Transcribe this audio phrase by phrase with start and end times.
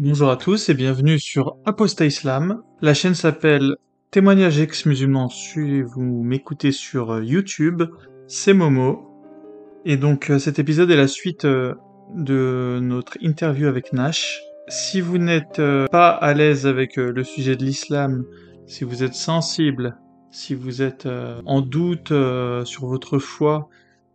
[0.00, 2.62] Bonjour à tous et bienvenue sur Apostat Islam.
[2.80, 3.74] La chaîne s'appelle
[4.12, 7.82] Témoignage ex-musulman si vous m'écoutez sur euh, YouTube.
[8.28, 9.10] C'est Momo.
[9.84, 11.74] Et donc euh, cet épisode est la suite euh,
[12.14, 14.40] de notre interview avec Nash.
[14.68, 15.60] Si vous n'êtes
[15.90, 18.24] pas à l'aise avec le sujet de l'islam,
[18.68, 19.98] si vous êtes sensible,
[20.30, 21.08] si vous êtes
[21.44, 22.12] en doute
[22.64, 23.68] sur votre foi,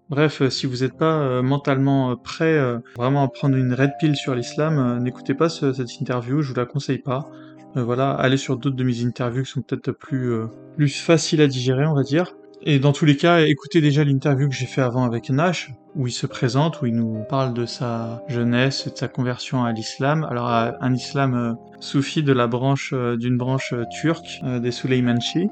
[0.10, 2.60] Bref, euh, si vous n'êtes pas euh, mentalement euh, prêt
[2.96, 6.66] vraiment à prendre une red pill sur l'islam, n'écoutez pas cette interview, je vous la
[6.66, 7.30] conseille pas.
[7.76, 10.34] voilà, allez sur d'autres de mes interviews qui sont peut-être plus,
[10.76, 12.36] plus faciles à digérer, on va dire.
[12.66, 16.08] Et dans tous les cas, écoutez déjà l'interview que j'ai fait avant avec Nash, où
[16.08, 20.26] il se présente, où il nous parle de sa jeunesse, de sa conversion à l'islam.
[20.30, 25.50] Alors, un islam soufi de la branche, d'une branche turque, des Suleymanchi.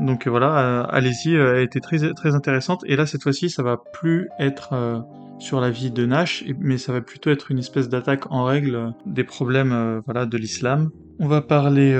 [0.00, 2.82] Donc euh, voilà, euh, allez-y, euh, elle était très très intéressante.
[2.86, 5.04] Et là cette fois-ci, ça va plus être
[5.38, 8.94] sur la vie de Nash, mais ça va plutôt être une espèce d'attaque en règle
[9.04, 10.90] des problèmes de l'islam.
[11.18, 11.98] On va parler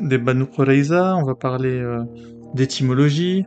[0.00, 1.82] des Banu Qurayza, on va parler
[2.54, 3.44] d'étymologie,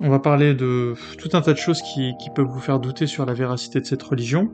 [0.00, 3.06] on va parler de tout un tas de choses qui, qui peuvent vous faire douter
[3.06, 4.50] sur la véracité de cette religion.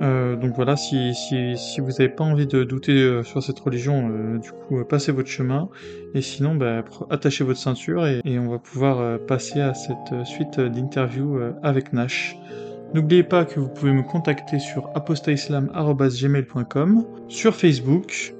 [0.00, 4.10] Euh, donc voilà, si, si, vous n'avez pas envie de douter euh, sur cette religion,
[4.10, 5.68] euh, du coup, passez votre chemin.
[6.14, 10.58] Et sinon, bah, attachez votre ceinture et, et on va pouvoir passer à cette suite
[10.60, 12.38] d'interviews avec Nash.
[12.94, 18.34] N'oubliez pas que vous pouvez me contacter sur apostaislam.gmail.com, sur Facebook.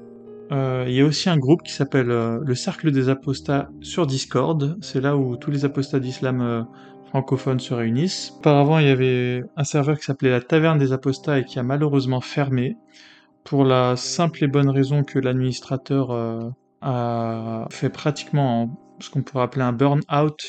[0.51, 4.77] Il y a aussi un groupe qui s'appelle le Cercle des Apostats sur Discord.
[4.81, 6.65] C'est là où tous les apostats d'islam
[7.09, 8.33] francophones se réunissent.
[8.39, 11.63] Auparavant, il y avait un serveur qui s'appelait la Taverne des Apostats et qui a
[11.63, 12.77] malheureusement fermé
[13.45, 16.49] pour la simple et bonne raison que l'administrateur euh,
[16.81, 20.43] a fait pratiquement ce qu'on pourrait appeler un burn-out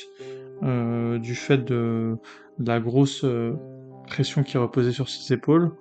[0.63, 2.17] euh, du fait de,
[2.59, 3.53] la grosse euh,
[4.07, 5.73] pression qui reposait sur ses épaules.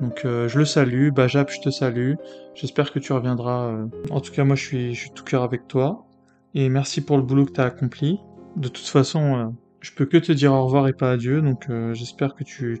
[0.00, 2.12] Donc je le salue, Bajab, je te salue.
[2.54, 3.74] J'espère que tu reviendras.
[4.10, 6.06] En tout cas, moi, je je suis tout cœur avec toi.
[6.54, 8.20] Et merci pour le boulot que tu as accompli.
[8.54, 11.94] De toute façon, je peux que te dire au revoir et pas adieu, donc euh,
[11.94, 12.80] j'espère que tu,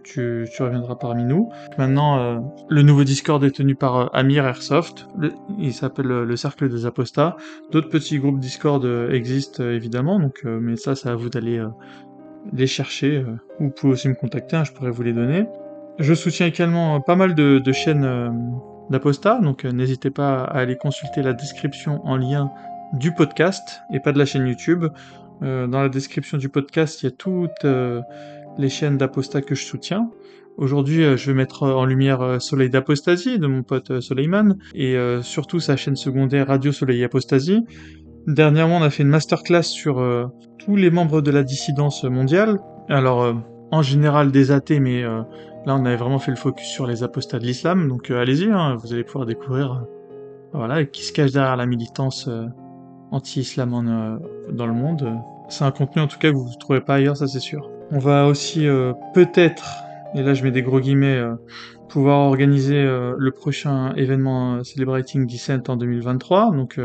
[0.58, 1.50] reviendras parmi nous.
[1.78, 5.06] Maintenant, euh, le nouveau Discord est tenu par euh, Amir Airsoft,
[5.58, 7.36] il s'appelle le Cercle des Apostats.
[7.70, 11.62] D'autres petits groupes Discord existent évidemment, donc mais ça, c'est à vous d'aller
[12.52, 13.24] les chercher.
[13.60, 15.46] vous pouvez aussi me contacter, hein, je pourrais vous les donner.
[15.98, 18.32] Je soutiens également pas mal de, de chaînes
[18.90, 22.50] d'Apostats, donc n'hésitez pas à aller consulter la description en lien
[22.94, 24.86] du podcast et pas de la chaîne YouTube.
[25.42, 28.00] Euh, dans la description du podcast, il y a toutes euh,
[28.58, 30.10] les chaînes d'apostat que je soutiens.
[30.56, 35.60] Aujourd'hui, euh, je vais mettre en lumière Soleil d'Apostasie de mon pote Soleiman et surtout
[35.60, 37.64] sa chaîne secondaire Radio Soleil Apostasie.
[38.26, 42.58] Dernièrement, on a fait une masterclass sur tous les membres de la dissidence mondiale.
[42.88, 43.34] Alors,
[43.70, 45.26] en général des athées, mais là,
[45.68, 47.88] on avait vraiment fait le focus sur les apostats de l'islam.
[47.88, 49.86] Donc, allez-y, hein, vous allez pouvoir découvrir
[50.52, 52.28] voilà, qui se cache derrière la militance
[53.10, 55.12] anti-islam euh, dans le monde.
[55.48, 57.70] C'est un contenu en tout cas que vous ne trouverez pas ailleurs, ça c'est sûr.
[57.90, 59.82] On va aussi euh, peut-être,
[60.14, 61.34] et là je mets des gros guillemets, euh,
[61.88, 66.50] pouvoir organiser le prochain événement Celebrating Descent en 2023.
[66.50, 66.78] Donc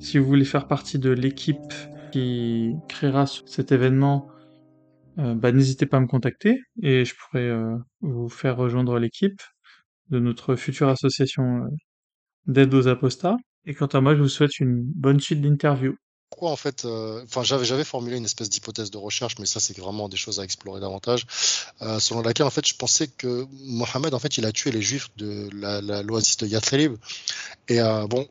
[0.00, 1.72] si vous voulez faire partie de l'équipe
[2.10, 4.26] qui créera cet événement,
[5.16, 7.52] bah, n'hésitez pas à me contacter et je pourrais
[8.00, 9.40] vous faire rejoindre l'équipe
[10.10, 11.68] de notre future association
[12.48, 13.36] d'aide aux apostats.
[13.68, 15.94] Et quant à moi, je vous souhaite une bonne suite d'interview.
[16.30, 19.78] Pourquoi en fait, euh, enfin j'avais formulé une espèce d'hypothèse de recherche, mais ça c'est
[19.78, 21.26] vraiment des choses à explorer davantage,
[21.80, 24.82] euh, selon laquelle en fait je pensais que Mohamed en fait il a tué les
[24.82, 26.96] juifs de la l'oasis de Yathrib
[27.68, 28.28] et euh, bon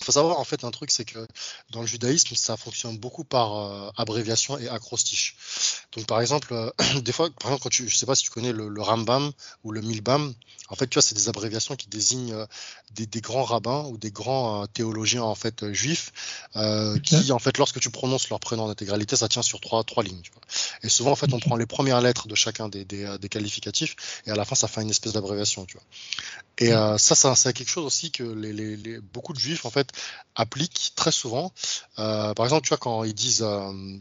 [0.00, 1.26] il faut savoir en fait un truc, c'est que
[1.70, 5.36] dans le judaïsme, ça fonctionne beaucoup par euh, abréviation et acrostiche.
[5.96, 8.30] Donc par exemple, euh, des fois, par exemple, quand tu, je sais pas si tu
[8.30, 9.32] connais le, Rambam
[9.62, 10.34] ou le Milbam,
[10.68, 12.46] en fait, tu vois, c'est des abréviations qui désignent euh,
[12.92, 16.12] des, des, grands rabbins ou des grands théologiens en fait juifs,
[17.02, 20.02] qui en fait, lorsque tu prononces leur prénom en intégralité, ça tient sur trois trois
[20.02, 20.20] lignes.
[20.22, 20.42] Tu vois.
[20.84, 23.96] Et souvent, en fait, on prend les premières lettres de chacun des, des, des qualificatifs
[24.26, 25.64] et à la fin, ça fait une espèce d'abréviation.
[25.64, 25.84] Tu vois.
[26.58, 29.70] Et ça, ça, c'est quelque chose aussi que les, les, les, beaucoup de juifs en
[29.70, 29.88] fait
[30.36, 31.52] appliquent très souvent.
[31.98, 33.98] Euh, par exemple, tu vois, quand ils disent, euh,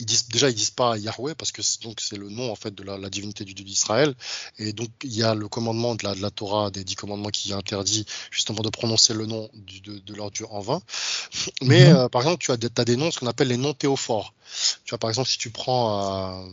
[0.00, 2.74] ils disent déjà ils disent pas Yahweh parce que donc c'est le nom en fait
[2.74, 4.14] de la, divinité du Dieu d'Israël
[4.58, 7.30] et donc il y a le commandement de la, de la Torah des dix commandements
[7.30, 10.80] qui interdit justement de prononcer le nom de, leur Dieu en vain.
[11.62, 11.96] Mais mhm.
[11.96, 14.34] euh, par exemple tu as des, as des noms ce qu'on appelle les noms théophores.
[14.84, 16.44] Tu vois par exemple si tu prends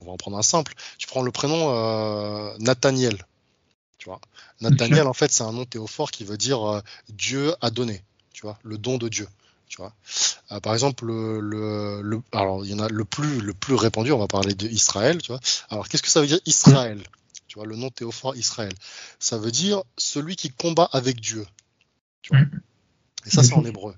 [0.00, 3.26] on va en prendre un simple, tu prends le prénom Nathaniel
[4.06, 4.20] tu vois?
[4.60, 8.42] Nathaniel, en fait, c'est un nom théophore qui veut dire euh, Dieu a donné, tu
[8.42, 9.26] vois, le don de Dieu.
[9.68, 9.92] Tu vois.
[10.52, 14.18] Euh, par exemple, le, alors il y en a le plus le plus répandu, on
[14.18, 15.40] va parler d'Israël, tu vois.
[15.70, 17.02] Alors qu'est-ce que ça veut dire Israël?
[17.48, 18.72] Tu vois, le nom théophore Israël.
[19.18, 21.46] Ça veut dire celui qui combat avec Dieu.
[22.22, 22.44] Tu vois.
[23.26, 23.94] Et ça, c'est en hébreu.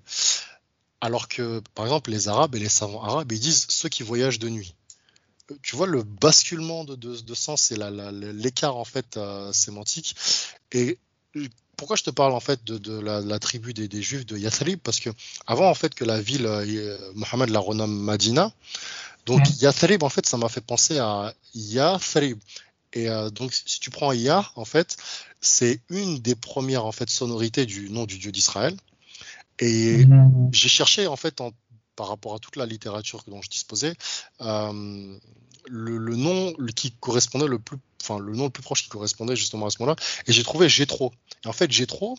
[1.00, 4.38] Alors que, par exemple, les Arabes et les savants arabes, ils disent ceux qui voyagent
[4.38, 4.74] de nuit.
[5.62, 10.14] Tu vois le basculement de, de, sens et l'écart en fait euh, sémantique.
[10.72, 10.98] Et
[11.78, 14.80] pourquoi je te parle en fait de, la, tribu des, Juifs de Yathrib?
[14.80, 15.10] Parce que
[15.46, 18.52] avant en fait que la ville, euh, Mohammed la renomme Madina,
[19.24, 22.38] donc Yathrib en fait ça m'a fait penser à Yathrib.
[22.92, 24.96] Et euh, donc si tu prends Yah en fait,
[25.40, 28.76] c'est une des premières en fait sonorités du nom du Dieu d'Israël.
[29.60, 30.50] Et mmh.
[30.52, 31.40] j'ai cherché en fait
[31.98, 33.92] par rapport à toute la littérature dont je disposais,
[34.40, 35.18] euh,
[35.66, 39.66] le, nom qui correspondait le plus, enfin le nom le plus proche qui correspondait justement
[39.66, 39.96] à ce moment-là,
[40.28, 41.12] et j'ai trouvé Jétro.
[41.44, 42.16] Et en fait, Jétro,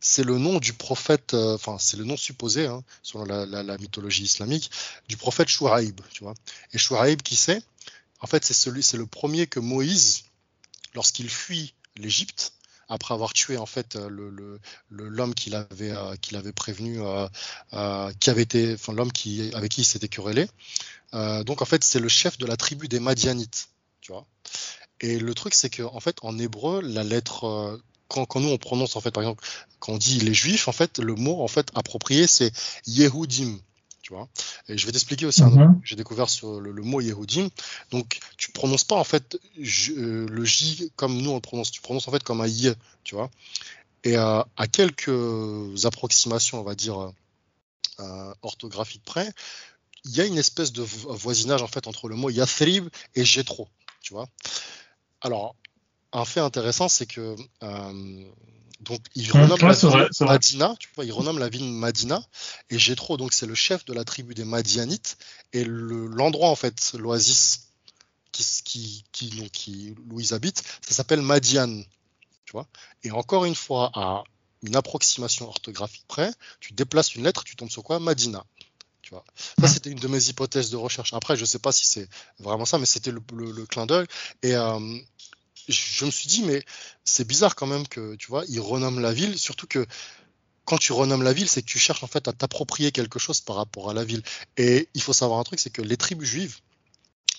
[0.00, 4.24] c'est le nom du prophète, euh, enfin c'est le nom supposé, hein, selon la, mythologie
[4.24, 4.68] islamique,
[5.08, 6.34] du prophète Shuaib, tu vois.
[6.72, 7.62] Et Shuaib, qui c'est?
[8.18, 10.24] En fait, c'est celui, c'est le premier que Moïse,
[10.94, 12.52] lorsqu'il fuit l'Égypte,
[12.90, 14.60] après avoir tué en fait euh, le
[14.90, 16.98] l'homme qu'il avait euh, qu'il avait prévenu,
[18.20, 20.46] qui avait été, enfin l'homme qui avec qui il s'était querellé.
[21.12, 23.68] donc en fait, c'est le chef de la tribu des Madianites,
[24.00, 24.26] tu vois.
[25.00, 28.96] Et le truc, c'est que en fait, en hébreu, la lettre quand, nous on prononce
[28.96, 29.44] en fait par exemple
[29.78, 32.50] quand on dit les juifs en fait le mot en fait approprié c'est
[32.86, 33.60] Yehudim
[34.10, 34.28] tu vois.
[34.68, 35.80] Et je vais t'expliquer aussi mhm.
[35.84, 37.48] j'ai découvert sur le, mot Yehudim
[37.92, 41.70] donc tu prononces pas en fait euh, le J comme nous on le prononce.
[41.70, 43.30] Tu prononces en fait comme un Y tu vois.
[44.02, 47.12] Et euh, à quelques approximations on va dire
[48.00, 49.30] euh, orthographiques près
[50.04, 53.68] il y a une espèce de voisinage en fait entre le mot Yathrib et Jétro
[54.00, 54.28] tu vois.
[55.20, 55.54] Alors
[56.12, 58.24] un fait intéressant, c'est que euh,
[58.80, 62.22] donc il renomme la ville Madina, tu vois, il renomme la ville Madina
[62.70, 65.18] et Jétro, donc c'est le chef de la tribu des Madianites
[65.52, 67.68] et l'endroit en fait, l'oasis
[68.32, 71.82] qui, qui, qui, qui Louise habite, ça s'appelle Madian,
[72.44, 72.66] tu vois.
[73.02, 74.24] Et encore une fois, à
[74.62, 76.30] une approximation orthographique près,
[76.60, 77.98] tu déplaces une lettre, tu tombes sur quoi?
[77.98, 78.44] Madina.
[79.02, 79.24] Tu vois.
[79.58, 81.14] Ça, c'était une de mes hypothèses de recherche.
[81.14, 82.08] Après, je ne sais pas si c'est
[82.38, 84.06] vraiment ça, mais c'était le, le, clin d'œil.
[84.42, 84.98] Et, euh,
[85.70, 86.62] je me suis dit, mais
[87.04, 89.86] c'est bizarre quand même que, tu vois, ils renomment la ville, surtout que
[90.64, 93.40] quand tu renommes la ville, c'est que tu cherches en fait à t'approprier quelque chose
[93.40, 94.22] par rapport à la ville.
[94.56, 96.58] Et il faut savoir un truc, c'est que les tribus juives,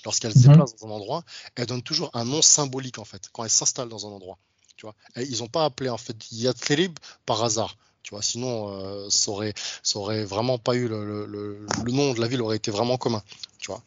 [0.04, 0.54] lorsqu'elles se mhm.
[0.54, 1.24] déplacent dans un endroit,
[1.56, 4.38] elles donnent toujours un nom symbolique en fait, quand elles s'installent dans un endroit.
[4.75, 4.95] Tu vois.
[5.16, 7.77] Et ils n'ont pas appelé en fait Yatrib par hasard.
[8.04, 9.54] Tu vois, sinon, euh, ça, aurait,
[9.84, 12.98] ça aurait vraiment pas eu le, le, le, nom de la ville aurait été vraiment
[12.98, 13.22] commun.
[13.62, 13.84] Tu vois.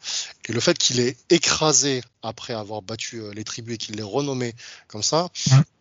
[0.47, 4.03] Et le fait qu'il ait écrasé après avoir battu euh, les tribus et qu'il l'ait
[4.03, 4.55] renommé
[4.87, 5.27] comme ça,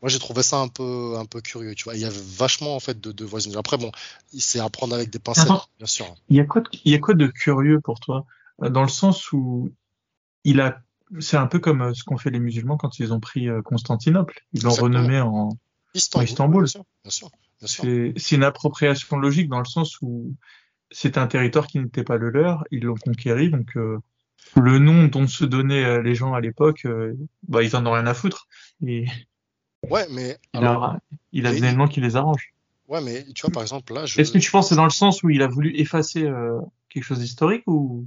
[0.02, 1.76] moi j'ai trouvé ça un peu, un peu curieux.
[1.76, 3.56] Tu vois, il y avait vachement en fait de, de voisinage.
[3.56, 3.92] Après, bon,
[4.36, 5.46] c'est à prendre avec des pincettes,
[5.78, 6.12] bien sûr.
[6.28, 8.26] Il y a quoi, de, il y a quoi de curieux pour toi,
[8.62, 9.70] euh, dans le sens où
[10.42, 10.82] il a,
[11.20, 14.44] c'est un peu comme ce qu'ont fait les musulmans quand ils ont pris Constantinople.
[14.52, 15.56] Ils l'ont renommé en
[15.94, 16.28] Istanbul.
[16.28, 16.66] Istanbul.
[17.04, 17.30] Bien sûr.
[17.64, 20.34] C'est une appropriation logique dans le sens où
[20.90, 23.98] c'est un territoire qui n'était pas le leur, ils l'ont conquéri, donc euh,
[24.56, 27.14] le nom dont se donnaient euh, les gens à l'époque, euh,
[27.48, 28.46] bah, ils en ont rien à foutre.
[28.86, 29.06] Et
[29.90, 31.00] ouais, mais il, a,
[31.32, 32.52] il a le nom qui les arrange.
[32.86, 34.06] Ouais, mais tu vois, par exemple, là.
[34.06, 34.20] Je...
[34.20, 36.30] Est-ce que tu penses que c'est dans le sens où il a voulu effacer
[36.90, 38.06] quelque chose d'historique ou?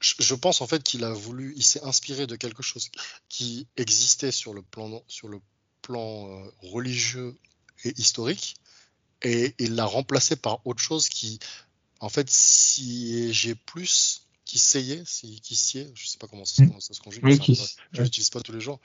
[0.00, 2.90] Je, pense en fait qu'il a voulu, il s'est inspiré de quelque chose
[3.28, 5.38] qui existait sur le plan, sur le
[5.80, 7.36] plan religieux
[7.84, 8.56] et historique,
[9.22, 11.38] et il l'a remplacé par autre chose qui,
[12.02, 15.04] en fait, siégeait plus, qui seyait,
[15.40, 17.24] qui sied, je sais pas comment ça, se conjugue,
[17.92, 18.80] je l'utilise pas tous les jours,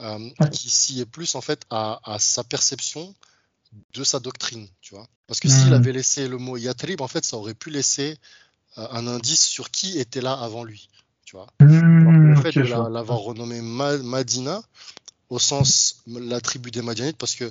[0.00, 3.14] euh, qui sied plus en fait à, sa perception
[3.94, 5.08] de sa doctrine, tu vois.
[5.26, 5.72] Parce que s'il hmm.
[5.72, 8.18] avait laissé le mot yatrib, en fait, ça aurait pu laisser
[8.76, 10.90] euh, un indice sur qui était là avant lui,
[11.24, 11.46] tu vois.
[11.58, 14.62] Hmm, le fait de l'avoir renommé Madina,
[15.30, 17.50] au sens la tribu des Madianites, parce que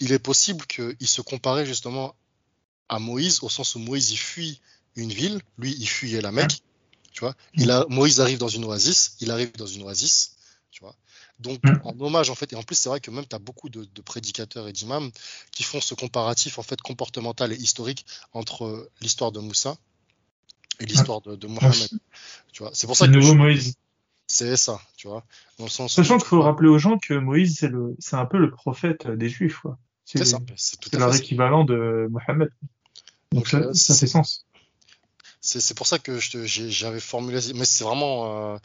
[0.00, 2.16] il est possible qu'il se comparait justement
[2.88, 4.60] à Moïse, au sens où Moïse il fuit
[4.96, 6.62] une ville, lui il fuyait la Mecque,
[7.12, 7.34] tu vois.
[7.54, 10.36] Il a, Moïse arrive dans une oasis, il arrive dans une oasis,
[10.70, 10.94] tu vois.
[11.40, 13.68] Donc en hommage en fait, et en plus c'est vrai que même tu as beaucoup
[13.68, 15.10] de, prédicateurs et d'imams
[15.50, 19.76] qui font ce comparatif en fait comportemental et historique entre l'histoire de Moussa
[20.80, 21.90] et l'histoire de, de, Mohammed.
[22.52, 23.74] Tu vois, c'est pour ça que nouveau Moïse.
[24.26, 25.24] C'est ça, tu vois.
[25.58, 28.26] Dans le sens Sachant qu'il faut rappeler aux gens que Moïse c'est le, c'est un
[28.26, 29.58] peu le prophète des Juifs.
[29.58, 29.78] Quoi.
[30.04, 30.38] C'est ça.
[30.56, 32.50] C'est leur équivalent de Mohammed.
[33.34, 34.46] Donc, ça, euh, ça, fait sens.
[35.40, 38.58] C'est pour ça que j'avais formulé, mais c'est vraiment, euh,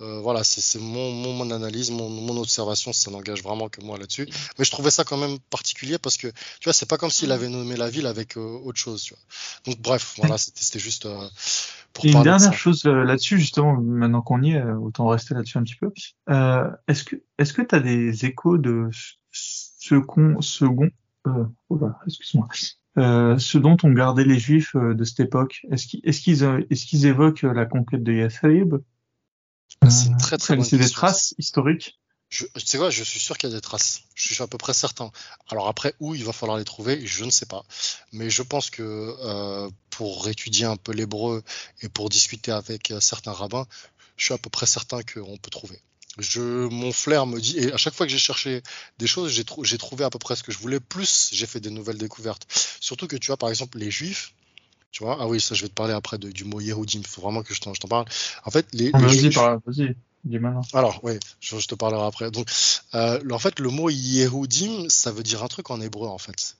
[0.00, 4.26] euh, voilà, c'est mon, mon, analyse, mon, mon, observation, ça n'engage vraiment que moi là-dessus.
[4.58, 7.32] Mais je trouvais ça quand même particulier parce que, tu vois, c'est pas comme s'il
[7.32, 9.22] avait nommé la ville avec autre chose, tu vois.
[9.66, 11.06] Donc bref, voilà, c'était juste
[11.92, 15.76] pour Une dernière chose là-dessus, justement, maintenant qu'on y est, autant rester là-dessus un petit
[15.76, 15.92] peu.
[16.88, 18.88] est-ce que est-ce que tu as des échos de
[19.32, 20.88] second, second
[21.26, 21.78] oh
[22.96, 26.86] excuse-moi, ce dont ont gardé les Juifs de cette époque Est-ce qu'ils est-ce qu'ils est-ce
[26.86, 28.76] qu'ils évoquent la conquête de Yathrib?
[29.88, 31.98] C'est une très très bonne C'est des traces historiques?
[32.28, 34.04] Je, tu sais quoi, je suis sûr qu'il y a des traces.
[34.14, 35.10] Je suis à peu près certain.
[35.50, 37.62] Alors après, où il va falloir les trouver, je ne sais pas.
[38.12, 41.42] Mais je pense que euh, pour étudier un peu l'hébreu
[41.82, 43.66] et pour discuter avec euh, certains rabbins,
[44.16, 45.78] je suis à peu près certain qu'on peut trouver.
[46.18, 48.62] Je, mon flair me dit, et à chaque fois que j'ai cherché
[48.98, 51.70] des choses, j'ai, trouvé à peu près ce que je voulais, plus j'ai fait des
[51.70, 52.46] nouvelles découvertes.
[52.80, 54.34] Surtout que tu vois, par exemple, les juifs,
[54.90, 57.22] tu vois, ah oui, ça je vais te parler après du mot Yehudim, il faut
[57.22, 58.04] vraiment que je t'en, parle.
[58.44, 59.96] En fait, les, les juifs, vas-y.
[60.72, 62.30] Alors, oui, je, te parlerai après.
[62.30, 62.48] Donc,
[62.94, 66.56] euh, en fait, le mot Yehudim, ça veut dire un truc en hébreu, en fait.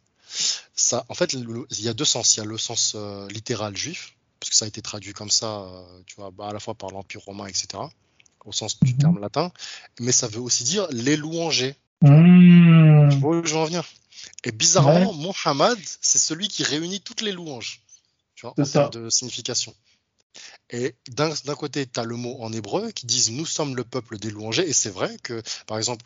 [0.74, 2.36] Ça, en fait, il y a deux sens.
[2.36, 5.30] Il y a le sens euh, littéral juif, parce que ça a été traduit comme
[5.30, 7.84] ça, euh, tu vois, bah, à la fois par l'Empire romain, etc.,
[8.44, 8.98] au sens du mhm.
[8.98, 9.52] terme latin,
[10.00, 11.74] mais ça veut aussi dire les louangers.
[12.02, 13.10] Mmh.
[13.10, 13.84] Tu vois où je veux en venir?
[14.44, 17.80] Et bizarrement, Mohammed, c'est celui qui réunit toutes les louanges,
[18.34, 19.74] tu vois, en termes de signification.
[20.70, 24.18] Et d'un côté, tu as le mot en hébreu qui dit Nous sommes le peuple
[24.18, 24.68] des louangers.
[24.68, 26.04] Et c'est vrai que, par exemple,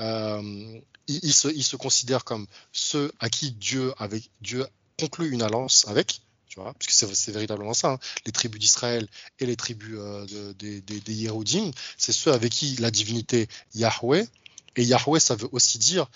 [0.00, 4.66] euh, ils, se, considèrent comme ceux à qui Dieu, avec, Dieu
[4.98, 6.22] conclut une alliance avec.
[6.78, 7.98] Tu c'est véritablement ça, hein.
[8.24, 9.08] les tribus d'Israël
[9.38, 11.30] et les tribus euh, des, des,
[11.98, 14.26] c'est ceux avec qui la divinité Yahweh,
[14.76, 16.06] et Yahweh, ça veut aussi dire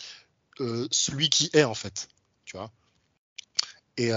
[0.60, 2.08] euh, celui qui est en fait.
[2.44, 2.70] Tu vois.
[3.96, 4.10] Et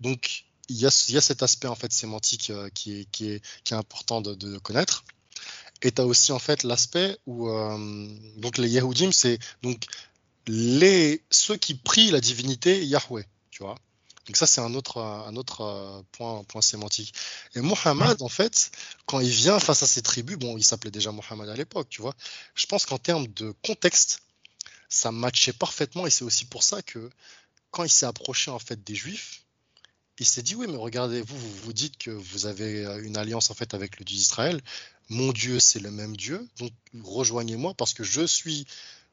[0.00, 5.04] donc, il y, a, cet aspect en fait sémantique euh, qui, est, important de, connaître.
[5.82, 9.86] Et tu as aussi en fait l'aspect où euh, donc les Yehudim, c'est donc
[10.46, 13.76] les ceux qui prient la divinité Yahweh, tu vois.
[14.28, 14.98] Donc ça c'est un autre
[15.34, 17.14] autre euh, point sémantique.
[17.54, 18.70] Et Mohammed en fait,
[19.06, 22.02] quand il vient face à ces tribus, bon, il s'appelait déjà Mohammed à l'époque, tu
[22.02, 22.14] vois.
[22.54, 24.20] Je pense qu'en termes de contexte,
[24.90, 27.08] ça matchait parfaitement et c'est aussi pour ça que
[27.70, 29.44] quand il s'est approché en fait des Juifs,
[30.18, 33.16] il s'est dit oui mais regardez vous, vous vous dites que vous avez euh, une
[33.16, 34.60] alliance en fait avec le Dieu d'Israël
[35.08, 38.66] mon Dieu c'est le même Dieu donc rejoignez-moi parce que je suis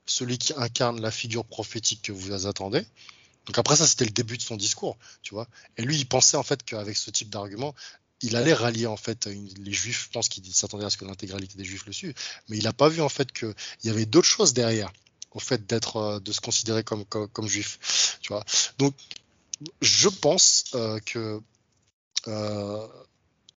[0.07, 2.85] celui qui incarne la figure prophétique que vous attendez
[3.45, 5.47] donc après ça c'était le début de son discours tu vois.
[5.77, 7.73] Et lui il pensait en fait qu'avec ce type d'argument
[8.21, 10.05] il allait rallier en fait les juifs.
[10.05, 12.13] Je pense qu'il s'attendait à ce que l'intégralité des juifs le suivent.
[12.49, 14.91] Mais il n'a pas vu en fait qu'il y avait d'autres choses derrière
[15.31, 18.43] au fait d'être euh, de se considérer comme, comme, comme juif tu vois.
[18.77, 18.95] Donc
[19.81, 21.41] je pense euh, que
[22.27, 22.87] euh,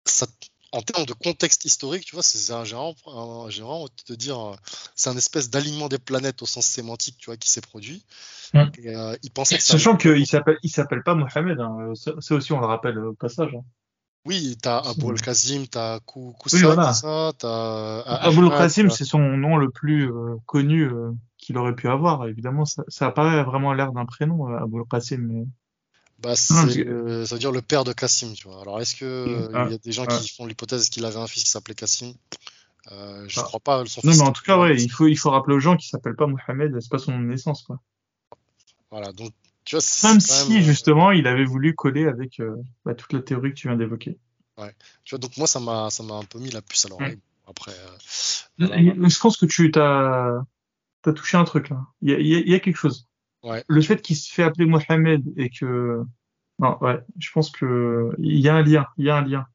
[0.06, 0.28] ça,
[0.76, 4.56] en termes de contexte historique, tu vois, c'est un général, un, te dire,
[4.96, 8.04] c'est un espèce d'alignement des planètes au sens sémantique, tu vois, qui s'est produit.
[8.54, 8.64] Mm.
[8.80, 11.94] Et, euh, il pensait que Sachant qu'il s'appelle, il s'appelle pas Mohamed, hein.
[11.96, 13.54] ça aussi on le rappelle au passage.
[13.56, 13.64] Hein.
[14.26, 16.94] Oui, t'as Abou al-Qasim, t'as Koussa, oui, voilà.
[16.94, 18.02] ça, t'as...
[18.02, 20.12] Abou al-Qasim, c'est son nom le plus
[20.46, 20.90] connu
[21.38, 22.28] qu'il aurait pu avoir.
[22.28, 25.46] Évidemment, ça, ça apparaît vraiment l'air d'un prénom, Abou al-Qasim, mais...
[26.26, 28.60] Bah, ça veut dire le père de Cassim, tu vois.
[28.60, 31.44] Alors, est-ce que il y a des gens qui font l'hypothèse qu'il avait un fils
[31.44, 32.14] qui s'appelait Cassim?
[32.92, 33.44] Euh, Je ah.
[33.44, 33.86] crois pas.
[33.86, 35.88] Son non, mais en tout cas, ouais, il faut, il faut rappeler aux gens qu'il
[35.88, 37.80] s'appelle pas Mohamed, c'est pas son naissance, quoi.
[38.90, 39.34] Voilà, donc,
[39.66, 42.56] tu vois, Même si, euh, justement, il avait voulu coller avec euh,
[42.86, 44.18] bah, toute la théorie que tu viens d'évoquer.
[44.58, 44.74] Ouais.
[45.04, 47.20] Tu vois, donc moi, ça m'a, ça m'a un peu mis la puce à l'oreille.
[47.48, 47.74] Après.
[48.58, 50.42] Je pense que tu t'as,
[51.04, 51.86] t'as touché un truc, là.
[52.02, 53.06] Il y a quelque chose.
[53.68, 56.04] Le fait qu'il se fait appeler Mohamed et que
[56.60, 59.46] non, ouais, je pense que il y a un lien, il y a un lien.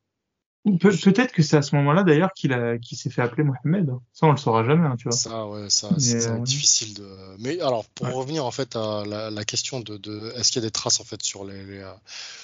[0.65, 3.91] Pe peut-être que c'est à ce moment-là d'ailleurs qu'il a qu'il s'est fait appeler Mohamed.
[4.13, 5.17] Ça on le saura jamais, hein, tu vois.
[5.17, 6.39] Ça ouais, ça c'est euh...
[6.41, 7.09] difficile de.
[7.39, 10.65] Mais alors pour revenir en fait à la, la question de, de est-ce qu'il y
[10.65, 11.91] a des traces en fait sur les, les euh,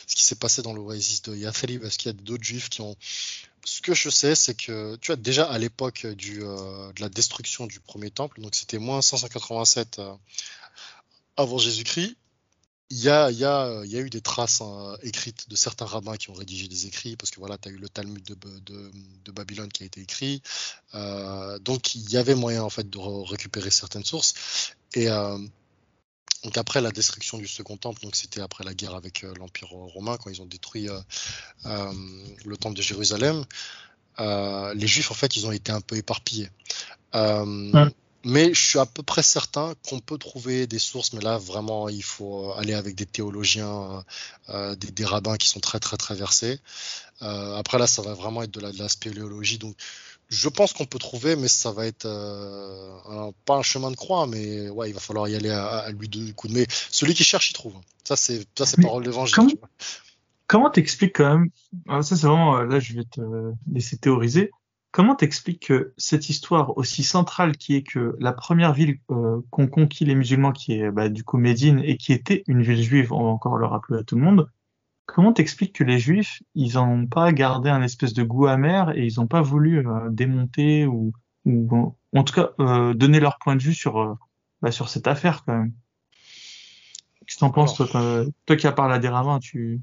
[0.06, 2.80] ce qui s'est passé dans l'oasis de Yathrib, est-ce qu'il y a d'autres juifs qui
[2.80, 2.96] ont
[3.66, 7.10] ce que je sais, c'est que tu vois déjà à l'époque du euh, de la
[7.10, 10.00] destruction du premier temple, donc c'était moins 587
[11.36, 12.16] avant Jésus-Christ,
[12.90, 16.86] il y a, eu des traces hein, écrites de certains rabbins qui ont rédigé des
[16.86, 20.40] écrits, parce que voilà, tu as eu le Talmud de, Babylone qui a été écrit.
[20.94, 24.72] Euh, donc il y avait moyen en fait de récupérer certaines sources.
[24.94, 25.36] Et euh,
[26.44, 29.68] donc après la destruction du Second Temple, donc c'était après la guerre avec euh, l'Empire
[29.68, 30.88] romain, quand ils ont détruit
[31.64, 33.44] le Temple de Jérusalem,
[34.18, 36.50] les Juifs en fait ils ont été un peu éparpillés.
[38.26, 41.88] Mais je suis à peu près certain qu'on peut trouver des sources, mais là vraiment
[41.88, 44.04] il faut aller avec des théologiens,
[44.48, 46.58] euh, des, des, rabbins qui sont très très très versés.
[47.22, 49.76] Euh, après là, ça va vraiment être de la, de la spéléologie, donc
[50.28, 54.26] je pense qu'on peut trouver, mais ça va être euh, pas un chemin de croix,
[54.26, 57.50] mais ouais, il va falloir y aller à, lui de coup mais celui qui cherche,
[57.50, 57.74] il trouve.
[58.02, 59.36] Ça c'est ça c'est parole d'évangile.
[59.36, 59.52] Comment,
[60.48, 61.50] comment t'expliques quand même,
[61.88, 63.20] ah, ça c'est vraiment, là je vais te
[63.72, 64.50] laisser théoriser,
[64.96, 69.66] comment t'expliques que cette histoire aussi centrale qui est que la première ville euh, qu'ont
[69.66, 73.12] conquis les musulmans, qui est bah, du coup Médine, et qui était une ville juive,
[73.12, 74.50] on va encore le rappeler à tout le monde,
[75.04, 79.04] comment t'expliques que les juifs, ils n'ont pas gardé un espèce de goût amer et
[79.04, 81.12] ils n'ont pas voulu euh, démonter ou,
[81.44, 84.16] ou, en tout cas euh, donner leur point de vue sur,
[84.62, 85.72] bah, sur cette affaire quand même?
[87.26, 87.86] Qu'est-ce que t'en penses, toi,
[88.46, 89.82] toi, qui as parlé à des rabbins, tu...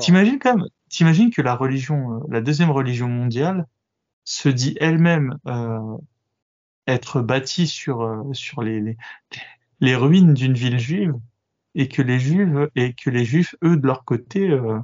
[0.00, 3.64] T'imagines quand même, t'imagines que la religion, la deuxième religion mondiale,
[4.28, 5.96] se dit elle-même euh,
[6.86, 8.96] être bâtie sur euh, sur les,
[9.80, 11.14] ruines d'une ville juive
[11.74, 14.78] et que les juifs et que les juifs eux de leur côté euh,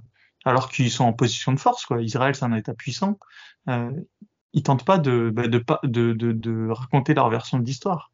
[0.47, 2.01] alors qu'ils sont en position de force quoi.
[2.01, 3.19] Israël c'est un état puissant
[3.69, 3.91] euh,
[4.55, 8.13] ils tentent pas de, bah, de, de, de, de raconter leur version de l'histoire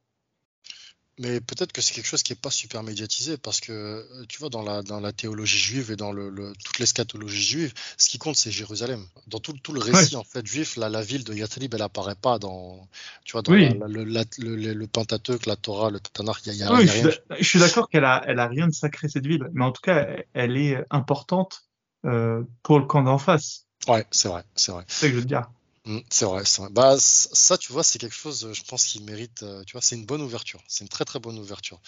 [1.20, 4.38] mais peut-être que c'est quelque chose qui n'est pas super médiatisé parce que euh, tu
[4.38, 8.08] vois dans la, dans la théologie juive et dans le, le toute l'eschatologie juive, ce
[8.08, 9.04] qui compte c'est Jérusalem.
[9.28, 12.14] Dans tout, tout le récit en fait juif, la, la ville de Yathrib elle apparaît
[12.14, 12.88] pas dans
[13.24, 13.78] tu vois dans Oui.
[13.78, 16.80] la- le, la- le, Pentateuque, la Torah, le Tanakh, il y a, y a- Oui,
[16.82, 17.16] il y a je suis rien.
[17.38, 19.82] je suis d'accord qu'elle a, elle a rien de sacré cette ville, mais en tout
[19.82, 21.64] cas, elle est importante
[22.06, 23.66] euh, pour le camp d'en face.
[23.88, 24.84] Ouais, c'est vrai, c'est vrai.
[24.88, 25.50] C'est ça que je veux dire.
[25.86, 26.42] Mm, C'est vrai.
[26.72, 29.80] Bah, ça, tu vois, c'est quelque chose, euh, je pense, qui mérite, euh, tu vois,
[29.80, 30.62] c'est une bonne ouverture.
[30.68, 31.80] C'est une très, très bonne ouverture.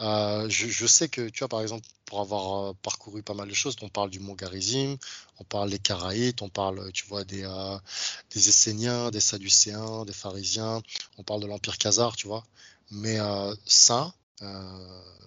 [0.00, 3.54] Euh, je, je sais que, tu vois, par exemple, pour avoir parcouru pas mal de
[3.54, 4.96] choses, on parle du mont Garizim,
[5.38, 7.78] on parle des Karaïtes, on parle, tu vois, des, euh,
[8.34, 10.82] des Esséniens, des Sadducéens, des Pharisiens,
[11.18, 12.44] on parle de l'Empire Khazar, tu vois.
[12.90, 14.14] Mais euh, ça,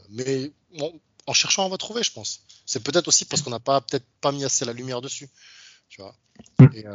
[0.09, 2.41] mais bon, en cherchant, on va trouver, je pense.
[2.65, 5.29] C'est peut-être aussi parce qu'on n'a pas, peut-être pas mis assez la lumière dessus,
[5.91, 6.15] tu vois.
[6.59, 6.65] Mm.
[6.73, 6.91] Et euh,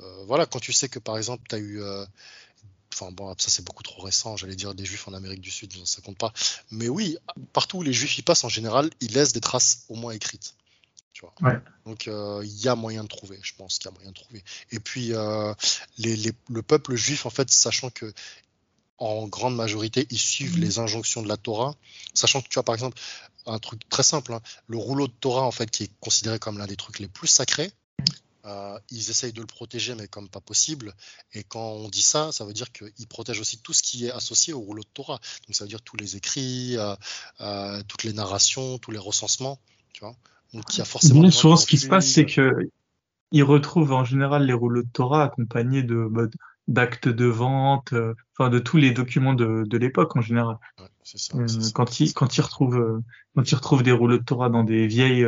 [0.00, 1.82] euh, voilà, quand tu sais que par exemple, tu as eu.
[1.82, 2.04] euh,
[2.92, 5.72] Enfin bon, ça c'est beaucoup trop récent, j'allais dire des juifs en Amérique du Sud,
[5.86, 6.32] ça compte pas.
[6.72, 7.16] Mais oui,
[7.52, 10.56] partout où les juifs y passent, en général, ils laissent des traces au moins écrites.
[11.12, 11.32] Tu vois.
[11.40, 11.58] Ouais.
[11.86, 14.16] Donc euh, il y a moyen de trouver, je pense qu'il y a moyen de
[14.16, 14.42] trouver.
[14.72, 15.54] Et puis euh,
[15.98, 18.12] les, les- le peuple juif, en fait, sachant que
[18.98, 20.60] en grande majorité, ils suivent Mhm.
[20.64, 21.74] les injonctions de la Torah,
[22.12, 22.98] sachant que tu as par exemple
[23.46, 26.58] un truc très simple, hein, le rouleau de Torah en fait qui est considéré comme
[26.58, 27.70] l'un des trucs les plus sacrés.
[28.46, 30.94] Euh, ils essayent de le protéger, mais comme pas possible.
[31.34, 34.10] Et quand on dit ça, ça veut dire qu'ils protègent aussi tout ce qui est
[34.10, 35.20] associé au rouleau de Torah.
[35.46, 36.94] Donc ça veut dire tous les écrits, euh,
[37.40, 39.58] euh, toutes les narrations, tous les recensements.
[39.92, 40.14] Tu vois
[40.54, 41.30] Donc il y a forcément.
[41.30, 42.70] Souvent, ce qui se passe, c'est fui, que
[43.30, 46.26] ils retrouvent en général les rouleaux de Torah accompagnés de bah,
[46.66, 47.94] d'actes de vente,
[48.36, 50.56] enfin de tous les documents de, de l'époque en général.
[50.78, 51.34] ouais, ça,
[51.74, 52.12] quand ils ça.
[52.14, 53.02] quand ils retrouvent
[53.34, 55.26] quand ils retrouvent des rouleaux de Torah dans des vieilles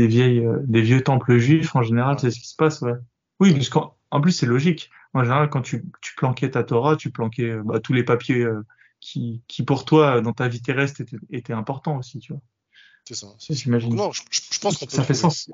[0.00, 2.92] des vieilles euh, des vieux temples juifs en général, c'est ce qui se passe, ouais.
[3.40, 3.54] Oui, Ouais.
[3.56, 4.90] parce qu'en en plus c'est logique.
[5.14, 8.42] En général, quand tu tu planquais ta Torah, tu planquais euh, bah, tous les papiers
[8.44, 8.64] euh,
[9.00, 12.42] qui qui pour toi dans ta vie terrestre étaient, étaient importants aussi, tu vois.
[13.06, 13.94] C'est ça, J'imagine.
[13.94, 15.34] non, je, je- je pense qu'on peut Ça fait trouver.
[15.34, 15.50] sens.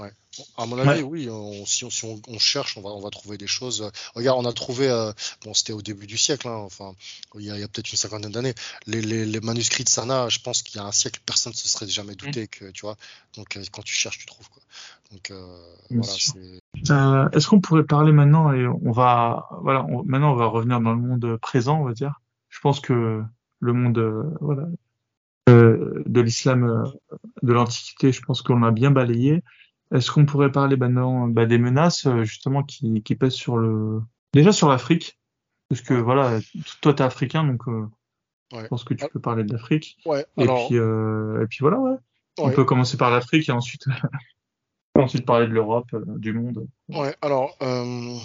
[0.00, 0.12] Ouais.
[0.56, 1.26] À mon avis, Ouais.
[1.26, 3.90] oui, on- si, on, si on, on cherche, on va, on va trouver des choses.
[4.14, 5.12] Regarde, on a trouvé, euh,
[5.44, 6.92] bon, c'était au début du siècle, hein, enfin,
[7.34, 8.54] il y a, peut-être une cinquantaine d'années,
[8.86, 11.56] les, les, les manuscrits de Sana, je pense qu'il y a un siècle, personne ne
[11.56, 12.96] se serait jamais douté que, tu vois.
[13.36, 14.62] Donc, euh, quand tu cherches, tu trouves, quoi.
[15.10, 15.58] Donc, euh,
[15.90, 16.12] voilà.
[16.90, 20.80] Euh, est-ce qu'on pourrait parler maintenant et on va voilà on- maintenant on va revenir
[20.80, 23.22] dans le monde présent on va dire je pense que
[23.60, 24.64] le monde euh, voilà
[25.48, 29.42] euh, de l'islam euh, de l'antiquité je pense qu'on l'a bien balayé
[29.94, 34.00] est-ce qu'on pourrait parler maintenant bah, des menaces euh, justement qui qui pèsent sur le
[34.34, 35.18] déjà sur l'Afrique?
[35.68, 36.38] Parce que voilà
[36.80, 37.86] toi t'es africain donc euh,
[38.52, 39.98] je pense que tu Ah, peux parler de l'Afrique.
[40.06, 41.96] Ouais, et puis euh, et puis voilà ouais.
[42.38, 43.84] On peut commencer par l'Afrique et ensuite
[44.94, 48.16] ensuite parler de l'Europe euh, du monde Ouais, alors, euh,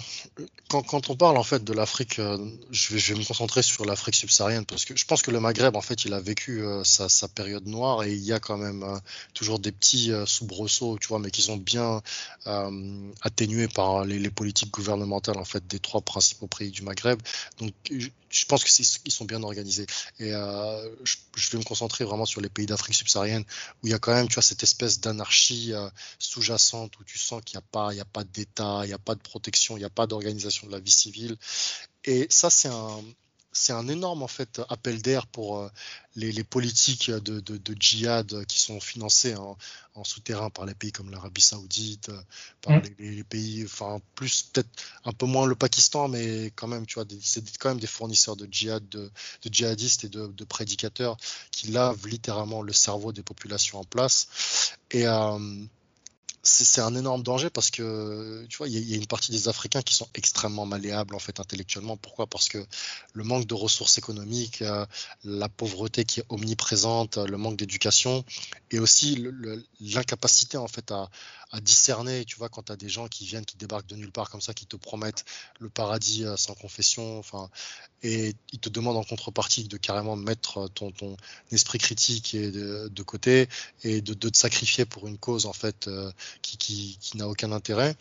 [0.70, 2.38] quand, quand on parle en fait de l'Afrique, euh,
[2.70, 5.38] je vais, je vais me concentrer sur l'Afrique subsaharienne parce que je pense que le
[5.38, 8.40] Maghreb, en fait, il a vécu euh, sa, sa période noire et il y a
[8.40, 8.96] quand même euh,
[9.34, 12.00] toujours des petits soubresauts, tu vois, mais qui sont bien
[12.46, 17.20] euh, atténués par les, les politiques gouvernementales en fait des trois principaux pays du Maghreb.
[17.58, 18.70] Donc, je, je pense que
[19.04, 19.86] ils sont bien organisés.
[20.18, 23.44] Et euh, je, je vais me concentrer vraiment sur les pays d'Afrique subsaharienne
[23.82, 27.18] où il y a quand même, tu vois, cette espèce d'anarchie euh, sous-jacente où tu
[27.18, 29.20] sens qu'il n'y a pas, il y a pas d'État, il n'y a pas de
[29.20, 31.36] protection, il n'y a pas d'organisation de la vie civile.
[32.04, 33.02] Et ça, c'est un,
[33.52, 35.68] c'est un énorme en fait appel d'air pour euh,
[36.16, 39.56] les, les politiques de, de, de djihad qui sont financées en,
[39.94, 42.10] en souterrain par les pays comme l'Arabie Saoudite,
[42.60, 42.82] par Mm.
[42.98, 44.68] les, pays, enfin plus peut-être
[45.04, 48.36] un peu moins le Pakistan, mais quand même, tu vois, c'est quand même des fournisseurs
[48.36, 49.10] de djihad, de,
[49.42, 51.16] de djihadistes et de, de prédicateurs
[51.52, 54.26] qui lavent littéralement le cerveau des populations en place.
[54.90, 55.38] Et euh,
[56.46, 59.80] c'est un énorme danger parce que tu vois, il y, a une partie des Africains
[59.80, 61.96] qui sont extrêmement malléables en fait intellectuellement.
[61.96, 62.26] Pourquoi?
[62.26, 62.64] Parce que
[63.14, 64.84] le manque de ressources économiques, euh,
[65.24, 68.24] la pauvreté qui est omniprésente, le manque d'éducation
[68.70, 69.26] et aussi
[69.80, 71.08] l'incapacité en fait à,
[71.62, 72.24] discerner.
[72.24, 74.40] Tu vois, quand tu as des gens qui viennent, qui débarquent de nulle part comme
[74.40, 75.24] ça, qui te promettent
[75.60, 77.48] le paradis euh, sans confession, enfin,
[78.02, 80.92] et ils te demandent en contrepartie de carrément mettre ton,
[81.52, 83.48] esprit critique de, côté
[83.84, 85.86] et de, de, te sacrifier pour une cause en fait.
[85.86, 86.10] Euh,
[86.42, 87.96] qui, n'a aucun intérêt.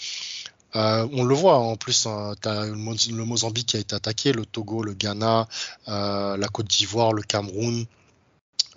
[0.75, 4.45] Euh, on le voit en plus, hein, as le, Mozambique qui a été attaqué, le
[4.45, 5.47] Togo, le Ghana,
[5.87, 7.85] euh, la Côte d'Ivoire, le Cameroun,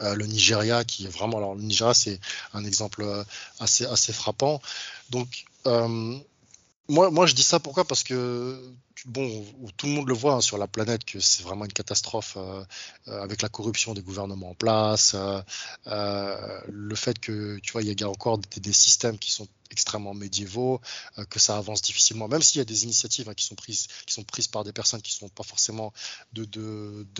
[0.03, 1.38] euh, le Nigeria qui est vraiment.
[1.38, 2.21] Alors, le Nigeria, c'est
[2.53, 3.07] un exemple
[3.61, 4.61] assez, assez frappant.
[5.11, 7.85] Donc, moi, moi, je dis ça pourquoi?
[7.85, 8.61] Parce que
[9.04, 9.44] bon,
[9.76, 12.64] tout le monde le voit hein, sur la planète que c'est vraiment une catastrophe euh,
[13.09, 15.14] euh, avec la corruption des gouvernements en place,
[15.87, 20.14] euh, le fait que tu vois il y a encore des, systèmes qui sont extrêmement
[20.14, 20.80] médiévaux,
[21.28, 24.14] que ça avance difficilement, même s'il y a des initiatives hein, qui sont prises, qui
[24.14, 25.92] sont prises par des personnes qui sont pas forcément
[26.32, 26.44] de,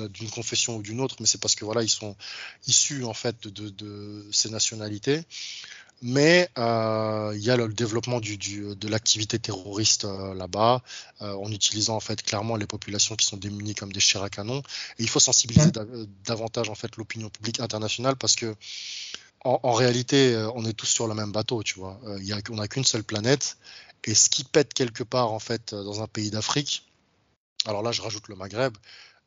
[0.09, 2.17] d'une confession ou d'une autre, mais c'est parce que voilà ils sont
[2.67, 5.25] issus en fait de, de ces nationalités
[6.03, 10.83] mais euh, il y a le développement du, de l'activité terroriste euh, là-bas,
[11.23, 14.31] euh, en utilisant en fait clairement les populations qui sont démunies comme des chairs à
[14.31, 14.59] canon.
[14.99, 15.71] Et il faut sensibiliser
[16.25, 18.55] davantage en fait l'opinion publique internationale parce que
[19.45, 22.01] en, réalité, on est tous sur le même bateau, tu vois.
[22.19, 23.59] Y a, on n'a qu'une seule planète,
[24.03, 26.85] et ce qui pète quelque part en fait dans un pays d'Afrique,
[27.65, 28.77] alors là je rajoute le Maghreb,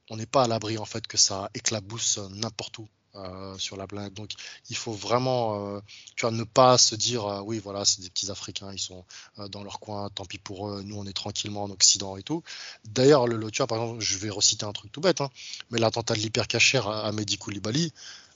[0.09, 2.89] on n'est pas à l'abri en fait que ça éclabousse n'importe où.
[3.25, 4.13] Euh, sur la planète.
[4.13, 4.31] Donc
[4.69, 5.81] il faut vraiment euh,
[6.15, 9.03] tu vois, ne pas se dire euh, oui voilà c'est des petits Africains, ils sont
[9.49, 12.43] dans leur coin, tant pis pour eux, nous on est tranquillement en Occident et tout.
[12.85, 15.29] D'ailleurs le, tu vois par exemple je vais reciter un truc tout bête, hein,
[15.69, 17.91] mais l'attentat de l'hypercachère à, à Mehdi Koulibaly,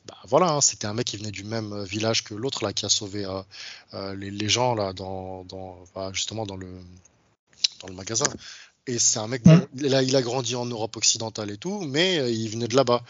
[0.06, 2.86] bah voilà, hein, c'était un mec qui venait du même village que l'autre là qui
[2.86, 3.26] a sauvé
[3.93, 6.67] les, les, gens là dans, dans bah, justement dans le
[7.82, 8.26] dans le magasin.
[8.86, 11.80] Et c'est un mec, bon, il, a, il a grandi en Europe occidentale et tout,
[11.88, 13.02] mais il venait de là-bas.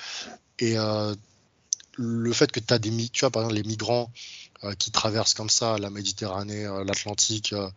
[0.59, 0.77] Et
[1.97, 4.12] le fait que tu as des tu vois par exemple les migrants
[4.63, 7.69] euh, qui traversent comme ça la Méditerranée, euh, l'Atlantique, euh,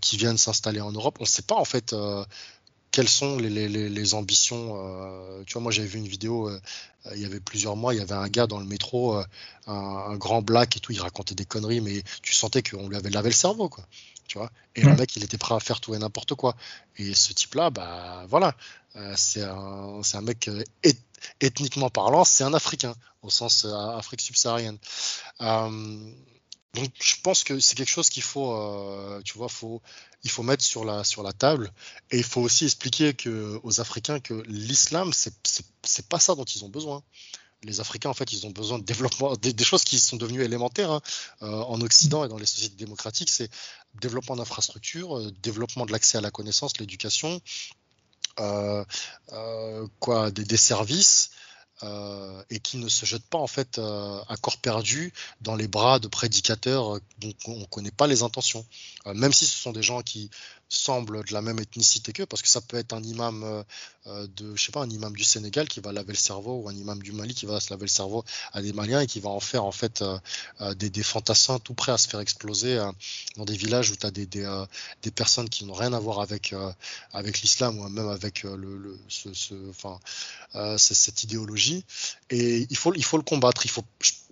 [0.00, 1.94] qui viennent s'installer en Europe, on ne sait pas en fait
[2.90, 4.74] quelles sont les, les, les ambitions.
[5.46, 6.50] tu vois, moi j'avais vu une vidéo
[7.14, 9.18] il y avait plusieurs mois, il y avait un gars dans le métro,
[9.66, 13.08] un, grand black et tout, il racontait des conneries, mais tu sentais qu'on lui avait
[13.08, 13.84] lavé le cerveau, quoi.
[14.28, 16.54] Tu vois et le mec, il était prêt à faire tout et n'importe quoi.
[16.96, 18.54] Et ce type-là, bah voilà,
[19.16, 20.48] c'est un, un mec
[21.40, 24.78] ethniquement parlant, c'est un Africain, au sens euh, Afrique subsaharienne.
[25.40, 26.10] Euh,
[26.74, 29.82] donc je pense que c'est quelque chose qu'il faut, euh, tu vois, faut,
[30.22, 31.72] il faut mettre sur la, sur la table.
[32.10, 35.34] Et il faut aussi expliquer que, aux Africains que l'islam, c'est,
[35.82, 37.02] c'est, pas ça dont ils ont besoin.
[37.64, 40.92] Les Africains, en fait, ils ont besoin de développement, des, choses qui sont devenues élémentaires
[40.92, 41.00] hein,
[41.40, 43.50] en Occident et dans les sociétés démocratiques, c'est
[44.00, 47.40] développement d'infrastructures, développement de l'accès à la connaissance, l'éducation,
[48.40, 48.84] euh,
[49.32, 51.30] euh, quoi, des, services.
[51.84, 55.68] Euh, et qui ne se jettent pas en fait euh, à corps perdu dans les
[55.68, 58.66] bras de prédicateurs dont on ne connaît pas les intentions,
[59.14, 60.30] même si ce sont des gens qui
[60.68, 63.62] semblent de la même ethnicité qu'eux, parce que ça peut être un imam euh,
[64.06, 66.68] euh, de, je sais pas, un imam du Sénégal qui va laver le cerveau, ou
[66.68, 69.20] un imam du Mali qui va se laver le cerveau à des Maliens et qui
[69.20, 72.78] va en faire en fait euh, des, fantassins tout prêts à se faire exploser
[73.36, 76.54] dans des villages où tu as des, des, personnes qui n'ont rien à voir avec,
[77.12, 79.98] avec l'islam ou même avec le, ce, ce, enfin,
[80.76, 81.84] cette idéologie.
[82.30, 83.64] Et il faut, il faut le combattre.
[83.64, 83.84] Il faut,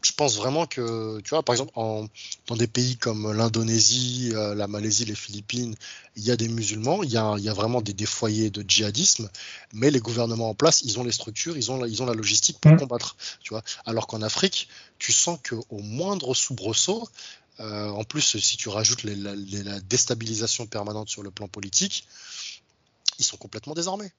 [0.06, 4.72] je pense vraiment que, tu vois, par exemple, dans des pays comme l'Indonésie, euh, la
[4.72, 5.76] Malaisie, les Philippines,
[6.16, 8.50] il y a des musulmans, il y a, il y a vraiment des, des, foyers
[8.50, 9.30] de djihadisme,
[9.72, 12.58] mais les gouvernements en place, ils ont les structures, ils ont, ils ont la logistique
[12.60, 12.78] pour mm.
[12.78, 13.62] combattre, tu vois.
[13.84, 17.08] Alors qu'en Afrique, tu sens qu'au moindre soubresaut,
[17.60, 22.06] euh, en plus, si tu rajoutes les, la, la déstabilisation permanente sur le plan politique,
[23.18, 24.10] ils sont complètement désarmés.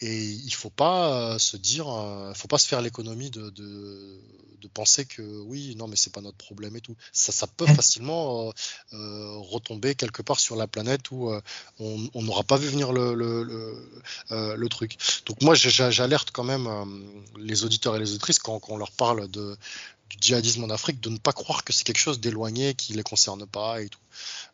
[0.00, 4.20] Et il faut pas euh, se dire, euh, faut pas se faire l'économie de, de,
[4.60, 6.96] de, penser que oui, non, mais c'est pas notre problème et tout.
[7.12, 8.52] Ça, ça peut facilement
[8.92, 11.30] euh, retomber quelque part sur la planète où
[11.78, 14.96] on n'aura pas vu venir le, le, le, le truc.
[15.26, 16.68] Donc moi, j'alerte quand même
[17.38, 19.56] les auditeurs et les auditrices quand, quand on leur parle de,
[20.14, 23.02] du djihadisme en Afrique de ne pas croire que c'est quelque chose d'éloigné qui les
[23.02, 23.98] concerne pas et tout.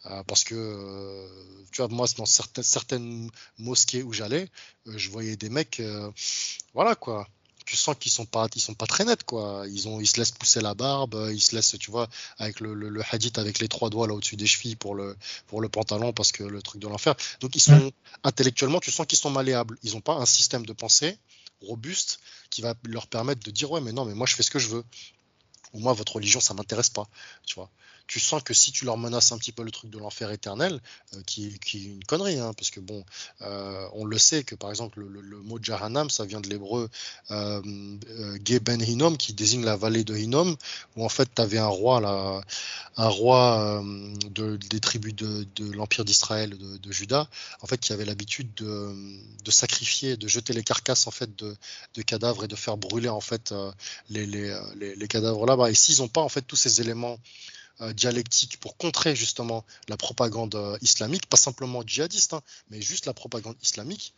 [0.06, 1.28] Euh, parce que, euh,
[1.72, 4.48] tu vois, moi, dans certaines, certaines mosquées où j'allais,
[4.86, 5.82] euh, je voyais des mecs,
[6.74, 7.28] voilà quoi.
[7.66, 9.64] Tu sens qu'ils sont pas, ils sont pas très nets quoi.
[9.68, 12.74] Ils ont, ils se laissent pousser la barbe, ils se laissent, tu vois, avec le,
[12.74, 16.12] le, hadith avec les trois doigts là au-dessus des chevilles pour le, pour le pantalon
[16.12, 17.14] parce que le truc de l'enfer.
[17.40, 17.92] Donc ils sont
[18.24, 19.78] intellectuellement, tu sens qu'ils sont malléables.
[19.84, 21.16] Ils ont pas un système de pensée
[21.62, 24.50] robuste qui va leur permettre de dire ouais mais non mais moi je fais ce
[24.50, 24.84] que je veux
[25.72, 27.08] ou moi votre religion ça m'intéresse pas
[28.10, 30.80] tu sens que si tu leur menaces un petit peu le truc de l'enfer éternel,
[31.14, 33.04] euh, qui, est une connerie, hein, parce que bon,
[33.42, 36.88] euh, on le sait que par exemple le, mot Jahannam, ça vient de l'hébreu
[37.30, 37.62] euh,
[38.62, 40.56] Ben Hinnom, qui désigne la vallée de Hinnom,
[40.96, 42.40] où en fait tu avais un roi, là,
[42.96, 43.80] un roi
[44.28, 47.28] de, des tribus de, l'empire d'Israël, de, de, Juda,
[47.60, 52.42] en fait qui avait l'habitude de, sacrifier, de jeter les carcasses en fait de, cadavres
[52.42, 53.54] et de faire brûler en fait
[54.08, 54.52] les, les,
[54.96, 55.70] les, cadavres là-bas.
[55.70, 57.16] Et s'ils n'ont pas en fait tous ces éléments
[57.92, 63.14] dialectique pour contrer justement la propagande euh, islamique, pas simplement djihadiste, hein, mais juste la
[63.14, 64.14] propagande islamique,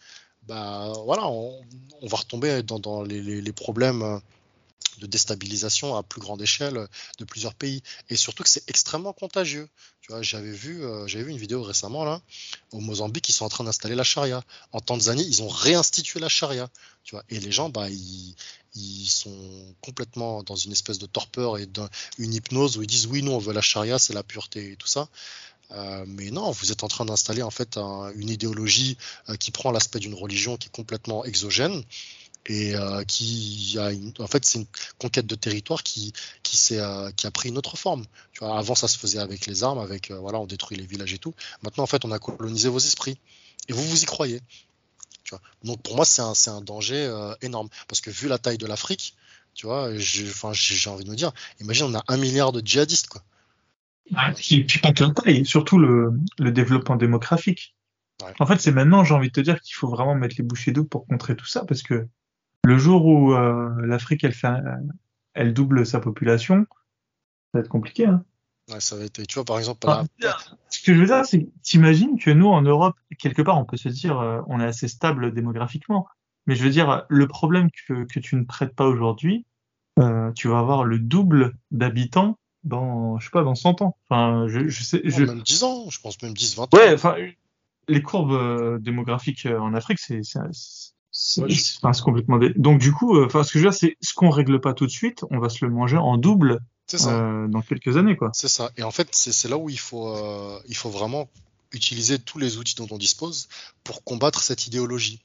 [0.48, 1.62] bah voilà, on,
[2.02, 4.18] va retomber dans, les, problèmes euh,
[4.98, 6.86] de déstabilisation à plus grande échelle
[7.18, 7.82] de plusieurs pays.
[8.10, 9.68] Et surtout que c'est extrêmement contagieux.
[10.00, 12.20] Tu vois, j'avais vu, j'avais vu une vidéo récemment là,
[12.72, 14.42] au Mozambique, ils sont en train d'installer la charia.
[14.72, 16.68] En Tanzanie, ils ont réinstitué la charia.
[17.04, 18.34] Tu vois, et les gens, bah, ils,
[18.74, 23.22] ils sont complètement dans une espèce de torpeur et d'une hypnose où ils disent oui,
[23.22, 25.08] nous on veut la charia, c'est la pureté et tout ça.
[25.72, 27.78] Euh, mais non, vous êtes en train d'installer en fait
[28.14, 31.82] une idéologie euh, qui prend l'aspect d'une religion qui est complètement exogène
[32.46, 34.66] et euh, qui a une, en fait c'est une
[34.98, 36.78] conquête de territoire qui qui, qui
[37.26, 38.04] a pris une autre forme.
[38.32, 41.14] Tu vois, avant ça se faisait avec les armes, avec voilà on détruit les villages
[41.14, 41.34] et tout.
[41.62, 43.18] Maintenant en fait on a colonisé vos esprits
[43.68, 44.40] et vous vous y croyez.
[45.64, 47.68] Donc pour moi, c'est un, un, danger euh, énorme.
[47.88, 49.16] Parce que vu la taille de l'Afrique,
[49.54, 53.08] tu vois, j'ai envie de me dire, imagine, on a un milliard de djihadistes.
[53.08, 53.22] Quoi.
[54.14, 57.74] Ah, puis pas que la taille, surtout le, le développement démographique.
[58.38, 60.70] En fait, c'est maintenant, j'ai envie de te dire qu'il faut vraiment mettre les bouchées
[60.70, 62.06] d'eau pour contrer tout ça, parce que
[62.64, 64.34] le jour où euh, l'Afrique, elle,
[65.34, 68.06] elle double sa population, ça va être compliqué.
[68.06, 68.24] Hein.
[68.70, 69.86] Ouais, ça va être, tu vois, par exemple.
[70.68, 73.76] Ce que je veux dire, c'est t'imagines que nous, en Europe, quelque part, on peut
[73.76, 76.06] se dire, euh, on est assez stable démographiquement.
[76.46, 79.44] Mais je veux dire, le problème que, que tu ne traites pas aujourd'hui,
[79.98, 83.96] euh, tu vas avoir le double d'habitants dans, je sais pas, dans 100 ans.
[84.08, 85.00] Enfin, je, je sais.
[85.04, 85.24] Je...
[85.24, 86.68] Même 10 ans, je pense même 10, 20 ans.
[86.76, 87.16] Ouais, enfin,
[87.88, 90.22] les courbes euh, démographiques euh, en Afrique, c'est,
[91.12, 91.42] c'est,
[92.02, 92.40] complètement.
[92.56, 94.86] Donc, du coup, enfin, ce que je veux dire, c'est ce qu'on règle pas tout
[94.86, 96.60] de suite, on va se le manger en double
[96.94, 98.30] euh, dans quelques années, quoi.
[98.32, 98.70] C'est ça.
[98.76, 101.28] Et en fait, c'est là où il faut, euh, il faut vraiment
[101.72, 103.48] utiliser tous les outils dont on dispose
[103.84, 105.20] pour combattre cette idéologie.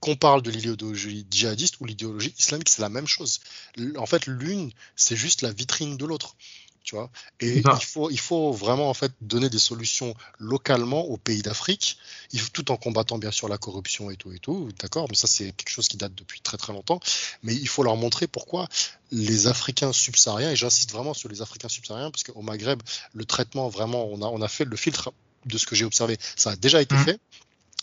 [0.00, 3.40] Qu'on parle de l'idéologie djihadiste ou l'idéologie islamique, c'est la même chose.
[3.96, 6.36] En fait, l'une, c'est juste la vitrine de l'autre
[6.82, 7.10] tu vois.
[7.40, 11.98] Et il faut, il faut vraiment en fait donner des solutions localement aux pays d'Afrique,
[12.52, 15.06] tout en combattant bien sûr la corruption et tout et tout, d'accord.
[15.08, 17.00] Mais ça c'est quelque chose qui date depuis très très longtemps.
[17.42, 18.68] Mais il faut leur montrer pourquoi
[19.10, 23.68] les Africains subsahariens, et j'insiste vraiment sur les Africains subsahariens, parce qu'au Maghreb le traitement
[23.68, 25.12] vraiment, on a, on a fait le filtre
[25.46, 27.04] de ce que j'ai observé, ça a déjà été mmh.
[27.04, 27.20] fait.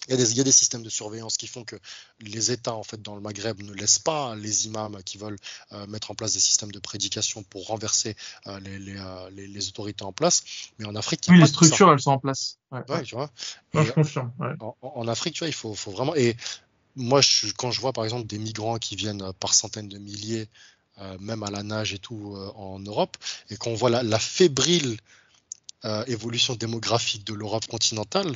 [0.10, 1.76] Il y, a des, il y, a des, systèmes de surveillance qui font que
[2.20, 5.38] les États en fait dans le Maghreb ne laissent pas les imams qui veulent
[5.72, 8.16] euh, mettre en place des systèmes de prédication pour renverser
[8.48, 10.44] euh, les, les, euh, les, les, autorités en place.
[10.80, 12.58] Mais en Afrique, oui, les structures elles sont en place.
[12.72, 13.30] Ouais, ouais tu vois.
[13.76, 16.16] en, en, Afrique, tu vois, il faut, faut vraiment.
[16.16, 16.36] Et
[16.96, 20.50] moi, je, quand je vois par exemple des migrants qui viennent par centaines de milliers,
[21.22, 23.16] même à la nage et tout en Europe,
[23.50, 24.98] et qu'on voit la, la fébrile
[25.86, 28.36] euh, évolution démographique de l'Europe continentale.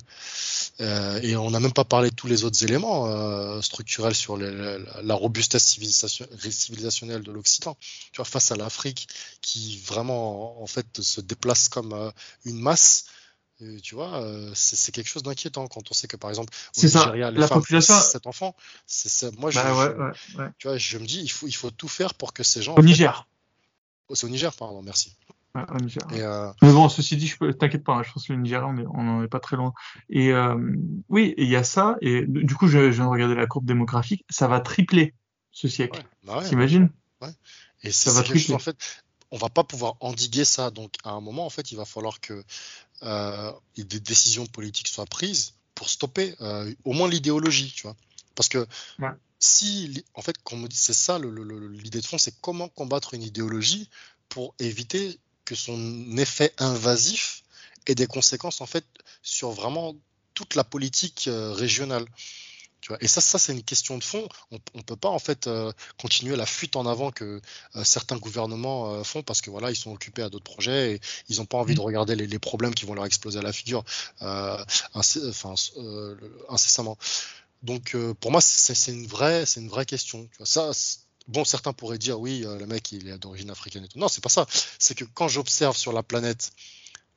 [0.81, 4.37] Euh, et on n'a même pas parlé de tous les autres éléments euh, structurels sur
[4.37, 7.77] les, la robustesse civilisation, civilisationnelle de l'Occident.
[8.11, 9.07] Tu vois, face à l'Afrique
[9.41, 12.09] qui vraiment en fait se déplace comme euh,
[12.45, 13.05] une masse.
[13.83, 17.39] tu vois, c'est quelque chose d'inquiétant quand on sait que par exemple au Nigeria, les
[17.39, 17.93] la femmes population...
[17.99, 18.55] cet enfant,
[18.87, 20.49] c'est moi je, bah ouais, ouais, ouais.
[20.57, 22.75] tu vois, je me dis il faut il faut tout faire pour que ces gens
[22.75, 23.27] au Niger.
[24.13, 25.15] C'est au Niger, pardon, merci.
[25.55, 29.03] Euh, Mais bon, ceci dit, je t'inquiète pas, hein, je pense que le Nigeria, on
[29.03, 29.73] n'en est pas très loin.
[30.09, 30.57] Et euh,
[31.09, 33.65] oui, il y a ça, et du coup, je, je, viens de regarder la courbe
[33.65, 35.13] démographique, ça va tripler
[35.51, 35.99] ce siècle.
[35.99, 36.89] Ouais, bah T'imagines
[37.21, 37.29] ouais.
[37.83, 38.55] Et ça va tripler.
[38.55, 38.77] en fait,
[39.29, 42.19] on va pas pouvoir endiguer ça, donc à un moment, en fait, il va falloir
[42.19, 42.43] que
[43.03, 47.95] euh, des décisions politiques soient prises pour stopper euh, au moins l'idéologie, tu vois.
[48.35, 48.65] Parce que
[49.39, 53.89] si, en fait, comme c'est ça l'idée de fond, c'est comment combattre une idéologie
[54.29, 57.43] pour éviter que son effet invasif
[57.87, 58.85] ait des conséquences en fait
[59.21, 59.95] sur vraiment
[60.33, 62.05] toute la politique euh, régionale.
[62.81, 64.27] Tu vois et ça, ça c'est une question de fond.
[64.51, 67.39] On ne peut pas en fait euh, continuer la fuite en avant que
[67.75, 71.37] euh, certains gouvernements font parce que voilà, ils sont occupés à d'autres projets et ils
[71.37, 71.83] n'ont pas envie de mmh.
[71.83, 73.85] regarder les, les, problèmes qui vont leur exploser à la figure
[74.19, 75.53] enfin,
[76.49, 76.97] incessamment.
[77.61, 80.27] Donc pour moi, c'est une vraie, c'est une vraie question.
[80.33, 80.71] Tu vois, ça,
[81.27, 83.99] Bon, certains pourraient dire oui, euh, le mec il est d'origine africaine et tout.
[83.99, 84.45] Non, c'est pas ça.
[84.79, 86.51] C'est que quand j'observe sur la planète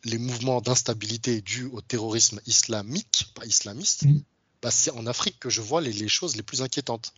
[0.05, 4.21] les mouvements d'instabilité dus au terrorisme islamique, pas islamiste, mm.
[4.63, 7.13] bah, c'est en Afrique que je vois les, les, choses les plus inquiétantes.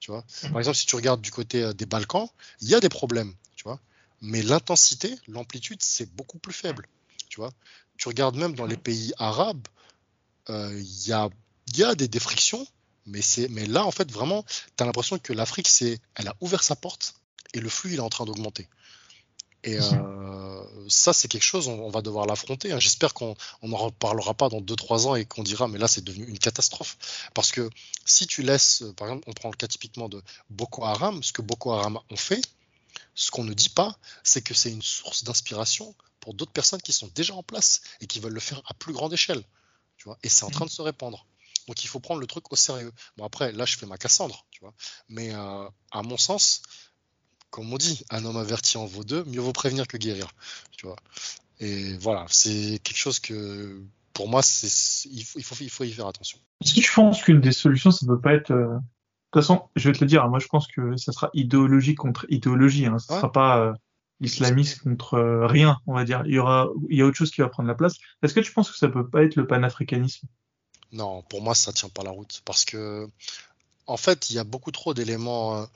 [0.00, 0.24] Tu vois?
[0.42, 0.50] Mm.
[0.50, 2.28] Par exemple, si tu regardes du côté euh, des Balkans,
[2.60, 3.34] il y a des problèmes.
[3.56, 3.80] Tu vois.
[4.20, 6.86] mais l'intensité, l'amplitude, c'est beaucoup plus faible.
[7.28, 7.52] Tu vois,
[7.96, 9.66] tu regardes même dans les pays arabes,
[10.48, 11.28] euh, il y, a,
[11.74, 12.66] y, a, des, frictions,
[13.08, 14.44] mais, mais là, en fait, vraiment,
[14.76, 15.68] tu as l'impression que l'Afrique,
[16.14, 17.14] elle a ouvert sa porte
[17.54, 18.68] et le flux, il est en train d'augmenter.
[19.64, 22.72] Et euh, ça, c'est quelque chose, on, va devoir l'affronter.
[22.72, 22.78] Hein.
[22.78, 26.26] J'espère qu'on n'en reparlera pas dans 2-3 ans et qu'on dira, mais là, c'est devenu
[26.26, 26.96] une catastrophe.
[27.34, 27.68] Parce que
[28.04, 31.42] si tu laisses, par exemple, on prend le cas typiquement de Boko Haram, ce que
[31.42, 32.40] Boko Haram ont fait,
[33.14, 36.92] ce qu'on ne dit pas, c'est que c'est une source d'inspiration pour d'autres personnes qui
[36.92, 39.42] sont déjà en place et qui veulent le faire à plus grande échelle.
[39.96, 41.26] Tu vois et c'est en train de se répandre.
[41.68, 42.90] Donc il faut prendre le truc au sérieux.
[43.16, 44.74] Bon après, là je fais ma Cassandre, tu vois.
[45.08, 46.62] Mais euh, à mon sens,
[47.50, 50.28] comme on dit, un homme averti en vaut deux, mieux vaut prévenir que guérir.
[50.76, 50.96] Tu vois.
[51.60, 53.82] Et voilà, c'est quelque chose que
[54.14, 56.38] pour moi, il faut, il, faut, il faut y faire attention.
[56.60, 58.50] Que tu penses qu'une des solutions, ça ne peut pas être.
[58.50, 61.28] Euh, de toute façon, je vais te le dire, moi je pense que ça sera
[61.34, 62.86] idéologie contre idéologie.
[62.86, 62.98] Hein.
[62.98, 63.74] Ce ne sera pas euh,
[64.20, 66.22] islamiste contre euh, rien, on va dire.
[66.24, 67.96] Il y aura, il y a autre chose qui va prendre la place.
[68.22, 70.26] Est-ce que tu penses que ça peut pas être le panafricanisme?
[70.92, 73.08] Non, pour moi, ça tient pas la route parce que,
[73.86, 75.68] en fait, il y a beaucoup trop d'éléments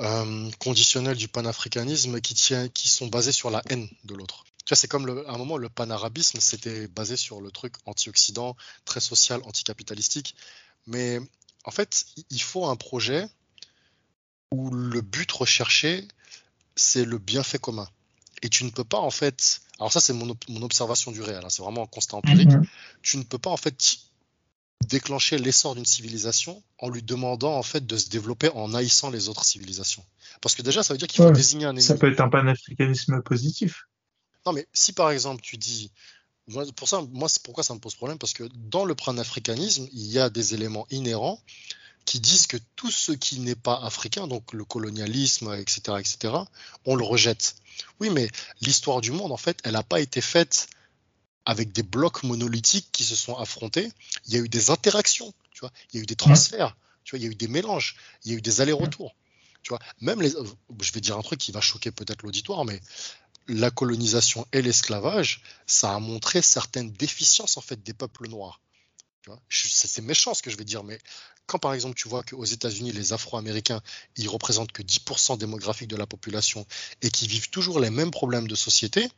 [0.00, 4.44] euh, conditionnels du panafricanisme qui, tient, qui sont basés sur la haine de l'autre.
[4.64, 7.74] Tu vois, c'est comme le, à un moment, le panarabisme, c'était basé sur le truc
[7.86, 10.34] anti-occident, très social, anticapitalistique.
[10.86, 11.20] Mais
[11.64, 13.28] en fait, il faut un projet
[14.50, 16.08] où le but recherché,
[16.76, 17.88] c'est le bienfait commun.
[18.42, 21.42] Et tu ne peux pas, en fait, alors ça, c'est mon, mon, observation du réel,
[21.44, 22.50] hein, c'est vraiment un constat empirique.
[22.50, 22.66] Mhm.
[23.02, 23.98] Tu ne peux pas, en fait,
[24.88, 29.28] déclencher l'essor d'une civilisation en lui demandant en fait de se développer en haïssant les
[29.28, 30.04] autres civilisations.
[30.40, 31.82] Parce que déjà, ça veut dire qu'il faut désigner un ennemi.
[31.82, 33.84] Ça peut être un panafricanisme positif.
[34.46, 35.90] Non, mais si par exemple tu dis,
[36.76, 40.06] pour ça, moi, c'est pourquoi ça me pose problème, parce que dans le panafricanisme, il
[40.06, 41.40] y a des éléments inhérents
[42.04, 46.34] qui disent que tout ce qui n'est pas africain, donc le colonialisme, etc., etc.,
[46.84, 47.56] on le rejette.
[47.98, 48.28] Oui, mais
[48.60, 50.68] l'histoire du monde, en fait, elle n'a pas été faite
[51.46, 53.90] avec des blocs monolithiques qui se sont affrontés.
[54.26, 55.72] Il y a eu des interactions, tu vois.
[55.92, 57.18] Il y a eu des transferts, tu vois.
[57.18, 59.14] Il y a eu des mélanges, il y a eu des allers-retours,
[59.62, 59.80] tu vois.
[60.00, 62.80] Même je vais dire un truc qui va choquer peut-être l'auditoire, mais
[63.48, 68.60] la colonisation et l'esclavage, ça a montré certaines déficiences en fait des peuples noirs.
[69.48, 70.98] C'est méchant ce que je vais dire, mais
[71.46, 73.80] quand par exemple tu vois qu'aux États-Unis, les Afro-Américains,
[74.16, 76.66] ils représentent que 10% démographique de la population
[77.02, 79.08] et qui vivent toujours les mêmes problèmes de société,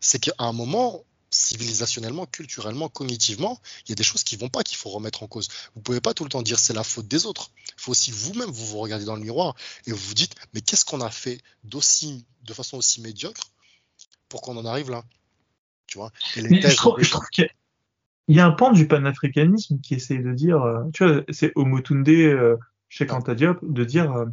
[0.00, 4.62] c'est qu'à un moment, civilisationnellement, culturellement, cognitivement, il y a des choses qui vont pas
[4.62, 5.48] qu'il faut remettre en cause.
[5.74, 7.50] Vous pouvez pas tout le temps dire c'est la faute des autres.
[7.76, 9.54] Il faut aussi vous-même vous vous regardez dans le miroir
[9.86, 13.50] et vous vous dites mais qu'est-ce qu'on a fait d'aussi de façon aussi médiocre
[14.28, 15.02] pour qu'on en arrive là?
[15.86, 16.12] Tu vois?
[16.34, 16.96] Je trouve,
[17.30, 17.48] qu'il
[18.28, 22.08] y, a un pan du panafricanisme qui essaye de dire, euh, tu vois, c'est Omotunde,
[22.08, 22.56] euh,
[22.88, 24.26] Cheikh Anta Diop, de dire euh,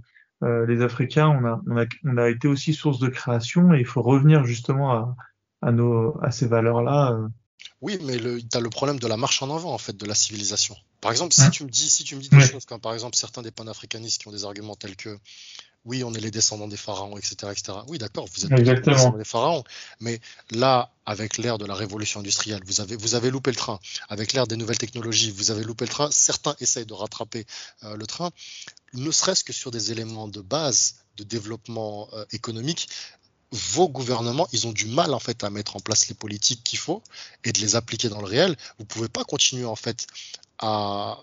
[0.44, 3.80] euh, les Africains, on a, on, a, on a été aussi source de création et
[3.80, 5.16] il faut revenir justement à,
[5.62, 7.14] à, nos, à ces valeurs-là.
[7.14, 7.28] Euh.
[7.82, 10.16] Oui, mais tu as le problème de la marche en avant, en fait, de la
[10.16, 10.76] civilisation.
[11.00, 13.16] Par exemple, si tu me dis, si tu me dis des choses comme, par exemple,
[13.16, 15.18] certains des panafricanistes qui ont des arguments tels que,
[15.84, 17.80] oui, on est les descendants des pharaons, etc., etc.
[17.88, 19.64] Oui, d'accord, vous êtes les descendants des pharaons,
[20.00, 20.22] mais
[20.52, 23.80] là, avec l'ère de la révolution industrielle, vous avez, vous avez loupé le train.
[24.10, 26.12] Avec l'ère des nouvelles technologies, vous avez loupé le train.
[26.12, 27.46] Certains essayent de rattraper
[27.84, 28.30] euh, le train,
[28.94, 32.88] ne serait-ce que sur des éléments de base de développement euh, économique
[33.52, 36.80] vos gouvernements, ils ont du mal en fait à mettre en place les politiques qu'il
[36.80, 37.04] faut
[37.44, 38.56] et de les appliquer dans le réel.
[38.80, 40.08] Vous pouvez pas continuer en fait
[40.60, 41.20] à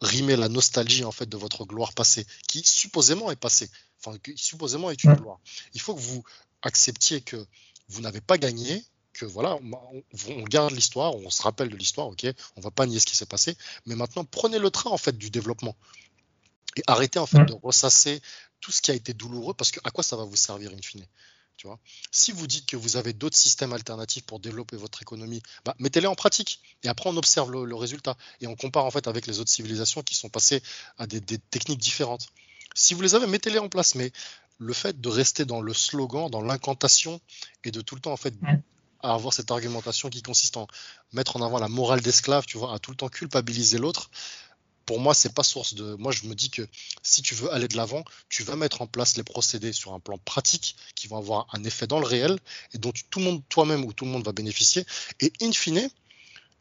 [0.00, 4.36] rimer la nostalgie en fait de votre gloire passée, qui supposément est passée, enfin qui
[4.36, 5.38] supposément est une gloire.
[5.74, 6.22] Il faut que vous
[6.62, 7.44] acceptiez que
[7.88, 12.26] vous n'avez pas gagné, que voilà, on, garde l'histoire, on se rappelle de l'histoire, ok,
[12.56, 15.16] on va pas nier ce qui s'est passé, mais maintenant prenez le train en fait
[15.16, 15.76] du développement
[16.76, 18.20] et arrêtez en fait de ressasser
[18.60, 20.82] tout ce qui a été douloureux parce que à quoi ça va vous servir in
[20.82, 21.06] fine?
[21.66, 21.78] Vois
[22.10, 26.06] si vous dites que vous avez d'autres systèmes alternatifs pour développer votre économie, bah, mettez-les
[26.06, 26.60] en pratique.
[26.82, 28.16] Et après, on observe le, résultat.
[28.40, 30.62] Et on compare en fait avec les autres civilisations qui sont passées
[30.98, 32.28] à des, techniques différentes.
[32.74, 33.94] Si vous les avez, mettez-les en place.
[33.94, 34.12] Mais
[34.58, 37.20] le fait de rester dans le slogan, dans l'incantation,
[37.64, 38.34] et de tout le temps en fait
[39.02, 40.66] avoir cette argumentation qui consiste en
[41.12, 44.10] mettre en avant la morale d'esclave, tu vois, à tout le temps culpabiliser l'autre,
[44.88, 45.96] pour moi, c'est pas source de.
[45.96, 46.66] Moi, je me dis que
[47.02, 50.00] si tu veux aller de l'avant, tu vas mettre en place les procédés sur un
[50.00, 52.38] plan pratique qui vont avoir un effet dans le réel
[52.72, 54.86] et dont tout le monde, toi-même ou tout le monde va bénéficier.
[55.20, 55.90] Et in fine,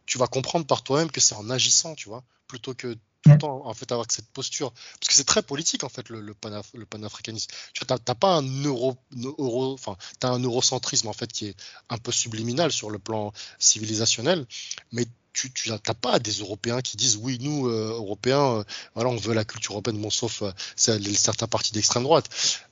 [0.06, 3.38] tu vas comprendre par toi-même que c'est en agissant, tu vois, plutôt que tout le
[3.38, 6.36] temps en fait avoir cette posture parce que c'est très politique en fait le, le,
[6.74, 8.96] le panafricanisme tu n'as pas un euro,
[9.40, 11.56] euro enfin as un eurocentrisme en fait qui est
[11.90, 14.46] un peu subliminal sur le plan civilisationnel
[14.92, 15.08] mais
[15.54, 18.64] tu n'as pas des Européens qui disent oui, nous, euh, Européens, euh,
[18.96, 22.30] voilà, on veut la culture européenne, bon, sauf euh, certains partis d'extrême droite.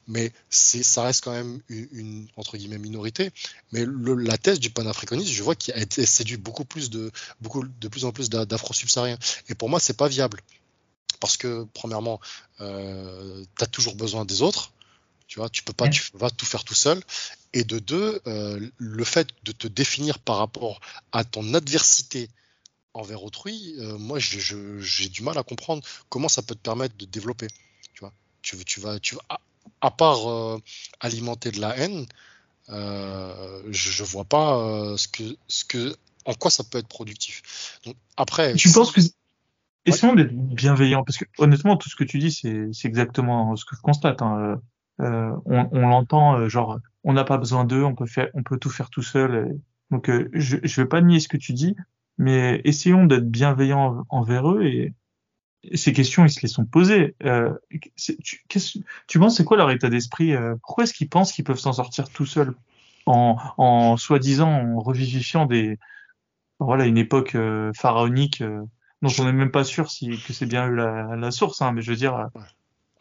[0.08, 3.32] Mais ça reste quand même une, entre guillemets minorité.
[3.72, 7.12] Mais la thèse du panafricanisme, je vois été séduit beaucoup plus de,
[7.42, 9.18] beaucoup, de plus en plus d'afro-subsahariens.
[9.50, 10.42] Et pour moi, c'est pas viable.
[11.20, 12.20] Parce que, premièrement,
[12.62, 14.72] euh, tu as toujours besoin des autres.
[15.28, 17.02] Tu vois, tu peux pas, tu vas tout faire tout seul.
[17.54, 18.22] Et de deux,
[18.78, 22.30] le fait de te définir par rapport à ton adversité
[22.96, 27.06] envers autrui, euh, moi, j'ai du mal à comprendre comment ça peut te permettre de
[27.06, 27.48] développer.
[27.94, 29.40] Tu vois, tu, tu vas, tu à,
[29.82, 30.62] à part euh,
[31.00, 32.06] alimenter de la haine,
[32.70, 37.80] je, ne vois pas ce que, ce que, en quoi ça peut être productif.
[37.86, 39.02] Donc après, tu penses que
[39.86, 43.76] essayons d'être bienveillant parce que honnêtement, tout ce que tu dis, c'est exactement ce que
[43.76, 44.22] je constate.
[44.22, 44.60] Hein.
[45.02, 48.44] Euh, on, on l'entend, euh, genre, on n'a pas besoin d'eux, on peut faire, on
[48.44, 49.60] peut tout faire tout seul.
[49.92, 51.76] Donc, euh, je, je vais pas nier ce que tu dis,
[52.18, 54.94] mais essayons d'être bienveillants envers eux et,
[55.74, 57.16] ces questions, ils se les sont posées.
[57.98, 58.44] tu,
[59.08, 62.08] tu penses, c'est quoi leur état d'esprit Pourquoi est-ce qu'ils pensent qu'ils peuvent s'en sortir
[62.10, 62.54] tout seuls
[63.08, 65.80] en, en soi-disant en revivifiant des,
[66.60, 67.36] voilà, une époque
[67.76, 68.44] pharaonique
[69.02, 71.82] dont on n'est même pas sûr si que c'est bien la, la source, hein, mais
[71.82, 72.30] je veux dire.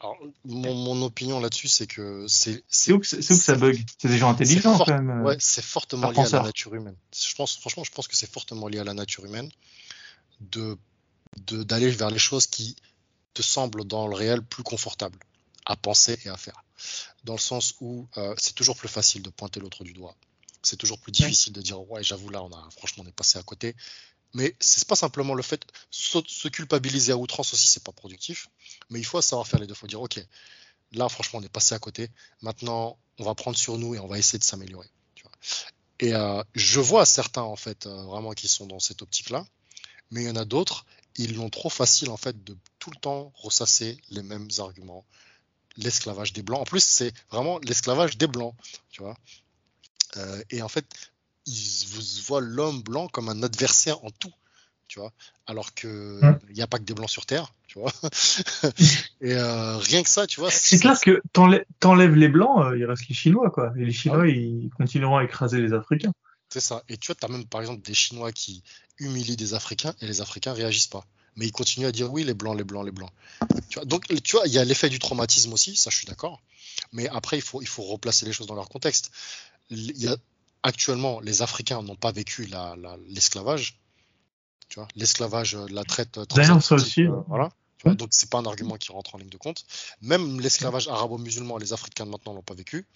[0.05, 2.63] Alors, mon, opinion là-dessus, c'est que c'est.
[2.69, 3.83] C'est où, que ça bug?
[3.97, 5.23] C'est des gens intelligents quand même.
[5.23, 6.95] Ouais, c'est fortement lié à la nature humaine.
[7.15, 9.49] Je pense, franchement, je pense que c'est fortement lié à la nature humaine
[10.41, 10.77] de
[11.51, 12.77] d'aller vers les choses qui
[13.33, 15.19] te semblent dans le réel plus confortables
[15.65, 16.63] à penser et à faire.
[17.25, 20.15] Dans le sens où euh, c'est toujours plus facile de pointer l'autre du doigt.
[20.61, 23.37] C'est toujours plus difficile de dire ouais, j'avoue là, on a franchement on est passé
[23.37, 23.75] à côté.
[24.35, 28.49] Mais c'est pas simplement le fait se culpabiliser à outrance aussi, c'est pas productif.
[28.89, 29.73] Mais il faut savoir faire les deux.
[29.73, 30.19] Il faut dire ok,
[30.91, 32.09] là franchement on est passé à côté.
[32.41, 34.89] Maintenant on va prendre sur nous et on va essayer de s'améliorer.
[36.01, 39.45] Et euh, je vois certains en fait euh, vraiment qui sont dans cette optique-là,
[40.11, 42.97] mais il y en a d'autres, ils l'ont trop facile en fait de tout le
[42.97, 45.05] temps ressasser les mêmes arguments.
[45.77, 46.61] L'esclavage des blancs.
[46.61, 48.55] En plus, c'est vraiment l'esclavage des blancs,
[48.91, 49.17] tu vois.
[50.17, 50.85] Euh, et en fait,
[51.45, 54.33] ils vous voient l'homme blanc comme un adversaire en tout,
[54.87, 55.11] tu vois.
[55.47, 56.19] Alors que
[56.49, 57.91] il n'y a pas que des blancs sur Terre, tu vois.
[59.21, 60.51] et euh, rien que ça, tu vois.
[60.51, 61.21] C'est clair que
[61.79, 63.73] t'enlèves les blancs, euh, il reste les Chinois, quoi.
[63.77, 66.13] Et les Chinois, ah ils continueront à écraser les Africains.
[66.49, 66.83] C'est ça.
[66.89, 68.63] Et tu vois, tu as même par exemple des Chinois qui
[68.99, 71.05] humilient des Africains et les Africains réagissent pas.
[71.35, 73.11] Mais ils continuent à dire oui, les blancs, les blancs, les blancs.
[73.69, 76.07] Tu vois, donc, tu vois, il y a l'effet du traumatisme aussi, ça je suis
[76.07, 76.41] d'accord.
[76.93, 79.11] Mais après, il faut, il faut replacer les choses dans leur contexte.
[79.69, 80.15] Il y a
[80.65, 82.49] actuellement, les Africains n'ont pas vécu
[83.07, 83.79] l'esclavage.
[84.67, 86.17] tu vois, l'esclavage, euh, la traite.
[86.17, 87.03] Euh, D'ailleurs, ça aussi.
[87.03, 87.51] Euh, voilà.
[87.77, 89.63] Tu vois, donc c'est pas un argument qui rentre en ligne de compte.
[90.01, 92.87] Même l'esclavage arabo-musulman, les Africains maintenant l'ont pas vécu.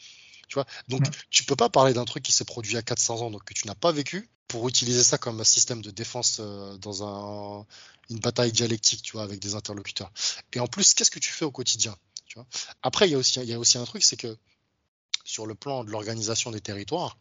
[0.48, 2.82] Tu vois, donc tu peux pas parler d'un truc qui s'est produit il y a
[2.82, 5.92] 400 ans, donc que tu n'as pas vécu, pour utiliser ça comme un système de
[5.92, 7.68] défense dans un,
[8.10, 10.12] une bataille dialectique, tu vois, avec des interlocuteurs.
[10.54, 11.96] Et en plus, qu'est-ce que tu fais au quotidien
[12.26, 12.48] tu vois?
[12.82, 14.36] Après, il y a aussi, il y a aussi un truc, c'est que
[15.24, 17.16] sur le plan de l'organisation des territoires,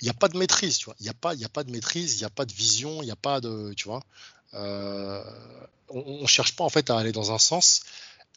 [0.00, 0.96] il n'y a pas de maîtrise, tu vois.
[1.00, 3.06] Il n'y a, pas, a pas de maîtrise, il n'y a pas de vision, il
[3.06, 3.72] n'y a pas de.
[3.76, 4.02] Tu vois.
[4.54, 5.22] Euh,
[5.88, 7.82] on ne cherche pas en fait à aller dans un sens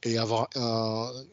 [0.03, 0.49] et avoir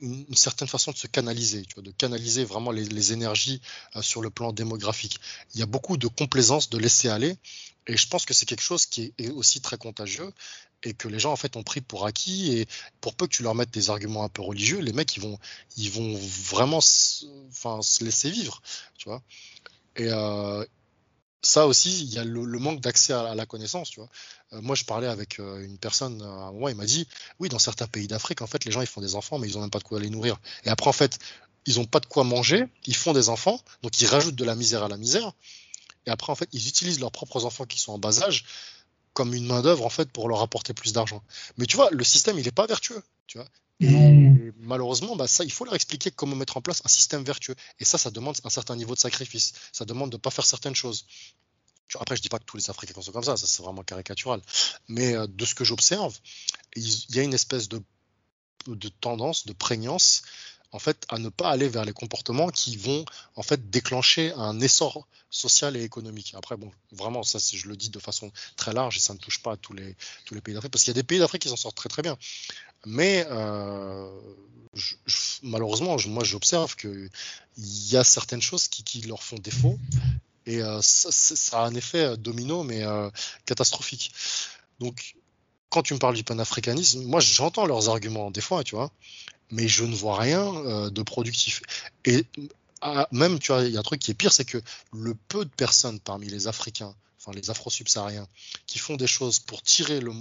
[0.00, 3.60] une, certaine façon de se canaliser, tu vois, de canaliser vraiment les, énergies
[3.96, 5.18] euh, sur le plan démographique.
[5.54, 7.36] Il y a beaucoup de complaisance, de laisser aller,
[7.86, 10.32] et je pense que c'est quelque chose qui est, aussi très contagieux
[10.82, 12.52] et que les gens en fait ont pris pour acquis.
[12.56, 12.68] Et
[13.00, 15.38] pour peu que tu leur mettes des arguments un peu religieux, les mecs ils vont,
[15.76, 16.80] ils vont vraiment,
[17.48, 18.62] enfin, se laisser vivre,
[18.96, 19.22] tu vois.
[20.00, 20.64] Et euh,
[21.42, 23.90] ça aussi, il y a le, manque d'accès à, la connaissance.
[23.90, 24.08] Tu vois.
[24.54, 27.06] Euh, moi, je parlais avec euh, une personne à un moment, il m'a dit
[27.38, 29.54] Oui, dans certains pays d'Afrique, en fait, les gens ils font des enfants, mais ils
[29.54, 30.38] n'ont même pas de quoi les nourrir.
[30.64, 31.18] Et après, en fait,
[31.66, 34.54] ils n'ont pas de quoi manger, ils font des enfants, donc ils rajoutent de la
[34.54, 35.32] misère à la misère.
[36.06, 38.46] Et après, en fait, ils utilisent leurs propres enfants qui sont en bas âge
[39.12, 41.22] comme une main-d'œuvre, en fait, pour leur apporter plus d'argent.
[41.58, 43.02] Mais tu vois, le système, il n'est pas vertueux.
[43.26, 43.46] Tu vois.
[43.80, 47.54] Et malheureusement, bah, ça, il faut leur expliquer comment mettre en place un système vertueux.
[47.78, 49.52] Et ça, ça demande un certain niveau de sacrifice.
[49.72, 51.06] Ça demande de ne pas faire certaines choses.
[51.98, 54.40] Après, je dis pas que tous les Africains sont comme ça, ça c'est vraiment caricatural.
[54.86, 56.16] Mais euh, de ce que j'observe,
[56.76, 57.82] il y a une espèce de,
[58.68, 60.22] de tendance, de prégnance
[60.72, 63.04] en fait, à ne pas aller vers les comportements qui vont
[63.34, 66.32] en fait déclencher un essor social et économique.
[66.36, 69.42] Après, bon, vraiment, ça, je le dis de façon très large et ça ne touche
[69.42, 71.42] pas à tous les, tous les pays d'Afrique, parce qu'il y a des pays d'Afrique
[71.42, 72.16] qui s'en sortent très très bien.
[72.86, 74.10] Mais euh,
[75.42, 77.10] malheureusement, moi, j'observe qu'il
[77.56, 79.78] y a certaines choses qui, leur font défaut
[80.46, 83.10] et euh, ça, a un effet domino, mais euh,
[83.44, 84.12] catastrophique.
[84.78, 85.14] Donc,
[85.68, 88.90] quand tu me parles du panafricanisme, moi j'entends leurs arguments des fois, tu vois,
[89.50, 91.62] mais je ne vois rien euh, de productif.
[92.04, 92.24] Et
[92.80, 94.60] ah, même, tu vois, il y a un truc qui est pire, c'est que
[94.92, 98.26] le peu de personnes parmi les Africains enfin les afro-subsahariens,
[98.66, 100.12] qui font des choses pour tirer le,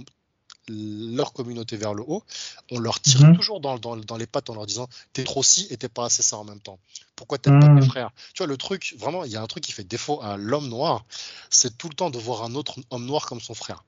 [0.70, 2.22] leur communauté vers le haut,
[2.70, 3.36] on leur tire mhm.
[3.36, 6.22] toujours dans, dans, les pattes en leur disant t'es trop ci et t'es pas assez
[6.22, 6.78] ça en même temps.
[7.16, 7.88] Pourquoi t'aimes pas tes mhm.
[7.88, 8.10] frères?
[8.34, 10.68] Tu vois, le truc, vraiment, il y a un truc qui fait défaut à l'homme
[10.68, 11.04] noir,
[11.50, 13.84] c'est tout le temps de voir un autre homme noir comme son frère.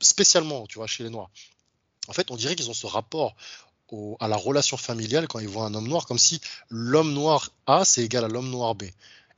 [0.00, 1.30] Spécialement, tu vois, chez les noirs.
[2.08, 3.34] En fait, on dirait qu'ils ont ce rapport
[4.20, 7.84] à la relation familiale quand ils voient un homme noir, comme si l'homme noir A,
[7.84, 8.84] c'est égal à l'homme noir B.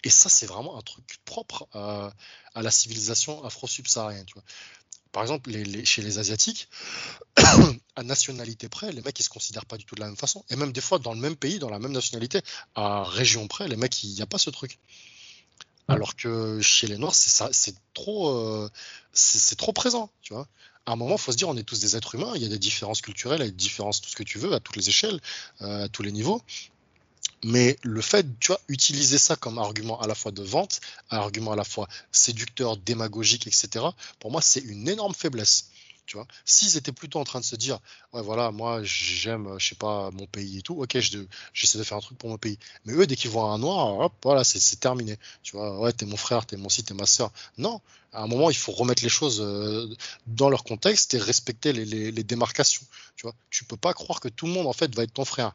[0.05, 2.13] Et ça, c'est vraiment un truc propre à,
[2.55, 4.27] à la civilisation afro-subsaharienne.
[5.17, 5.51] Par exemple,
[5.85, 6.69] chez les Asiatiques,
[7.97, 10.45] à nationalité près, les mecs, ils se considèrent pas du tout de la même façon.
[10.51, 12.43] Et même des fois, dans le même pays, dans la même nationalité,
[12.75, 14.79] à région près, les mecs, il n'y a pas ce truc.
[15.89, 18.69] Alors que chez les Noirs, c'est trop, euh,
[19.15, 20.49] c'est trop présent, tu vois.
[20.85, 22.33] À un moment, il faut se dire, on est tous des êtres humains.
[22.35, 24.39] Il y a des différences culturelles, il y a des différences, tout ce que tu
[24.39, 25.19] veux, à toutes les échelles,
[25.63, 26.43] euh, à tous les niveaux.
[27.45, 30.81] Mais le fait, tu vois, utiliser ça comme argument à la fois de vente,
[31.11, 33.85] argument à la fois séducteur, démagogique, etc.,
[34.19, 35.71] pour moi, c'est une énorme faiblesse.
[36.07, 37.81] Tu vois, s'ils étaient plutôt en train de se dire,
[38.13, 41.99] ouais, voilà, moi, j'aime, je sais pas, mon pays et tout, ok, j'essaie de faire
[41.99, 42.59] un truc pour mon pays.
[42.85, 45.19] Mais eux, dès qu'ils voient un noir, hop, voilà, c'est terminé.
[45.43, 47.33] Tu vois, ouais, t'es mon frère, t'es mon si, t'es ma soeur.
[47.59, 47.81] Non,
[48.13, 49.87] à un moment, il faut remettre les choses euh,
[50.27, 52.83] dans leur contexte et respecter les, démarcations.
[53.17, 55.25] Tu vois, tu peux pas croire que tout le monde, en fait, va être ton
[55.25, 55.55] frère.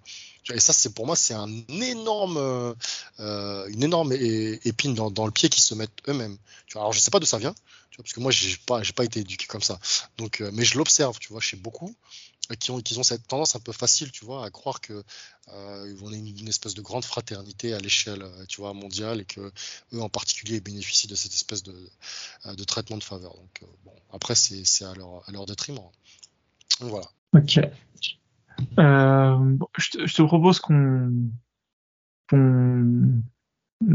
[0.53, 2.37] Et ça, c'est pour moi, c'est un énorme,
[3.19, 6.37] euh, une énorme épine dans, le pied qu'ils se mettent eux-mêmes.
[6.75, 7.55] Alors, je sais pas d'où ça vient,
[8.01, 9.79] parce que moi, j'ai pas, pas été éduqué comme ça.
[10.17, 11.95] Donc, euh, mais je l'observe, tu vois, chez beaucoup
[12.51, 15.03] euh, qui ont, cette tendance un peu facile, tu vois, à croire que
[15.49, 18.23] euh, on est une, espèce de grande fraternité à l'échelle,
[18.57, 19.51] vois, mondiale, et que
[19.93, 23.35] eux en particulier bénéficient de cette espèce de, traitement de faveur.
[23.35, 25.89] Donc, bon, après, c'est à leur, détriment.
[26.79, 27.07] Voilà.
[27.33, 27.59] Ok.
[28.79, 31.11] Euh, je, te, propose qu'on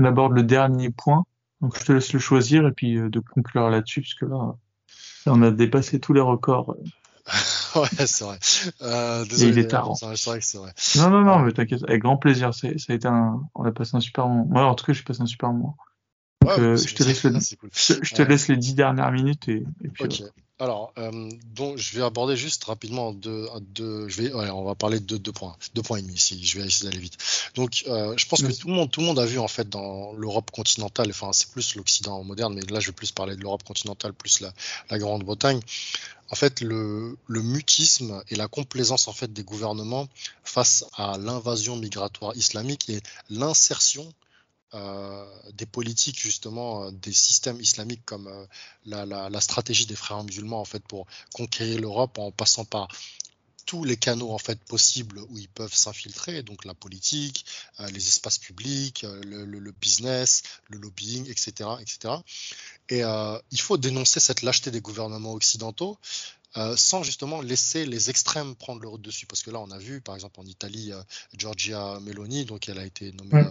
[0.05, 1.25] aborde le dernier point.
[1.61, 4.55] Donc je te laisse le choisir et puis euh, de conclure là-dessus, puisque là,
[5.27, 6.77] on a dépassé tous les records.
[7.75, 8.39] ouais, c'est vrai.
[8.83, 9.93] Euh, désolé, il est tard.
[9.97, 10.73] C'est vrai que c'est vrai.
[10.97, 12.55] Non, non, non, mais t'inquiète, avec grand plaisir.
[12.55, 14.47] Ça a été un, on a passé un super moment.
[14.47, 15.77] Moi, en tout cas, j'ai passé un super moment.
[16.47, 20.23] Donc, je te laisse, je, te laisse les dix dernières minutes et, puis.
[20.59, 24.75] Alors, euh, donc, je vais aborder juste rapidement deux, deux je vais, ouais, on va
[24.75, 26.43] parler de deux, points, deux points et demi ici.
[26.43, 27.19] Je vais essayer d'aller vite.
[27.57, 29.69] Donc, euh, je pense que tout le monde, tout le monde a vu en fait
[29.69, 31.11] dans l'Europe continentale.
[31.11, 34.41] Enfin, c'est plus l'Occident moderne, mais là, je vais plus parler de l'Europe continentale, plus
[34.41, 34.51] la,
[34.89, 35.61] la Grande-Bretagne.
[36.31, 40.09] En fait, le, le, mutisme et la complaisance en fait des gouvernements
[40.43, 44.26] face à l'invasion migratoire islamique et l'insertion euh,
[45.53, 48.47] des politiques justement euh, des systèmes islamiques comme euh,
[48.85, 52.89] la, stratégie des frères musulmans en fait pour conquérir l'Europe en passant par
[53.67, 57.45] tous les canaux en fait possibles où ils peuvent s'infiltrer, donc la politique,
[57.93, 62.15] les espaces publics, le, business, le lobbying, etc., etc.
[62.89, 63.03] Et
[63.51, 65.99] il faut dénoncer cette lâcheté des gouvernements occidentaux
[66.57, 69.27] euh, sans justement laisser les extrêmes prendre le dessus.
[69.27, 71.03] Parce que là, on a vu, par exemple, en Italie, euh,
[71.37, 73.45] Giorgia Meloni, donc elle a été nommée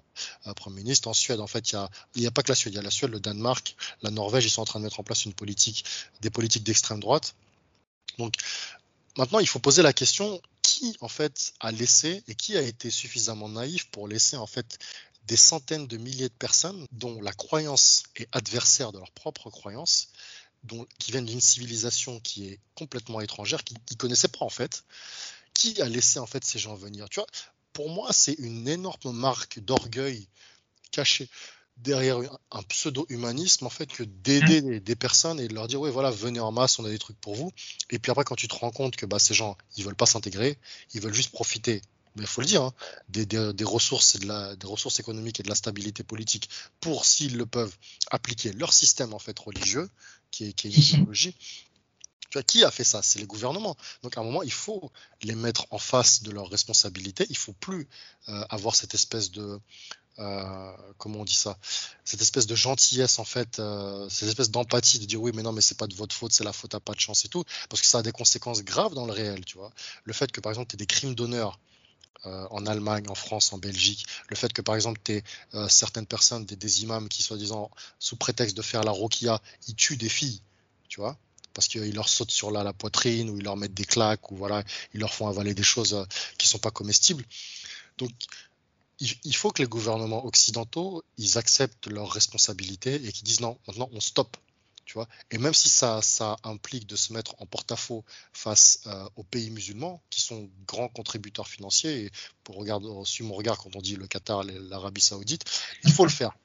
[0.47, 1.07] euh, Premier ministre.
[1.07, 2.81] En Suède, en fait, il n'y a, a, pas que la Suède, il y a
[2.81, 5.33] la Suède, le Danemark, la Norvège, ils sont en train de mettre en place une
[5.33, 5.85] politique,
[6.21, 7.35] des politiques d'extrême droite.
[8.17, 8.33] Donc,
[9.17, 12.89] maintenant, il faut poser la question qui, en fait, a laissé et qui a été
[12.89, 14.79] suffisamment naïf pour laisser, en fait,
[15.25, 20.09] des centaines de milliers de personnes dont la croyance est adversaire de leur propre croyance,
[20.99, 24.83] qui viennent d'une civilisation qui est complètement étrangère, qui ne connaissaient pas en fait,
[25.53, 27.07] qui a laissé en fait ces gens venir?
[27.09, 27.27] Tu vois,
[27.73, 30.27] pour moi, c'est une énorme marque d'orgueil
[30.91, 31.29] cachée
[31.77, 32.19] derrière
[32.51, 34.79] un pseudo-humanisme en fait que d'aider mmh.
[34.79, 37.19] des, personnes et de leur dire oui voilà venez en masse on a des trucs
[37.19, 37.51] pour vous
[37.89, 40.05] et puis après quand tu te rends compte que bah, ces gens ils veulent pas
[40.05, 40.57] s'intégrer
[40.93, 41.81] ils veulent juste profiter
[42.15, 42.73] mais il faut le dire, hein,
[43.09, 46.49] des, des, ressources et de la, des ressources économiques et de la stabilité politique
[46.79, 47.75] pour, s'ils le peuvent,
[48.09, 49.89] appliquer leur système en fait religieux,
[50.31, 51.35] qui est, qui est une idéologie.
[52.29, 53.01] Tu vois, qui a fait ça?
[53.01, 53.75] C'est les gouvernements.
[54.01, 54.91] Donc à un moment, il faut
[55.23, 57.25] les mettre en face de leurs responsabilités.
[57.29, 57.87] Il faut plus
[58.29, 59.59] euh, avoir cette espèce de
[60.19, 61.57] euh, comment on dit ça
[62.05, 65.51] Cette espèce de gentillesse en fait, euh, cette espèce d'empathie de dire oui mais non
[65.51, 67.43] mais c'est pas de votre faute, c'est la faute à pas de chance et tout,
[67.69, 69.71] parce que ça a des conséquences graves dans le réel, tu vois.
[70.05, 71.59] Le fait que par exemple tu des crimes d'honneur
[72.25, 74.05] euh, en Allemagne, en France, en Belgique.
[74.29, 75.21] Le fait que, par exemple, tu
[75.67, 80.09] certaines personnes, des, imams qui, soi-disant, sous prétexte de faire la roquia, ils tuent des
[80.09, 80.41] filles,
[80.89, 81.17] tu vois
[81.53, 84.35] parce qu'ils leur sautent sur la, la, poitrine ou ils leur mettent des claques ou
[84.35, 84.61] voilà,
[84.93, 86.05] ils leur font avaler des choses
[86.37, 87.23] qui sont pas comestibles.
[87.97, 88.11] Donc,
[88.99, 93.89] il, faut que les gouvernements occidentaux, ils acceptent leurs responsabilités et qu'ils disent non, maintenant
[93.91, 94.37] on stoppe
[95.31, 96.01] et même si ça,
[96.43, 101.47] implique de se mettre en porte-à-faux face euh, aux pays musulmans, qui sont grands contributeurs
[101.47, 102.11] financiers, et
[102.43, 105.43] pour regarder, suivre mon regard quand on dit le Qatar, l'Arabie Saoudite,
[105.83, 106.37] il faut le faire.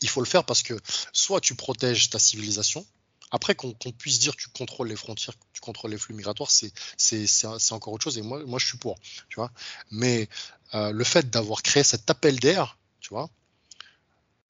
[0.00, 0.78] il faut le faire parce que
[1.12, 2.86] soit tu protèges ta civilisation,
[3.30, 7.92] après qu'on puisse dire tu contrôles les frontières, tu contrôles les flux migratoires, c'est encore
[7.92, 8.18] autre chose.
[8.18, 8.98] Et moi, je suis pour,
[9.28, 9.50] tu vois.
[9.90, 10.28] Mais
[10.74, 13.28] euh, le fait d'avoir créé cet appel d'air, tu vois,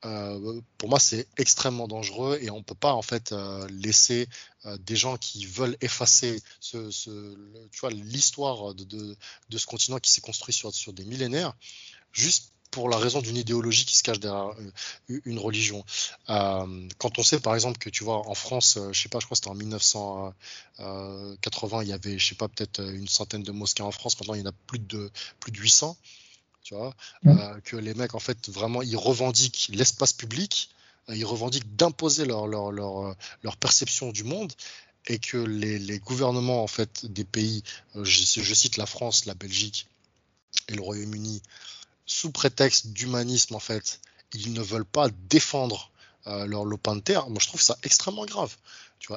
[0.04, 4.28] euh, pour moi, c'est extrêmement dangereux et on ne peut pas en fait euh, laisser
[4.80, 6.90] des gens qui veulent effacer ce,
[7.88, 9.16] l'histoire de,
[9.56, 11.54] ce continent qui s'est construit sur, sur des millénaires,
[12.12, 14.50] juste pour la raison d'une idéologie qui se cache derrière
[15.08, 15.82] euh, une religion.
[16.28, 19.18] Euh, quand on sait par exemple que tu vois en France, euh, je sais pas,
[19.18, 23.42] je crois que c'était en 1980, il y avait, je sais pas, peut-être une centaine
[23.42, 24.20] de mosquées en France.
[24.20, 25.10] Maintenant, il y en a plus de
[25.40, 25.96] plus de 800.
[26.64, 26.94] Tu vois,
[27.64, 30.68] que les mecs en fait vraiment ils revendiquent l'espace public,
[31.08, 34.52] ils revendiquent d'imposer leur, leur, leur, leur perception du monde
[35.06, 37.62] et que les, les, gouvernements en fait des pays,
[37.94, 39.86] je, je, cite la France, la Belgique
[40.68, 41.40] et le Royaume-Uni,
[42.06, 44.00] sous prétexte d'humanisme, en fait,
[44.32, 45.90] ils ne veulent pas défendre
[46.26, 48.56] euh, leur lopin de terre, moi je trouve ça extrêmement grave.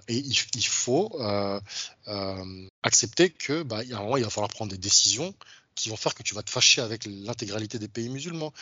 [0.08, 1.60] Et il, faut euh,
[2.08, 5.34] euh, accepter que bah, a un moment, il va falloir prendre des décisions
[5.74, 8.54] qui vont faire que tu vas te fâcher avec l'intégralité des pays musulmans.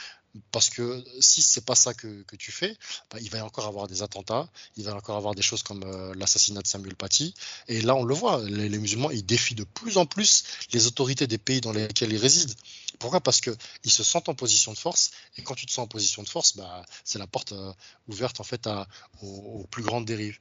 [0.51, 2.77] Parce que si c'est pas ça que, que tu fais,
[3.11, 5.63] bah, il va y encore avoir des attentats, il va y encore avoir des choses
[5.63, 5.83] comme
[6.13, 7.33] l'assassinat de Samuel Paty.
[7.67, 11.27] Et là, on le voit, les, musulmans, ils défient de plus en plus les autorités
[11.27, 12.53] des pays dans lesquels ils résident.
[12.99, 13.21] Pourquoi?
[13.21, 16.23] Parce qu'ils se sentent en position de force, et quand tu te sens en position
[16.23, 17.71] de force, bah, c'est la porte euh,
[18.07, 18.87] ouverte en fait à,
[19.21, 20.37] aux, plus grandes dérives.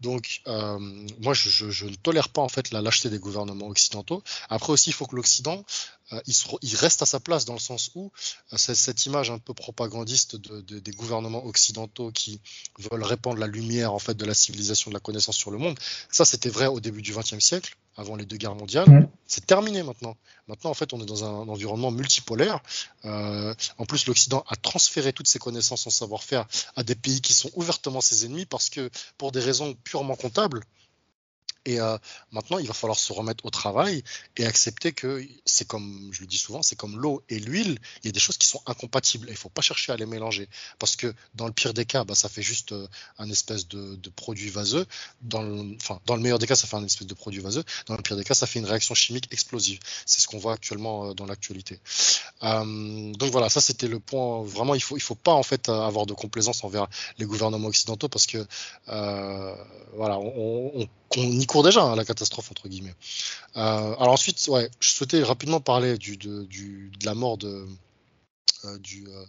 [0.00, 0.78] Donc, euh,
[1.20, 4.22] moi, je, ne tolère pas en fait la lâcheté des gouvernements occidentaux.
[4.50, 5.64] Après aussi, il faut que l'Occident,
[6.12, 6.20] euh,
[6.62, 8.12] il, reste à sa place dans le sens où
[8.54, 12.40] cette image un peu propagandiste de, de, des gouvernements occidentaux qui
[12.78, 15.78] veulent répandre la lumière en fait de la civilisation, de la connaissance sur le monde,
[16.10, 19.08] ça c'était vrai au début du XXe siècle avant les deux guerres mondiales.
[19.26, 20.16] C'est terminé maintenant.
[20.48, 22.60] Maintenant, en fait, on est dans un environnement multipolaire.
[23.04, 27.32] Euh, en plus, l'Occident a transféré toutes ses connaissances, son savoir-faire à des pays qui
[27.32, 30.60] sont ouvertement ses ennemis parce que, pour des raisons purement comptables,
[31.66, 31.96] et euh,
[32.30, 34.02] maintenant, il va falloir se remettre au travail
[34.36, 37.78] et accepter que c'est comme, je le dis souvent, c'est comme l'eau et l'huile.
[38.02, 39.28] Il y a des choses qui sont incompatibles.
[39.28, 40.48] il ne faut pas chercher à les mélanger.
[40.78, 42.86] Parce que dans le pire des cas, bah, ça fait juste euh,
[43.18, 44.86] un espèce de, produit vaseux.
[45.22, 47.64] Dans le, enfin, dans le meilleur des cas, ça fait un espèce de produit vaseux.
[47.86, 49.80] Dans le pire des cas, ça fait une réaction chimique explosive.
[50.04, 51.80] C'est ce qu'on voit actuellement euh, dans l'actualité.
[52.42, 54.42] Donc voilà, ça c'était le point.
[54.42, 58.08] Vraiment, il faut, il faut pas en fait avoir de complaisance envers les gouvernements occidentaux
[58.08, 58.46] parce que
[58.86, 62.94] voilà, on, on, on y déjà à hein, la catastrophe entre guillemets.
[63.56, 67.66] Euh, alors ensuite, ouais, je souhaitais rapidement parler du, de, du, de la mort de,
[68.64, 69.24] euh, du, euh,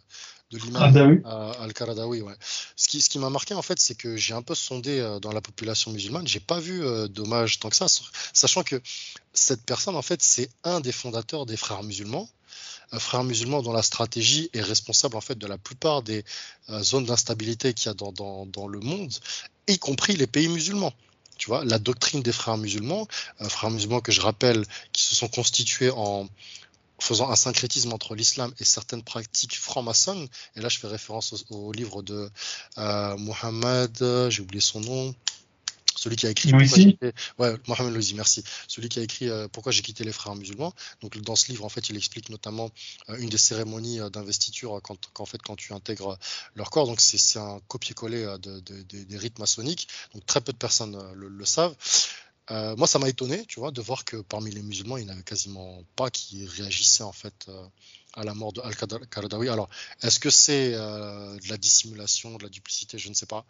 [0.51, 1.21] de l'imam
[1.59, 2.21] Al-Qaradawi.
[2.21, 2.34] Ouais.
[2.76, 5.32] Ce qui, ce qui m'a marqué en fait, c'est que j'ai un peu sondé dans
[5.32, 6.28] la population musulmane.
[6.28, 7.88] J'ai pas vu d'hommage tant que ça,
[8.34, 8.82] sachant que
[9.34, 12.30] cette personne en fait, c'est un des fondateurs des frères musulmans
[12.91, 16.23] un frère musulman dont la stratégie est responsable en fait de la plupart des
[16.82, 19.11] zones d'instabilité qu'il y a dans, dans, dans, le monde,
[19.67, 20.93] y compris les pays musulmans.
[21.38, 23.08] Tu vois, la doctrine des frères musulmans,
[23.42, 26.28] euh, frères musulmans que je rappelle, qui se sont constitués en
[27.00, 30.28] faisant un syncrétisme entre l'islam et certaines pratiques franc-maçonnes.
[30.56, 32.30] Et là, je fais référence au, livre de
[32.78, 35.16] euh, Mohammed, j'ai oublié son nom,
[36.06, 36.53] celui qui a écrit
[37.39, 38.43] ouais, Mohamed merci.
[38.68, 40.72] Celui qui a écrit euh, Pourquoi j'ai quitté les frères musulmans.
[41.01, 42.70] Donc dans ce livre, en fait, il explique notamment
[43.10, 46.20] euh, une des cérémonies euh, d'investiture quand, quand, fait, quand tu intègres
[46.53, 46.86] leur corps.
[46.86, 49.88] Donc c'est un copier-coller de, des rites maçonniques.
[50.14, 51.76] Donc très peu de personnes le, savent.
[52.49, 55.14] moi, ça m'a étonné, tu vois, de voir que parmi les musulmans, il n'y en
[55.14, 57.47] avait quasiment pas qui réagissaient en fait
[58.16, 59.49] à la mort de Al-Qaradawi.
[59.49, 59.70] Alors,
[60.01, 62.97] est-ce que c'est euh, de la dissimulation, de la duplicité?
[62.97, 63.45] Je ne sais pas.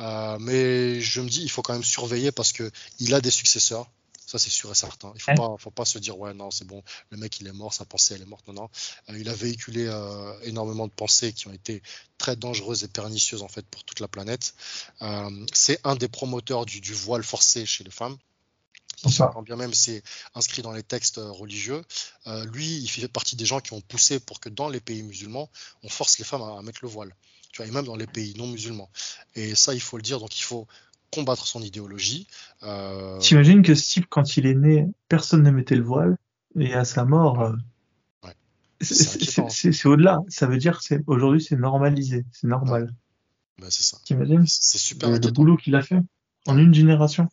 [0.00, 3.30] Euh, mais je me dis, il faut quand même surveiller parce que il a des
[3.30, 3.90] successeurs.
[4.26, 5.12] Ça, c'est sûr et certain.
[5.14, 7.46] Il ne faut, pas, faut pas se dire, ouais, non, c'est bon, le mec, il
[7.46, 8.44] est mort, sa pensée, elle est morte.
[8.48, 8.70] Non, non.
[9.08, 9.88] Euh, il a véhiculé
[10.42, 11.80] énormément de pensées qui ont été
[12.18, 14.54] très dangereuses et pernicieuses, en fait, pour toute la planète.
[15.52, 18.16] c'est un des promoteurs du, du voile forcé chez les femmes
[19.02, 20.02] quand bien même c'est
[20.34, 21.82] inscrit dans les textes euh, religieux,
[22.26, 25.02] euh, lui, il fait partie des gens qui ont poussé pour que dans les pays
[25.02, 25.50] musulmans,
[25.82, 27.14] on force les femmes à, mettre le voile.
[27.52, 28.90] Tu vois, et même dans les pays non musulmans.
[29.34, 30.66] Et ça, il faut le dire, donc il faut
[31.12, 32.26] combattre son idéologie.
[32.62, 33.18] Euh...
[33.18, 36.16] T'imagines que type, quand il est né, personne ne mettait le voile,
[36.58, 37.52] et à sa mort, euh,
[38.24, 38.34] ouais.
[38.80, 40.20] c'est au-delà.
[40.28, 42.92] Ça veut dire que aujourd'hui, c'est normalisé, c'est normal.
[43.58, 43.98] Bah, c'est ça.
[44.46, 45.10] C'est super.
[45.10, 46.00] Le, le boulot qu'il a fait
[46.46, 47.28] en une génération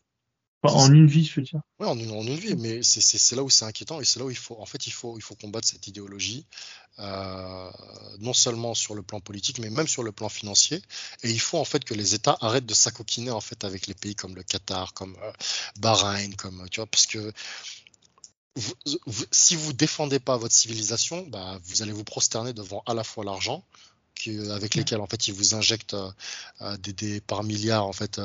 [0.63, 1.61] en une vie, je veux dire.
[1.79, 4.37] Oui, en une, vie, mais c'est là où c'est inquiétant et c'est là où il
[4.37, 6.45] faut, en fait, il faut, il faut combattre cette idéologie,
[6.99, 7.71] euh,
[8.19, 10.81] non seulement sur le plan politique, mais même sur le plan financier.
[11.23, 13.93] Et il faut en fait que les États arrêtent de s'acoquiner en fait avec les
[13.93, 15.31] pays comme le Qatar, comme euh,
[15.79, 17.33] Bahreïn, comme tu vois, parce que
[19.31, 23.25] si vous défendez pas votre civilisation, bah, vous allez vous prosterner devant à la fois
[23.25, 23.63] l'argent
[24.27, 25.95] avec lesquels en fait ils vous injectent
[26.79, 28.19] des, par milliards en fait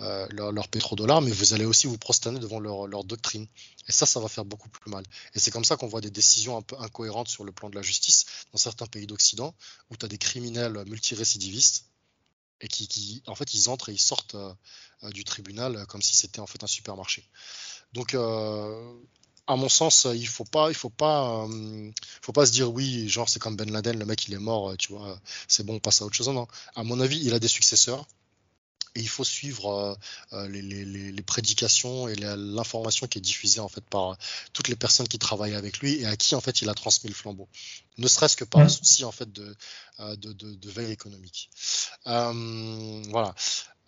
[0.00, 3.46] leurs leur pétrodollars, mais vous allez aussi vous prosterner devant leur, leur doctrine.
[3.88, 5.04] Et ça, ça va faire beaucoup plus mal.
[5.34, 7.76] Et c'est comme ça qu'on voit des décisions un peu incohérentes sur le plan de
[7.76, 9.54] la justice dans certains pays d'Occident,
[9.90, 11.86] où tu as des criminels multirécidivistes
[12.60, 14.52] et qui, en fait, ils entrent et ils sortent euh,
[15.04, 17.28] euh, du tribunal comme si c'était en fait un supermarché.
[17.92, 18.94] Donc, euh,
[19.46, 21.46] à mon sens, il faut pas, il faut pas,
[22.22, 24.76] faut pas se dire oui, genre c'est comme Ben Laden, le mec il est mort,
[24.76, 25.18] tu vois,
[25.48, 26.28] c'est bon, on passe à autre chose.
[26.28, 28.06] Non, à mon avis, il a des successeurs
[28.96, 29.94] et il faut suivre euh,
[30.32, 34.16] euh, les, prédications et l'information qui est diffusée en fait par
[34.52, 37.10] toutes les personnes qui travaillent avec lui et à qui en fait il a transmis
[37.10, 37.48] le flambeau,
[37.98, 39.54] ne serait-ce que par un souci en fait de,
[40.00, 41.50] euh, de, veille économique.
[42.04, 43.34] voilà.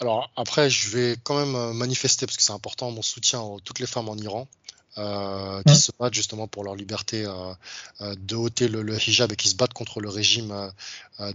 [0.01, 3.81] Alors après, je vais quand même manifester parce que c'est important mon soutien à toutes
[3.81, 4.47] les femmes en Iran.
[4.99, 7.55] Euh, qui se battent justement pour leur liberté euh,
[8.01, 10.72] euh, de ôter le, hijab et qui se battent contre le régime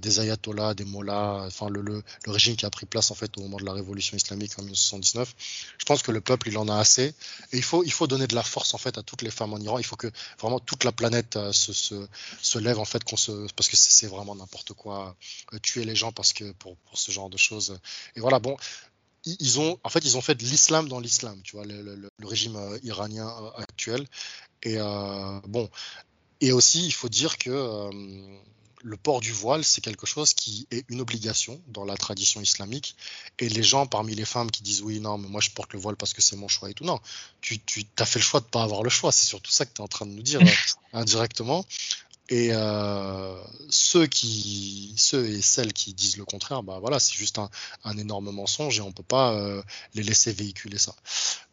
[0.02, 3.42] des ayatollahs, des mollahs, enfin le, le, régime qui a pris place en fait au
[3.42, 5.34] moment de la révolution islamique en 1979.
[5.78, 7.14] Je pense que le peuple il en a assez
[7.52, 9.54] et il faut il faut donner de la force en fait à toutes les femmes
[9.54, 9.78] en Iran.
[9.78, 12.08] Il faut que vraiment toute la planète se, se,
[12.42, 15.16] se lève en fait qu'on se parce que c'est vraiment n'importe quoi
[15.62, 17.78] tuer les gens parce que pour, pour ce genre de choses.
[18.16, 18.58] Et voilà bon
[19.26, 22.56] ils ont, en fait, ils ont fait de l'islam dans l'islam, tu vois, le, régime
[22.56, 24.06] euh, iranien euh, actuel.
[24.64, 25.70] Et euh, bon,
[26.42, 27.90] et aussi, il faut dire que
[28.86, 32.98] le port du voile, c'est quelque chose qui est une obligation dans la tradition islamique.
[33.40, 35.80] Et les gens parmi les femmes qui disent oui, non, mais moi je porte le
[35.80, 37.00] voile parce que c'est mon choix et tout, non,
[37.40, 39.14] tu, tu as fait le choix de ne pas avoir le choix.
[39.14, 40.42] C'est surtout ça que tu es en train de nous dire
[40.94, 41.66] indirectement.
[42.30, 43.36] Et euh,
[43.70, 47.50] ceux qui, ceux et celles qui disent le contraire, bah voilà, c'est juste un,
[47.84, 49.62] un, énorme mensonge et on peut pas euh,
[49.94, 50.96] les laisser véhiculer ça.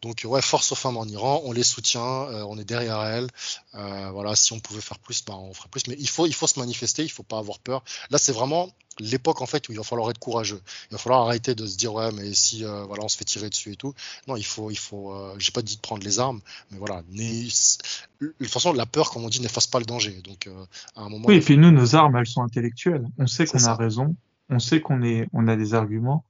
[0.00, 3.28] Donc ouais, force aux femmes en Iran, on les soutient, euh, on est derrière elles.
[3.74, 5.88] Euh, voilà, si on pouvait faire plus, bah on ferait plus.
[5.88, 7.82] Mais il faut, il faut se manifester, il faut pas avoir peur.
[8.10, 10.60] Là, c'est vraiment l'époque en fait où il va falloir être courageux.
[10.90, 13.24] Il va falloir arrêter de se dire ouais mais si euh, voilà on se fait
[13.24, 13.94] tirer dessus et tout.
[14.28, 16.40] Non il faut il faut euh, j'ai pas dit de prendre les armes
[16.70, 20.46] mais voilà de toute façon la peur comme on dit n'efface pas le danger donc
[20.46, 20.64] euh,
[20.96, 21.26] à un moment.
[21.28, 23.06] Oui et puis nous nos armes elles sont intellectuelles.
[23.18, 24.14] On sait qu'on a raison.
[24.48, 26.24] On sait qu'on est on a des arguments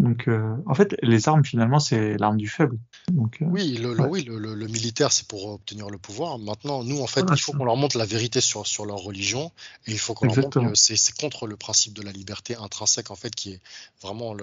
[0.00, 2.78] donc, euh, en fait, les armes, finalement, c'est l'arme du faible.
[3.10, 6.38] Donc, euh, oui, le, oui le, militaire, c'est pour obtenir le pouvoir.
[6.38, 9.50] Maintenant, nous, en fait, il faut qu'on leur montre la vérité sur, sur leur religion
[9.86, 13.10] et il faut qu'on leur montre que c'est contre le principe de la liberté intrinsèque,
[13.10, 13.60] en fait, qui est
[14.00, 14.36] vraiment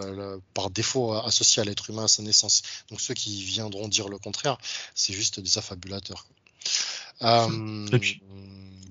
[0.53, 2.61] par défaut associé à l'être humain à sa naissance.
[2.89, 4.57] Donc, ceux qui viendront dire le contraire,
[4.93, 6.25] c'est juste des affabulateurs.
[7.21, 8.21] Euh, et, puis,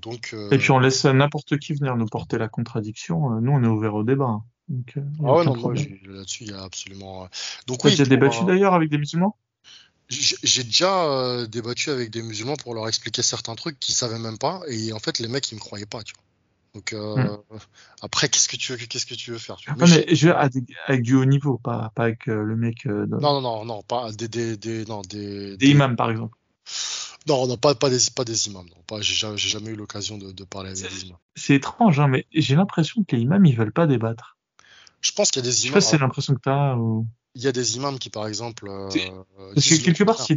[0.01, 3.39] donc, et puis, on laisse n'importe qui venir nous porter la contradiction.
[3.43, 4.41] Nous, on est ouvert au débat.
[4.69, 7.25] Donc, euh, ah ouais, non, moi, là-dessus, il y a absolument.
[7.25, 7.27] Euh,
[7.67, 9.37] donc, oui, déjà débattu euh, d'ailleurs avec des musulmans?
[10.09, 14.61] J'ai déjà débattu avec des musulmans pour leur expliquer certains trucs qu'ils savaient même pas,
[14.69, 16.25] et en fait, les mecs, ils me croyaient pas, tu vois.
[16.75, 17.57] Donc hmm.
[18.03, 21.03] après, qu'est-ce que tu veux, qu'est-ce que tu veux faire tu vois mais, je, avec
[21.03, 22.85] du haut niveau, pas, pas avec le mec.
[22.85, 26.37] Non, non, non, non, pas des, des, des, non, des, des imams par exemple.
[27.27, 28.67] Non, non, pas, pas, des, pas des imams.
[28.67, 28.83] Non.
[28.87, 31.19] Pas, j'ai, jamais eu l'occasion de, de, parler avec des imams.
[31.35, 34.37] C'est étrange, hein, mais j'ai l'impression que les imams, ils veulent pas débattre.
[35.05, 35.75] Je pense qu'il y a des imams.
[35.75, 36.77] Je sais pas c'est l'impression que tu as.
[37.35, 38.67] Il y a des imams qui, par exemple.
[38.69, 38.89] Euh,
[39.55, 40.37] Parce que quelque part, si,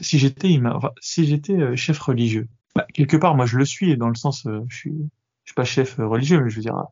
[0.00, 0.80] si j'étais imam...
[1.00, 4.46] si j'étais euh, chef religieux, bah, quelque part, moi, je le suis, dans le sens,
[4.46, 5.10] euh, je suis,
[5.44, 6.86] je suis pas chef religieux, mais je veux dire,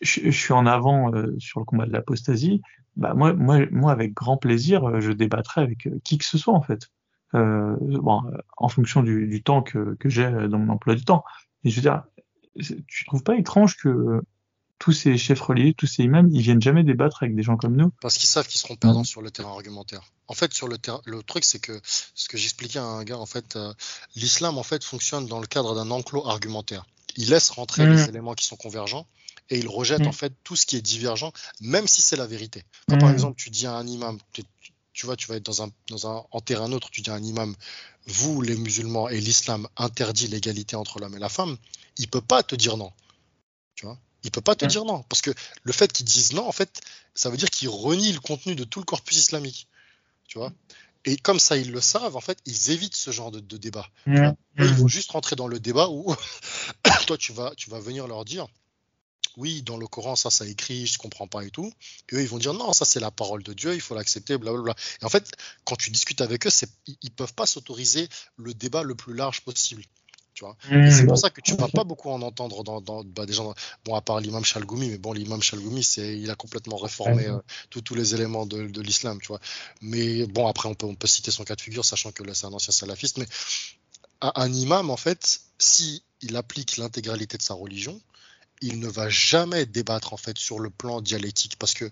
[0.00, 2.60] je, suis en avant sur le combat de l'apostasie.
[2.96, 6.62] Bah, moi, moi, moi, avec grand plaisir, je débattrais avec qui que ce soit, en
[6.62, 6.88] fait.
[7.32, 8.22] bon,
[8.56, 11.22] en fonction du, du temps que, que j'ai dans mon emploi du temps.
[11.62, 12.02] Et je veux dire,
[12.88, 14.22] tu trouves pas étrange que
[14.80, 17.76] tous ces chefs religieux, tous ces imams, ils viennent jamais débattre avec des gens comme
[17.76, 17.92] nous.
[18.00, 20.10] Parce qu'ils savent qu'ils seront perdants sur le terrain argumentaire.
[20.26, 21.78] En fait, sur le terrain, le truc, c'est que
[22.14, 23.74] ce que j'expliquais à un gars, en fait, euh,
[24.16, 26.86] l'islam, en fait, fonctionne dans le cadre d'un enclos argumentaire.
[27.16, 28.08] Il laisse rentrer les mm.
[28.08, 29.06] éléments qui sont convergents
[29.50, 30.14] et il rejette, en mm.
[30.14, 32.62] fait, tout ce qui est divergent, même si c'est la vérité.
[32.88, 33.12] Quand, par mm.
[33.12, 34.16] exemple, tu dis à un imam,
[34.94, 37.14] tu, vois, tu vas être dans un, dans un, en terrain neutre, tu dis à
[37.14, 37.54] un imam,
[38.06, 41.58] vous, les musulmans et l'islam interdit l'égalité entre l'homme et la femme,
[41.98, 42.92] il peut pas te dire non.
[43.74, 43.98] Tu vois?
[44.24, 45.02] Il peut pas te dire non.
[45.04, 45.30] Parce que
[45.62, 46.80] le fait qu'ils disent non, en fait,
[47.14, 49.68] ça veut dire qu'ils renient le contenu de tout le corpus islamique.
[50.28, 50.52] Tu vois?
[51.04, 53.88] Et comme ça, ils le savent, en fait, ils évitent ce genre de, débat.
[54.06, 56.14] Ils vont juste rentrer dans le débat où
[57.06, 58.46] toi, tu vas, tu vas venir leur dire
[59.36, 61.72] oui, dans le Coran, ça, ça écrit, je comprends pas et tout.
[62.10, 64.36] Et eux, ils vont dire non, ça, c'est la parole de Dieu, il faut l'accepter,
[64.36, 64.74] blablabla.
[65.00, 65.32] Et en fait,
[65.64, 66.50] quand tu discutes avec eux,
[66.86, 69.84] ils, ils peuvent pas s'autoriser le débat le plus large possible.
[70.70, 70.90] Mmh.
[70.90, 73.54] c'est pour ça que tu vas pas beaucoup en entendre dans, dans bah, des gens,
[73.84, 77.38] bon, à part l'imam Chalgoumi, mais bon, l'imam Chalgoumi, c'est, il a complètement réformé euh,
[77.68, 79.40] tous les éléments de, de l'islam, tu vois.
[79.80, 82.34] Mais bon, après, on peut, on peut citer son cas de figure, sachant que là,
[82.34, 83.26] c'est un ancien salafiste, mais
[84.20, 88.00] un, imam, en fait, si il applique l'intégralité de sa religion,
[88.60, 91.90] il ne va jamais débattre en fait sur le plan dialectique parce que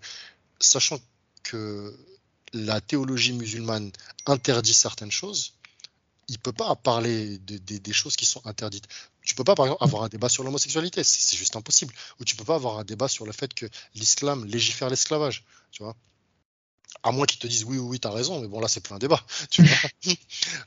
[0.61, 0.99] sachant
[1.43, 1.97] que
[2.53, 3.91] la théologie musulmane
[4.27, 5.55] interdit certaines choses,
[6.29, 8.87] il peut pas parler des choses qui sont interdites.
[9.23, 11.93] Tu peux pas, par exemple, avoir un débat sur l'homosexualité, c'est juste impossible.
[12.21, 15.83] Ou tu peux pas avoir un débat sur le fait que l'islam légifère l'esclavage, tu
[15.83, 15.97] vois.
[17.03, 18.95] À moins qu'ils te disent oui, oui, oui, t'as raison, mais bon, là, c'est plus
[18.95, 19.21] un débat,
[19.51, 20.15] tu vois.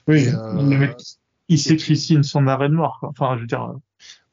[0.08, 0.94] oui, euh,
[1.48, 3.64] il sait signe son arrêt de mort, Enfin, je veux dire.
[3.64, 3.78] Euh,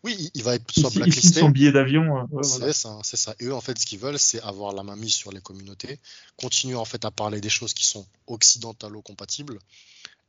[0.05, 1.41] oui, il va être soit blacklisté.
[1.41, 2.29] son billet d'avion.
[2.33, 3.35] Euh, c'est ça, c'est ça.
[3.41, 5.99] Et eux, en fait, ce qu'ils veulent, c'est avoir la main mise sur les communautés,
[6.37, 9.59] continuer en fait à parler des choses qui sont occidentalo-compatibles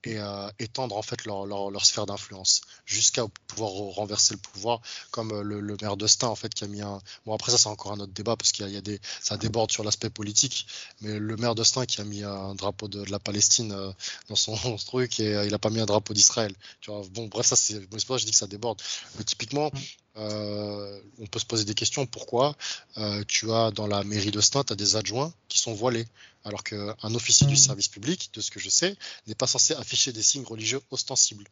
[0.06, 4.82] et euh, étendre en fait leur, leur, sphère d'influence jusqu'à pouvoir renverser le pouvoir
[5.12, 7.68] comme euh, le, maire d'Austin en fait qui a mis un bon après ça c'est
[7.68, 10.68] encore un autre débat parce qu'il y, a des ça déborde sur l'aspect politique
[11.02, 13.92] mais le maire d'Austin qui a mis un drapeau de, de la Palestine euh,
[14.30, 16.56] dans son truc et il a pas mis un drapeau d'Israël.
[16.80, 18.82] Tu vois bon bref ça c'est bon, je dis que ça déborde.
[19.18, 19.72] Mais typiquement
[20.18, 22.06] euh, on peut se poser des questions.
[22.06, 22.56] Pourquoi
[22.98, 26.08] euh, tu as dans la mairie de Stein, tu as des adjoints qui sont voilés,
[26.44, 27.58] alors qu'un officier du mmh.
[27.58, 28.96] service public, de ce que je sais,
[29.28, 31.48] n'est pas censé afficher des signes religieux ostensibles,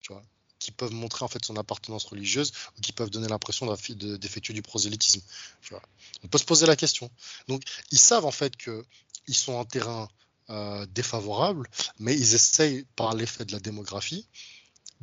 [0.00, 0.22] tu vois,
[0.58, 4.62] qui peuvent montrer en fait son appartenance religieuse ou qui peuvent donner l'impression d'effectuer du
[4.62, 5.20] prosélytisme.
[5.60, 5.82] Tu vois.
[6.24, 7.10] On peut se poser la question.
[7.48, 10.08] Donc, ils savent en fait qu'ils sont en terrain
[10.50, 11.68] euh, défavorable,
[11.98, 14.26] mais ils essayent par l'effet de la démographie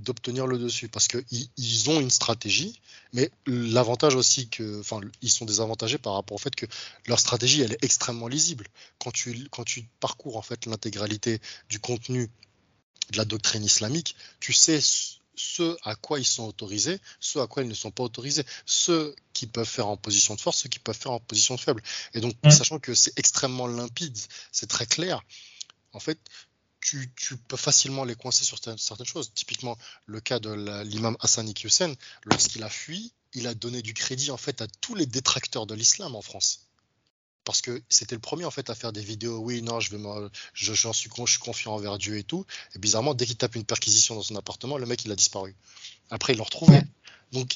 [0.04, 2.82] d'obtenir le dessus parce qu'ils ils ont une stratégie,
[3.14, 6.66] mais l'avantage aussi que, enfin, ils sont désavantagés par rapport au fait que
[7.08, 8.68] leur stratégie elle est extrêmement lisible.
[9.00, 12.30] Quand tu, quand tu parcours en fait l'intégralité du contenu
[13.12, 14.80] de la doctrine islamique, tu sais
[15.39, 19.16] ce à quoi ils sont autorisés, ce à quoi ils ne sont pas autorisés, ceux
[19.34, 21.82] qui peuvent faire en position de force, ceux qui peuvent faire en position de faible.
[22.14, 22.52] Et donc, mmh.
[22.52, 24.18] sachant que c'est extrêmement limpide,
[24.52, 25.24] c'est très clair,
[25.93, 26.20] en fait,
[26.82, 29.32] tu, peux facilement les coincer sur certaines choses.
[29.34, 30.52] Typiquement, le cas de
[30.84, 34.96] l'imam Hassan Iqiyoussen, lorsqu'il a fui, il a donné du crédit en fait à tous
[34.96, 36.66] les détracteurs de l'islam en France.
[37.44, 39.40] Parce que c'était le premier en fait à faire des vidéos.
[39.40, 42.46] Oui, non, je, vais je, j'en suis, je suis confiant envers Dieu et tout.
[42.76, 45.56] Et bizarrement, dès qu'il tape une perquisition dans son appartement, le mec il a disparu.
[46.10, 46.80] Après, il l'a retrouvé.
[47.32, 47.56] Donc,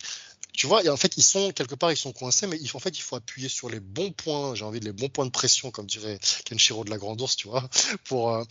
[0.54, 2.82] tu vois, en fait, ils sont quelque part, ils sont coincés, mais il faut, en
[2.82, 5.32] fait, il faut appuyer sur les bons points, j'ai envie de les bons points de
[5.32, 7.68] pression, comme dirait Kenshiro de la Grande Ourse, tu vois,
[8.06, 8.44] pour euh,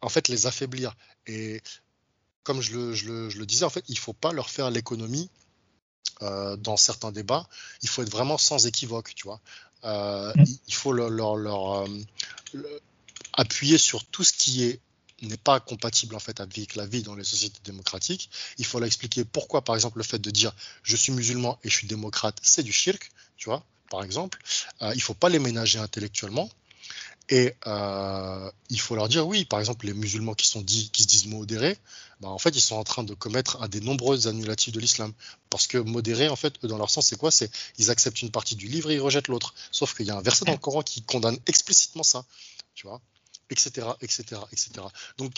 [0.00, 0.94] en fait les affaiblir.
[1.26, 1.60] Et
[2.44, 4.70] comme je le, je le, je le disais, en fait, il faut pas leur faire
[4.70, 5.30] l'économie
[6.22, 7.46] euh, dans certains débats.
[7.82, 9.40] Il faut être vraiment sans équivoque, tu vois.
[9.84, 10.32] Euh,
[10.66, 11.86] il faut leur, leur, leur
[13.34, 14.80] appuyer sur tout ce qui est
[15.22, 18.30] n'est pas compatible en fait avec la vie dans les sociétés démocratiques.
[18.58, 21.70] Il faut leur expliquer pourquoi, par exemple, le fait de dire je suis musulman et
[21.70, 24.38] je suis démocrate, c'est du shirk, tu vois, par exemple.
[24.82, 26.48] Euh, il faut pas les ménager intellectuellement.
[27.30, 31.02] Et euh, il faut leur dire oui, par exemple, les musulmans qui sont dits, qui
[31.02, 31.76] se disent modérés,
[32.20, 35.12] bah, en fait, ils sont en train de commettre un des nombreux annulatifs de l'islam.
[35.50, 37.30] Parce que modérés, en fait, eux, dans leur sens, c'est quoi?
[37.30, 39.54] C'est ils acceptent une partie du livre et ils rejettent l'autre.
[39.70, 42.24] Sauf qu'il y a un verset dans le Coran qui condamne explicitement ça,
[42.74, 43.00] tu vois?
[43.50, 44.70] Etc., etc., etc.
[45.18, 45.32] Donc,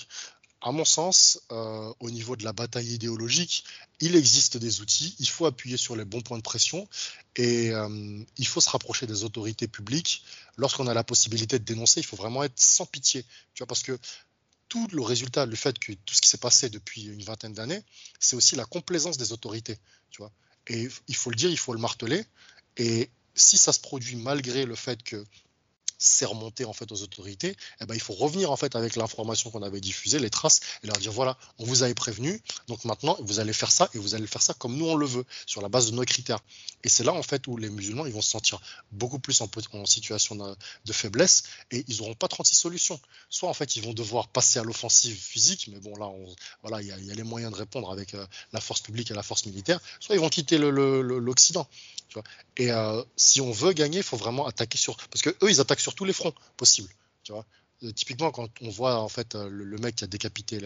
[0.62, 3.64] à mon sens, euh, au niveau de la bataille idéologique,
[4.00, 6.86] il existe des outils, il faut appuyer sur les bons points de pression
[7.36, 10.22] et euh, il faut se rapprocher des autorités publiques.
[10.56, 13.24] Lorsqu'on a la possibilité de dénoncer, il faut vraiment être sans pitié,
[13.66, 13.98] parce que
[14.68, 17.82] tout le résultat, le fait que tout ce qui s'est passé depuis une vingtaine d'années,
[18.18, 19.78] c'est aussi la complaisance des autorités,
[20.11, 20.30] tu vois.
[20.68, 22.24] Et il faut le dire, il faut le marteler.
[22.76, 25.24] Et si ça se produit malgré le fait que
[26.01, 29.51] c'est remonté en fait aux autorités, eh ben, il faut revenir en fait avec l'information
[29.51, 33.16] qu'on avait diffusée, les traces, et leur dire voilà, on vous avait prévenu, donc maintenant
[33.20, 35.61] vous allez faire ça et vous allez faire ça comme nous on le veut, sur
[35.61, 36.40] la base de nos critères.
[36.82, 39.48] Et c'est là en fait où les musulmans ils vont se sentir beaucoup plus en,
[39.84, 42.98] situation de, faiblesse et ils n'auront pas 36 solutions.
[43.28, 46.11] Soit en fait ils vont devoir passer à l'offensive physique, mais bon là
[46.62, 49.22] voilà il y, a les moyens de répondre avec euh, la force publique et la
[49.22, 51.68] force militaire, soit ils vont quitter l'Occident.
[52.57, 54.96] Et euh, si on veut gagner, il faut vraiment attaquer sur.
[54.96, 56.91] Parce que eux, ils attaquent sur tous les fronts possibles.
[57.22, 57.45] Tu vois
[57.82, 60.61] euh, typiquement, quand on voit en fait euh, le, mec qui a décapité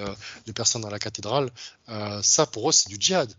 [0.47, 1.51] les personnes dans la cathédrale,
[2.22, 3.33] ça pour eux, c'est du djihad.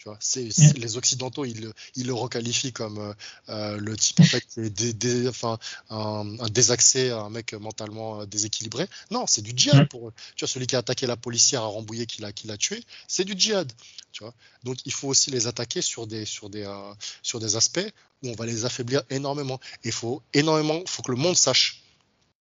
[0.00, 0.48] Tu vois, c'est,
[0.78, 3.14] les Occidentaux, ils, ils, le requalifient comme
[3.48, 5.58] le type en fait des, enfin,
[5.90, 8.86] un, un, désaxé, un mec mentalement déséquilibré.
[9.10, 10.12] Non, c'est du djihad pour eux.
[10.36, 12.82] Tu vois, celui qui a attaqué la policière à Rambouillet, qui l'a, qui l'a tué,
[13.08, 13.70] c'est du djihad.
[14.12, 14.34] Tu vois
[14.64, 17.86] Donc il faut aussi les attaquer sur des, sur, des, euh, sur des aspects
[18.22, 19.60] où on va les affaiblir énormément.
[19.84, 21.79] Il faut énormément, faut que le monde sache.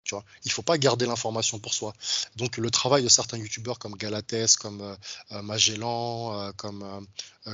[0.03, 1.93] Tu vois il ne faut pas garder l'information pour soi.
[2.35, 4.95] Donc le travail de certains youtubeurs comme Galates, comme euh,
[5.31, 7.07] euh, Magellan, comme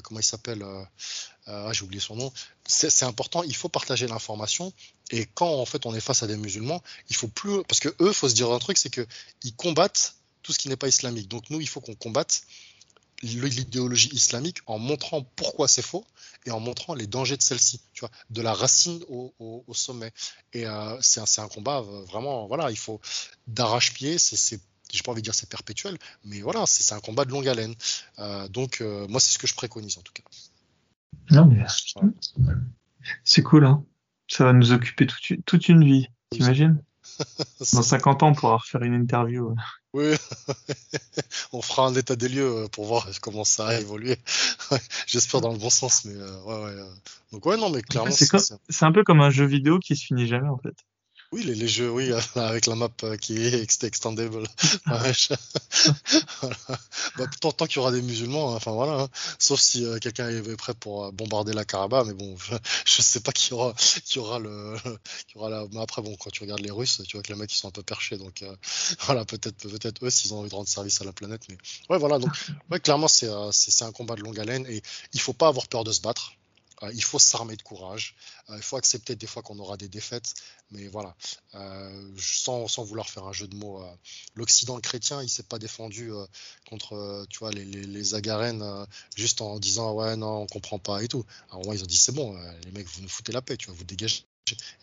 [0.03, 0.65] comment il s'appelle
[1.45, 2.31] ah, J'ai oublié son nom.
[2.65, 3.43] C'est important.
[3.43, 4.71] Il faut partager l'information.
[5.11, 7.93] Et quand en fait on est face à des musulmans, il faut plus parce que
[8.01, 9.05] eux, faut se dire un truc, c'est que
[9.43, 11.27] ils combattent tout ce qui n'est pas islamique.
[11.27, 12.43] Donc nous, il faut qu'on combatte
[13.23, 16.05] l'idéologie islamique en montrant pourquoi c'est faux
[16.45, 20.11] et en montrant les dangers de celle-ci, tu vois, de la racine au, sommet.
[20.53, 23.01] Et euh, c'est un, un, combat vraiment, voilà, il faut
[23.47, 24.59] d'arrache-pied, c'est
[24.91, 27.75] j'ai pas envie de dire c'est perpétuel, mais voilà, c'est un combat de longue haleine.
[28.19, 30.23] Euh, donc, euh, moi, c'est ce que je préconise en tout cas.
[31.31, 31.65] Non, mais
[33.23, 33.83] c'est cool, hein.
[34.29, 35.07] Ça va nous occuper
[35.45, 36.83] toute, une vie, t'imagines?
[37.73, 39.55] Dans 50 ans, on pourra refaire une interview.
[39.97, 40.15] Oui,
[41.53, 44.17] on fera un état des lieux euh, pour voir comment ça a évolué.
[45.07, 46.75] J'espère dans le bon sens, mais ouais, ouais.
[47.31, 50.27] Donc ouais, non, mais clairement, c'est un peu comme un jeu vidéo qui se finit
[50.27, 50.75] jamais en fait.
[51.33, 54.43] Oui, les, jeux, oui, avec la map euh, qui est extendable.
[57.17, 59.01] Bah, tant, tant qu'il y aura des musulmans, enfin voilà.
[59.01, 59.09] Hein.
[59.39, 62.59] Sauf si euh, quelqu'un est prêt pour euh, bombarder la Karabakh, mais bon, je, ne
[63.03, 63.73] sais pas qui aura,
[64.05, 64.77] qui aura le,
[65.27, 65.65] qui aura la.
[65.71, 67.67] Mais après, bon, quand tu regardes les Russes, tu vois que les mecs ils sont
[67.67, 68.43] un peu perchés, donc
[69.01, 71.57] voilà, peut-être, peut-être eux s'ils ont envie de rendre service à la planète, mais
[71.89, 72.19] ouais, voilà.
[72.19, 72.31] Donc,
[72.69, 74.81] ouais, clairement, c'est, c'est, un combat de longue haleine et
[75.13, 76.33] il faut pas avoir peur de se battre.
[76.83, 78.15] Euh, il faut s'armer de courage.
[78.49, 80.33] Euh, il faut accepter des fois qu'on aura des défaites.
[80.71, 81.15] Mais voilà,
[81.55, 83.83] euh, sans, sans, vouloir faire un jeu de mots,
[84.35, 86.11] l'Occident chrétien, il s'est pas défendu
[86.69, 91.07] contre tu vois, les, les, Agarènes juste en disant ouais, non, on comprend pas et
[91.07, 91.25] tout.
[91.49, 93.67] Alors, moi, ils ont dit c'est bon, les mecs, vous nous foutez la paix, tu
[93.67, 94.25] vois, vous dégagez.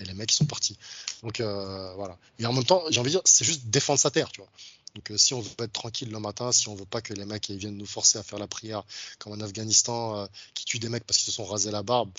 [0.00, 0.76] Et les mecs, ils sont partis.
[1.22, 2.16] Donc voilà.
[2.38, 4.50] Et en même temps, j'ai envie de dire, c'est juste défendre sa terre, tu vois.
[4.94, 7.14] Donc euh, si on veut pas être tranquille le matin, si on veut pas que
[7.14, 8.84] les mecs viennent nous forcer à faire la prière
[9.18, 12.10] comme en Afghanistan, euh, qui tuent des mecs parce qu'ils se sont rasés la barbe,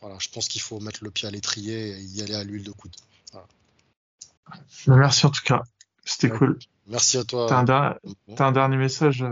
[0.00, 2.64] voilà, je pense qu'il faut mettre le pied à l'étrier et y aller à l'huile
[2.64, 2.94] de coude.
[4.86, 5.62] Merci en tout cas,
[6.04, 6.58] c'était cool.
[6.86, 7.46] Merci à toi.
[7.48, 9.24] T'as un, dernier message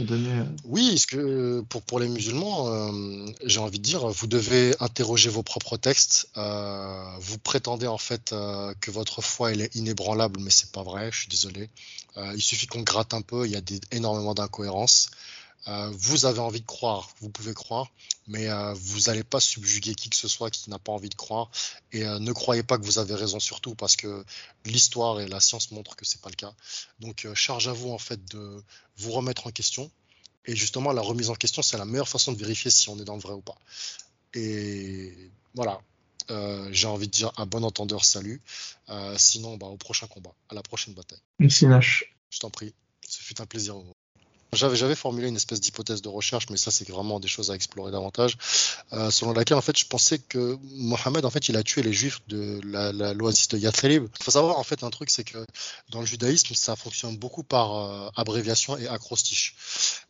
[0.00, 4.74] euh, oui, ce que pour, pour les musulmans, euh, j'ai envie de dire, vous devez
[4.80, 6.28] interroger vos propres textes.
[6.36, 8.34] Euh, vous prétendez en fait
[8.80, 11.10] que votre foi elle est inébranlable, mais c'est pas vrai.
[11.12, 11.68] Je suis désolé.
[12.16, 13.46] il suffit qu'on gratte un peu.
[13.46, 15.10] Il y a des, énormément d'incohérences.
[15.68, 17.92] Euh, vous avez envie de croire, vous pouvez croire,
[18.26, 21.14] mais euh, vous n'allez pas subjuguer qui que ce soit qui n'a pas envie de
[21.14, 21.50] croire.
[21.92, 24.24] Et euh, ne croyez pas que vous avez raison surtout, parce que
[24.64, 26.54] l'histoire et la science montrent que c'est pas le cas.
[27.00, 28.62] Donc charge à vous en fait de
[28.96, 29.90] vous remettre en question.
[30.46, 33.04] Et justement, la remise en question, c'est la meilleure façon de vérifier si on est
[33.04, 33.58] dans le vrai ou pas.
[34.32, 35.80] Et voilà,
[36.70, 38.40] j'ai envie de dire à bon entendeur, salut.
[39.18, 41.20] sinon, bah, au prochain combat, à la prochaine bataille.
[41.38, 42.16] Merci Nash.
[42.30, 42.72] Je t'en prie,
[43.06, 43.76] ce fut un plaisir.
[44.52, 47.92] J'avais, formulé une espèce d'hypothèse de recherche, mais ça, c'est vraiment des choses à explorer
[47.92, 48.36] davantage,
[48.92, 51.92] euh, selon laquelle, en fait, je pensais que Mohamed, en fait, il a tué les
[51.92, 52.60] juifs de
[53.12, 54.08] l'oasis de Yathrib.
[54.18, 55.46] Il faut savoir, en fait, un truc, c'est que
[55.90, 59.54] dans le judaïsme, ça fonctionne beaucoup par euh, abréviation et acrostiche.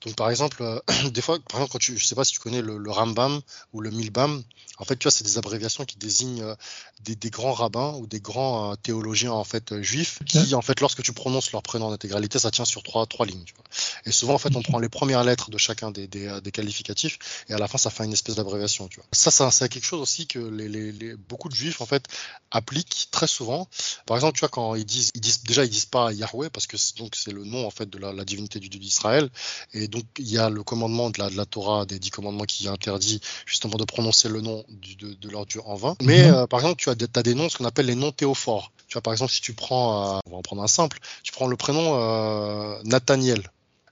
[0.07, 0.80] Donc, par exemple, euh,
[1.11, 3.41] des fois, par exemple, quand tu, je sais pas si tu connais le, le Rambam
[3.74, 4.43] ou le Milbam,
[4.78, 6.57] en fait, tu vois, c'est des abréviations qui désignent
[7.05, 11.03] des, des, grands rabbins ou des grands théologiens, en fait, juifs, qui, en fait, lorsque
[11.03, 13.64] tu prononces leur prénom en intégralité, ça tient sur trois, trois lignes, tu vois.
[14.07, 17.18] Et souvent, en fait, on prend les premières lettres de chacun des, euh, des, qualificatifs
[17.48, 18.88] et à la fin, ça fait une espèce d'abréviation.
[18.88, 19.06] Tu vois.
[19.12, 22.04] Ça, ça c'est quelque chose aussi que les, les, beaucoup de juifs en fait
[22.50, 23.68] appliquent très souvent.
[24.06, 26.66] Par exemple, tu vois, quand ils disent, ils disent déjà, ils disent pas Yahweh parce
[26.66, 29.28] que donc c'est le nom en fait de la, la divinité du Dieu d'Israël.
[29.72, 32.44] Et donc il y a le commandement de la, de la Torah, des dix commandements
[32.44, 35.96] qui interdit justement de prononcer le nom du, de, de, leur Dieu en vain.
[36.02, 36.34] Mais mhm.
[36.34, 38.72] euh, par exemple, tu as des, as des noms, ce qu'on appelle les noms théophores.
[38.88, 41.32] Tu vois, par exemple, si tu prends, euh, on va en prendre un simple, tu
[41.32, 43.50] prends le prénom euh, Nathaniel.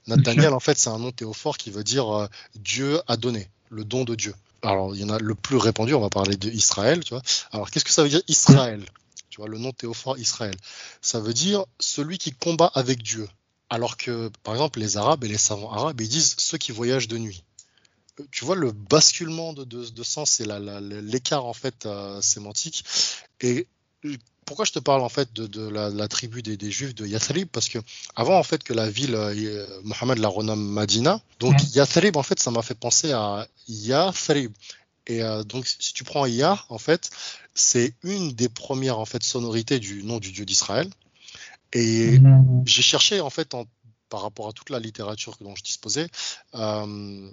[0.09, 3.83] Nathaniel, en fait, c'est un nom théophore qui veut dire euh, Dieu a donné, le
[3.83, 4.33] don de Dieu.
[4.61, 7.23] Alors, il y en a le plus répandu, on va parler d'Israël, tu vois.
[7.51, 8.83] Alors, qu'est-ce que ça veut dire Israël?
[9.29, 10.55] Tu vois, le nom théophore Israël.
[11.01, 13.29] Ça veut dire celui qui combat avec Dieu.
[13.69, 17.07] Alors que, par exemple, les Arabes et les savants arabes, ils disent ceux qui voyagent
[17.07, 17.43] de nuit.
[18.19, 22.83] Euh, tu vois le basculement de, de, sens et l'écart en fait euh, sémantique.
[23.41, 23.67] Et
[24.49, 27.47] pourquoi je te parle en fait de, la, tribu des, Juifs de Yathrib?
[27.49, 27.77] Parce que
[28.15, 32.39] avant en fait que la ville, euh, Mohammed la renomme Madina, donc Yathrib en fait
[32.39, 34.51] ça m'a fait penser à Yathrib.
[35.05, 37.11] Et euh, donc si tu prends Ya en fait,
[37.53, 40.89] c'est une des premières en fait sonorités du nom du Dieu d'Israël.
[41.73, 42.63] Et mhm.
[42.65, 43.53] j'ai cherché en fait
[44.09, 46.07] par rapport à toute la littérature dont je disposais,
[46.55, 47.31] euh,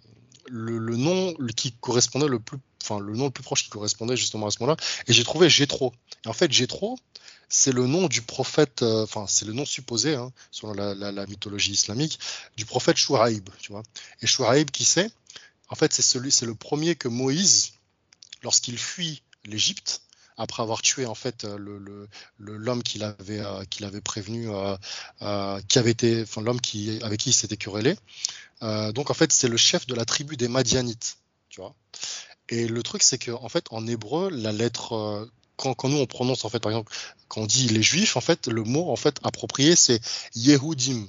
[0.49, 4.47] le, nom qui correspondait le plus, enfin le nom le plus proche qui correspondait justement
[4.47, 5.93] à ce moment-là, et j'ai trouvé Jétro.
[6.25, 6.99] Et en fait, Jétro,
[7.49, 11.73] c'est le nom du prophète, euh, enfin c'est le nom supposé, hein, selon la, mythologie
[11.73, 12.19] islamique,
[12.57, 13.83] du prophète Shuaib, tu vois.
[14.23, 15.11] Et Shuaib, qui c'est?
[15.69, 17.73] En fait, c'est celui, c'est le premier que Moïse,
[18.43, 20.03] lorsqu'il fuit l'Égypte,
[20.37, 22.09] après avoir tué en fait euh, le
[22.39, 24.49] l'homme qu'il avait euh, qu'il avait prévenu
[25.69, 27.97] qui avait été enfin l'homme qui avec qui il s'était querellé
[28.63, 31.19] euh, donc en fait, c'est le chef de la tribu des Madianites,
[31.49, 31.75] tu vois.
[32.49, 35.99] Et le truc, c'est que en fait, en hébreu, la lettre euh, quand, quand, nous
[35.99, 36.93] on prononce en fait, par exemple,
[37.29, 40.01] quand on dit les Juifs, en fait, le mot en fait approprié, c'est
[40.35, 41.07] Yehudim,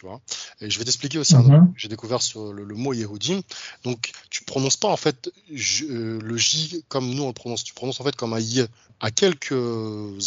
[0.00, 0.20] Tu vois
[0.62, 1.54] et je vais t'expliquer aussi un Mhm.
[1.54, 1.72] autre.
[1.76, 3.42] J'ai découvert sur le, le mot Yehudim.
[3.84, 7.64] Donc, tu prononces pas en fait J- euh, le J comme nous on le prononce.
[7.64, 8.66] Tu prononces en fait comme un Y.
[9.00, 9.54] À quelques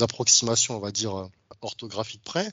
[0.01, 1.27] approximations, on va dire, euh,
[1.61, 2.51] orthographiques près,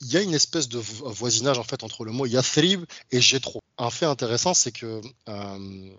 [0.00, 3.20] il y a une espèce de vo- voisinage en fait entre le mot Yathrib et
[3.20, 3.60] Jétro.
[3.78, 5.90] Un fait intéressant, c'est que euh,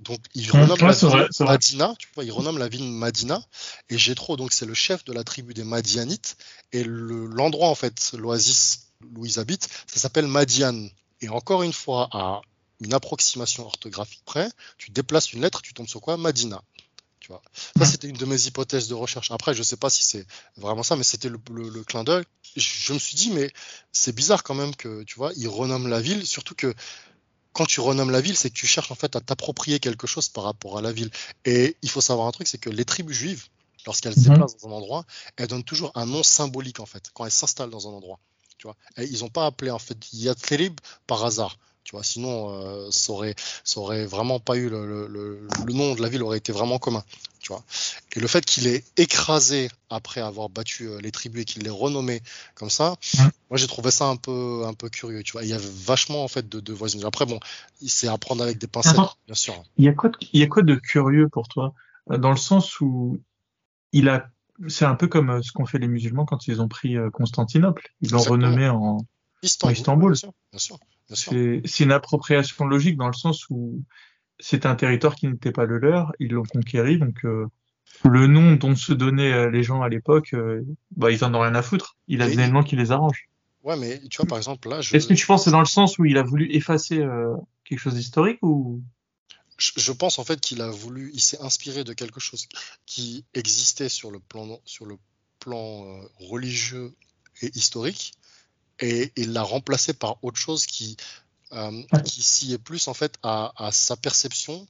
[0.00, 1.28] donc il renomme Ouais, la ville vrai.
[1.40, 3.42] Madina, tu vois, il renomme la ville Madina
[3.88, 6.36] et Jétro, donc c'est le chef de la tribu des Madianites
[6.72, 8.83] et le- l'endroit en fait, l'oasis
[9.16, 10.88] où ils habitent, ça s'appelle Madian.
[11.20, 12.40] Et encore une fois, à
[12.80, 16.16] une approximation orthographique près, tu déplaces une lettre, tu tombes sur quoi?
[16.16, 16.62] Madina.
[17.20, 17.42] Tu vois?
[17.78, 19.30] Ça, c'était une de mes hypothèses de recherche.
[19.30, 20.26] Après, je sais pas si c'est
[20.56, 22.24] vraiment ça, mais c'était le, le- le clin d'œil.
[22.56, 23.50] Je, je me suis dit, mais
[23.92, 26.74] c'est bizarre quand même que, tu vois, il renomme la ville, surtout que
[27.52, 30.28] quand tu renommes la ville, c'est que tu cherches en fait à t'approprier quelque chose
[30.28, 31.10] par rapport à la ville.
[31.44, 33.46] Et il faut savoir un truc, c'est que les tribus juives,
[33.86, 34.30] lorsqu'elles se Mhm.
[34.30, 35.04] déplacent dans un endroit,
[35.36, 38.18] elles donnent toujours un nom symbolique en fait, quand elles s'installent dans un endroit.
[38.64, 38.76] Tu vois.
[38.96, 39.98] Et ils n'ont pas appelé en fait
[41.06, 41.58] par hasard.
[41.82, 45.72] Tu vois, sinon, euh, ça aurait, ça aurait vraiment pas eu le, le- le- le
[45.74, 47.04] nom de la ville aurait été vraiment commun.
[47.40, 47.62] Tu vois.
[48.16, 51.68] Et le fait qu'il ait écrasé après avoir battu euh, les tribus et qu'il l'ait
[51.68, 52.22] renommé
[52.54, 52.96] comme ça,
[53.50, 55.22] moi j'ai trouvé ça un peu, un peu curieux.
[55.22, 55.42] Tu vois.
[55.42, 57.04] Il y avait vachement en fait de, de voisinage.
[57.04, 57.38] Après, bon,
[57.86, 59.12] c'est à prendre avec des pincettes, Attends.
[59.26, 59.62] bien sûr.
[59.76, 61.74] Il y a quoi de, il y a quoi de curieux pour toi?
[62.10, 63.20] Euh, Dans le sens où
[63.92, 64.30] il a,
[64.68, 67.10] c'est un peu comme euh, ce qu'ont fait les musulmans quand ils ont pris euh,
[67.10, 67.88] Constantinople.
[68.00, 68.98] Ils l'ont renommé en,
[69.42, 70.12] Istanbul, Istanbul.
[70.12, 70.78] bien sûr, bien sûr,
[71.08, 71.60] bien sûr.
[71.64, 73.82] c'est, une appropriation logique dans le sens où
[74.38, 77.46] c'est un territoire qui n'était pas le leur, ils l'ont conquéri, donc euh,
[78.04, 80.62] le nom dont se donnaient les gens à l'époque, euh,
[80.96, 81.96] bah ils en ont rien à foutre.
[82.08, 83.28] Il a donné le nom qui les arrange.
[83.62, 85.60] Ouais, mais tu vois, par exemple, là, je, Est-ce que tu penses que c'est dans
[85.60, 87.34] le sens où il a voulu effacer euh,
[87.64, 88.82] quelque chose d'historique ou
[89.58, 92.46] je, pense en fait qu'il a voulu, il s'est inspiré de quelque chose
[92.86, 94.98] qui existait sur le plan, sur le
[95.38, 96.92] plan euh, religieux
[97.42, 98.14] et historique,
[98.80, 100.96] et il l'a remplacé par autre chose qui,
[101.52, 104.66] euh, qui s'y est plus en fait à, à sa perception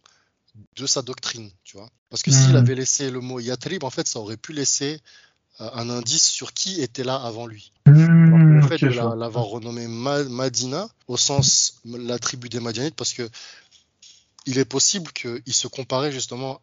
[0.77, 1.91] de sa doctrine, tu vois.
[2.11, 2.35] Parce que Hmm.
[2.35, 5.01] s'il avait laissé le mot Yatrib, en fait, ça aurait pu laisser
[5.61, 7.73] euh, un indice sur qui était là avant lui.
[7.87, 12.97] Hmm, Le fait de la- l'avoir renommé Ma- Madina, au sens la tribu des Madianites,
[12.97, 13.29] parce que
[14.47, 16.61] il est possible qu'il se comparait justement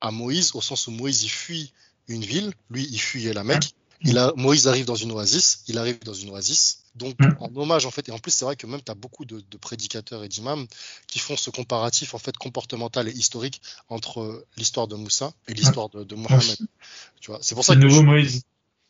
[0.00, 1.72] à Moïse, au sens où Moïse il fuit
[2.08, 3.74] une ville, lui il fuyait la Mecque.
[4.02, 6.84] Il a, Moïse arrive dans une oasis, il arrive dans une oasis.
[6.94, 9.26] Donc, en hommage, en fait, et en plus, c'est vrai que même tu as beaucoup
[9.26, 10.66] de, de prédicateurs et d'imams
[11.06, 15.90] qui font ce comparatif, en fait, comportemental et historique entre l'histoire de Moussa et l'histoire
[15.90, 16.56] de, de Mohammed.
[17.20, 18.42] Tu vois, c'est pour ça que nouveau je- Moïse.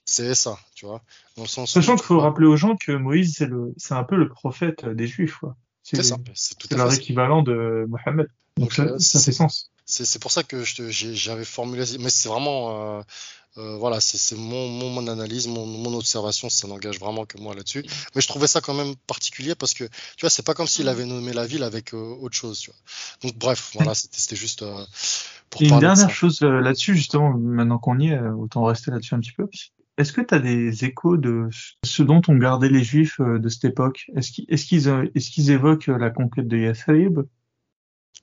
[0.05, 1.03] c'est ça, tu vois,
[1.37, 3.95] dans le sens Sachant où- qu'il faut rappeler aux gens que Moïse, c'est le, c'est
[3.95, 5.57] un peu le prophète des Juifs, quoi.
[5.83, 8.28] C'est ça, c'est tout C'est à leur équivalent de Mohammed.
[8.57, 9.70] Donc, Donc, ça, euh, ça fait sens.
[9.87, 13.03] C'est pour ça que j'avais formulé, mais c'est vraiment, euh,
[13.57, 17.57] euh, voilà, c'est mon, mon, mon analyse, mon, mon observation, ça n'engage vraiment que moi
[17.57, 17.85] là-dessus.
[18.14, 20.89] Mais je trouvais ça quand même particulier parce que, tu vois, c'est pas comme s'il
[20.89, 22.78] avait nommé la ville avec euh, autre chose, tu vois.
[23.22, 24.64] Donc, bref, voilà, c'était juste
[25.51, 29.14] pour Et une de dernière chose là-dessus, justement, maintenant qu'on y est, autant rester là-dessus
[29.14, 29.49] un petit peu.
[30.01, 31.51] Est-ce que tu as des échos de
[31.84, 34.11] ce dont ont gardé les Juifs euh, de cette époque?
[34.16, 34.32] Est-ce
[34.64, 37.20] qu'ils euh, est-ce qu'ils évoquent euh, la conquête de Yathrib?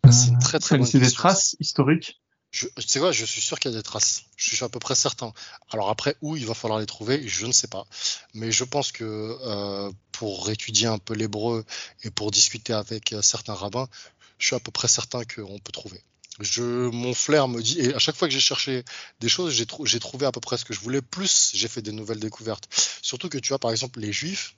[0.09, 2.21] C'est une très, très laissé des traces historiques
[2.51, 4.25] Je, tu sais quoi, je suis sûr qu'il y a des traces.
[4.37, 5.33] Je suis à peu près certain.
[5.71, 7.85] Alors après, où il va falloir les trouver, je ne sais pas.
[8.33, 11.65] Mais je pense que euh, pour étudier un peu l'hébreu
[12.03, 13.87] et pour discuter avec euh, certains rabbins,
[14.39, 16.01] je suis à peu près certain qu'on peut trouver.
[16.39, 18.83] Je, mon flair me dit, et à chaque fois que j'ai cherché
[19.19, 21.67] des choses, j'ai trou- j'ai trouvé à peu près ce que je voulais, plus j'ai
[21.67, 22.67] fait des nouvelles découvertes.
[23.01, 24.55] Surtout que tu vois, par exemple, les juifs,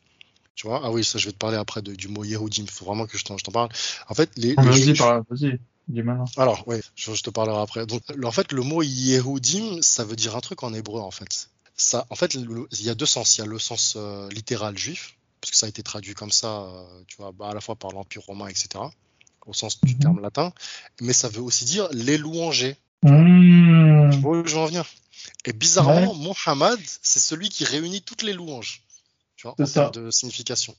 [0.55, 2.71] tu vois, ah oui, ça je vais te parler après de- du mot Yehudim, il
[2.71, 3.69] faut vraiment que je t'en parle.
[4.09, 6.25] En fait, les, les Vas-y, juifs, par- vas-y, dis maintenant.
[6.37, 7.85] alors, oui, je, je te parlerai après.
[7.85, 11.49] Donc, en fait, le mot Yehudim, ça veut dire un truc en hébreu, en fait.
[11.75, 13.37] Ça, en fait, le- il y a deux sens.
[13.37, 16.31] Il y a le sens euh, littéral juif, parce que ça a été traduit comme
[16.31, 18.91] ça, euh, tu vois, bah, à la fois par l'Empire romain, etc.,
[19.49, 19.99] au sens du Mhm.
[19.99, 20.53] terme latin.
[21.01, 22.77] Mais ça veut aussi dire les louangers.
[23.03, 24.09] Mmh.
[24.11, 24.85] Tu vois où j'en viens
[25.45, 28.83] Et bizarrement, Mohammed, c'est celui qui réunit toutes les louanges,
[29.35, 30.75] tu vois, en termes de signification.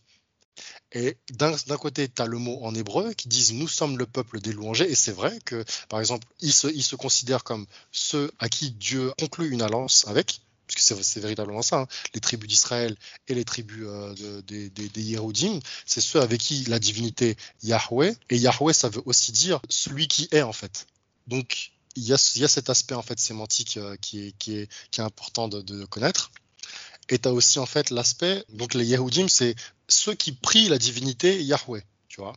[0.92, 4.06] Et d'un d'un côté, tu as le mot en hébreu qui disent nous sommes le
[4.06, 7.66] peuple des louangers, et c'est vrai que, par exemple, ils se, ils se considèrent comme
[7.92, 10.40] ceux à qui Dieu conclut une alliance avec,
[10.74, 12.96] puisque c'est véritablement ça, hein, les tribus d'Israël
[13.28, 15.18] et les tribus euh, de- des, des,
[15.86, 20.28] c'est ceux avec qui la divinité Yahweh, et Yahweh, ça veut aussi dire celui qui
[20.32, 20.86] est en fait.
[21.26, 24.56] Donc, il y a, y a cet aspect en fait sémantique euh, qui, est, qui,
[24.58, 26.30] est, qui est important de, de connaître.
[27.08, 29.56] Et tu as aussi en fait l'aspect, donc les Yehudim, c'est
[29.88, 32.34] ceux qui prient la divinité Yahweh, tu vois.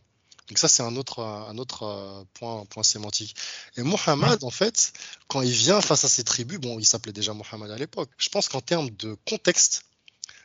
[0.48, 3.34] Donc ça, c'est un autre, un autre euh, point, point sémantique.
[3.76, 4.92] Et Mohammed, en fait,
[5.26, 8.28] quand il vient face à ces tribus, bon, il s'appelait déjà Mohammed à l'époque, je
[8.28, 9.84] pense qu'en termes de contexte,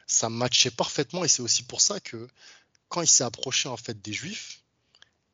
[0.07, 2.27] ça matchait parfaitement et c'est aussi pour ça que
[2.87, 4.61] quand il s'est approché en fait des Juifs,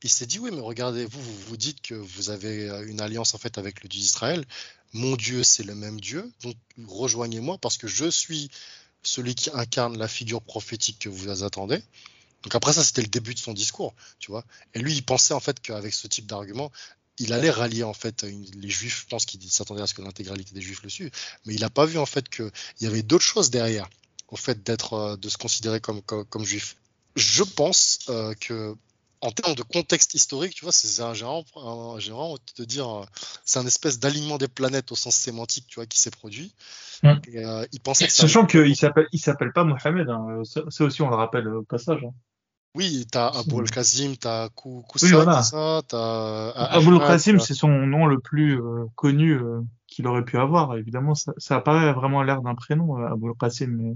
[0.03, 3.01] il s'est dit oui, mais regardez, vous, vous vous dites que vous avez euh, une
[3.01, 4.45] alliance en fait avec le Dieu d'Israël.
[4.93, 6.55] Mon Dieu, c'est le même Dieu, donc
[6.85, 8.49] rejoignez-moi parce que je suis
[9.03, 11.81] celui qui incarne la figure prophétique que vous attendez.
[12.45, 14.45] Donc après ça, c'était le début de son discours, tu vois.
[14.75, 16.71] Et lui, il pensait en fait qu'avec ce type d'argument,
[17.17, 19.01] il allait rallier en fait les juifs.
[19.01, 21.11] Je pense qu'il s'attendait à ce que l'intégralité des juifs le suivent,
[21.45, 22.51] mais il n'a pas vu en fait qu'il
[22.81, 23.89] y avait d'autres choses derrière,
[24.27, 26.75] au fait d'être, euh, de se considérer comme, comme, juif.
[27.15, 28.75] Je pense euh, que
[29.21, 33.05] en termes de contexte historique, tu vois, c'est un gérant, un gérant te dire, euh,
[33.43, 36.53] c'est un espèce d'alignement des planètes au sens sémantique, tu vois, qui s'est produit.
[37.01, 37.13] Mm.
[37.71, 40.43] il pensait que Sachant qu'il s'appelle, il s'appelle pas Mohamed, hein.
[40.43, 42.03] ça, aussi on le rappelle au passage.
[42.03, 42.13] Hein.
[42.75, 45.41] Oui, t'as Abul Kazim, t'as Koussa, oui, voilà.
[45.43, 46.51] ça, t'as.
[46.51, 50.77] Abul Kazim, c'est son nom le plus euh, connu euh, qu'il aurait pu avoir.
[50.77, 53.67] Évidemment, ça, ça a pas vraiment l'air d'un prénom, euh, Abul Kazim.
[53.67, 53.95] Mais...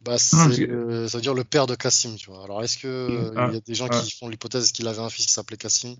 [0.00, 2.44] Bah, c'est, euh, ça veut dire le père de Kassim, tu vois.
[2.44, 5.26] Alors, est-ce que il y a des gens qui font l'hypothèse qu'il avait un fils
[5.26, 5.96] qui s'appelait Kassim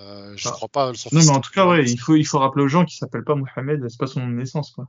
[0.00, 0.52] euh, Je ah.
[0.52, 0.92] crois pas.
[0.94, 2.96] Son non, mais en tout cas, ouais, il faut, il faut rappeler aux gens qu'il
[2.96, 4.88] s'appelle pas Mohamed, c'est pas son nom de naissance, quoi.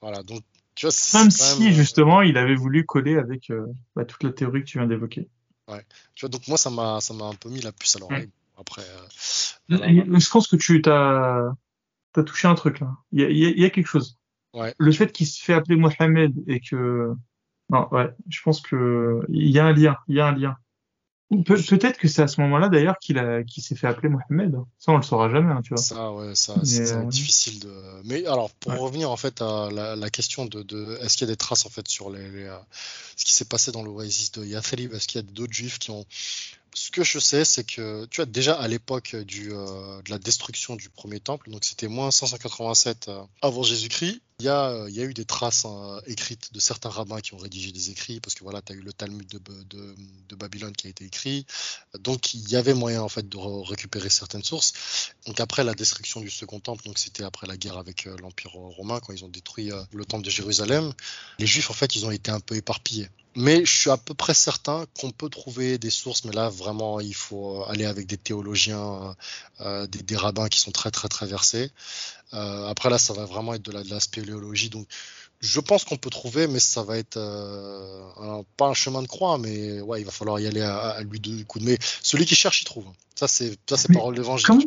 [0.00, 0.42] Voilà, donc
[0.84, 4.66] même si, euh, justement, il avait voulu coller avec euh, bah, toute la théorie que
[4.66, 5.28] tu viens d'évoquer.
[5.68, 5.84] Ouais.
[6.14, 8.30] Tu vois, donc moi, ça m'a, ça m'a un peu mis la puce à l'oreille.
[8.58, 8.82] Après.
[8.82, 11.50] Euh, je pense que tu t'as,
[12.16, 12.96] as touché un truc là.
[13.12, 14.18] Il y a, y a, quelque chose.
[14.54, 14.74] Ouais.
[14.78, 17.12] Le fait qu'il se fait appeler Mohamed et que,
[17.70, 19.96] non, ouais, je pense que il y a un lien.
[20.08, 20.56] Il y a un lien.
[21.28, 24.56] Pe peut-être que c'est à ce moment-là d'ailleurs qu'il a qu'il s'est fait appeler Mohamed.
[24.78, 25.82] Ça on le saura jamais, hein, tu vois.
[25.82, 27.04] Ça ouais, ça c'est euh...
[27.04, 27.72] difficile de.
[28.04, 28.78] Mais alors pour ouais.
[28.78, 31.66] revenir en fait à la, la question de, de est-ce qu'il y a des traces
[31.66, 32.56] en fait sur les, les euh,
[33.16, 35.90] ce qui s'est passé dans l'oasis de Yathrib, est-ce qu'il y a d'autres juifs qui
[35.90, 36.06] ont
[36.76, 40.18] ce que je sais, c'est que tu vois déjà à l'époque du euh, de la
[40.18, 44.90] destruction du premier temple, donc c'était moins 587 euh, avant Jésus-Christ, il y, a, euh,
[44.90, 47.88] il y a eu des traces hein, écrites de certains rabbins qui ont rédigé des
[47.90, 51.46] écrits, parce que voilà, tu as eu le Talmud de, Babylone qui a été écrit,
[51.98, 54.74] donc il y avait moyen en fait de récupérer certaines sources.
[55.26, 59.00] Donc après la destruction du second temple, donc c'était après la guerre avec l'Empire romain
[59.00, 60.92] quand ils ont détruit le temple de Jérusalem,
[61.38, 63.08] les Juifs en fait ils ont été un peu éparpillés.
[63.38, 67.00] Mais je suis à peu près certain qu'on peut trouver des sources, mais là vraiment
[67.00, 69.14] il faut aller avec des théologiens,
[69.60, 71.70] euh, des, des, rabbins qui sont très très très versés.
[72.34, 74.86] Euh, après là, ça va vraiment être de la, de la spéléologie, donc
[75.40, 79.38] je pense qu'on peut trouver, mais ça va être euh, pas un chemin de croix,
[79.38, 82.24] mais ouais, il va falloir y aller à, à lui de coups de mais celui
[82.24, 82.86] qui cherche, il trouve.
[83.14, 84.66] Ça c'est ça c'est parole d'évangile.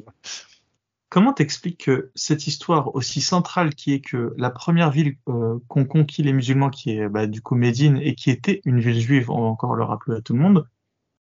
[1.09, 5.85] Comment t'expliques que cette histoire aussi centrale qui est que la première ville euh, qu'ont
[5.85, 9.31] conquis les musulmans, qui est bah, du coup Médine, et qui était une ville juive,
[9.31, 10.67] on va encore le rappeler à tout le monde,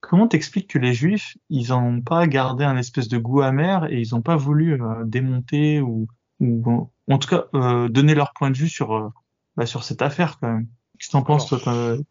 [0.00, 4.00] comment t'expliques que les juifs, ils n'ont pas gardé un espèce de goût amer et
[4.00, 6.08] ils n'ont pas voulu euh, démonter ou,
[6.40, 9.08] ou, en tout cas euh, donner leur point de vue sur, euh,
[9.56, 10.66] bah, sur cette affaire quand même.
[10.98, 11.58] Qu'est-ce que t'en penses, toi,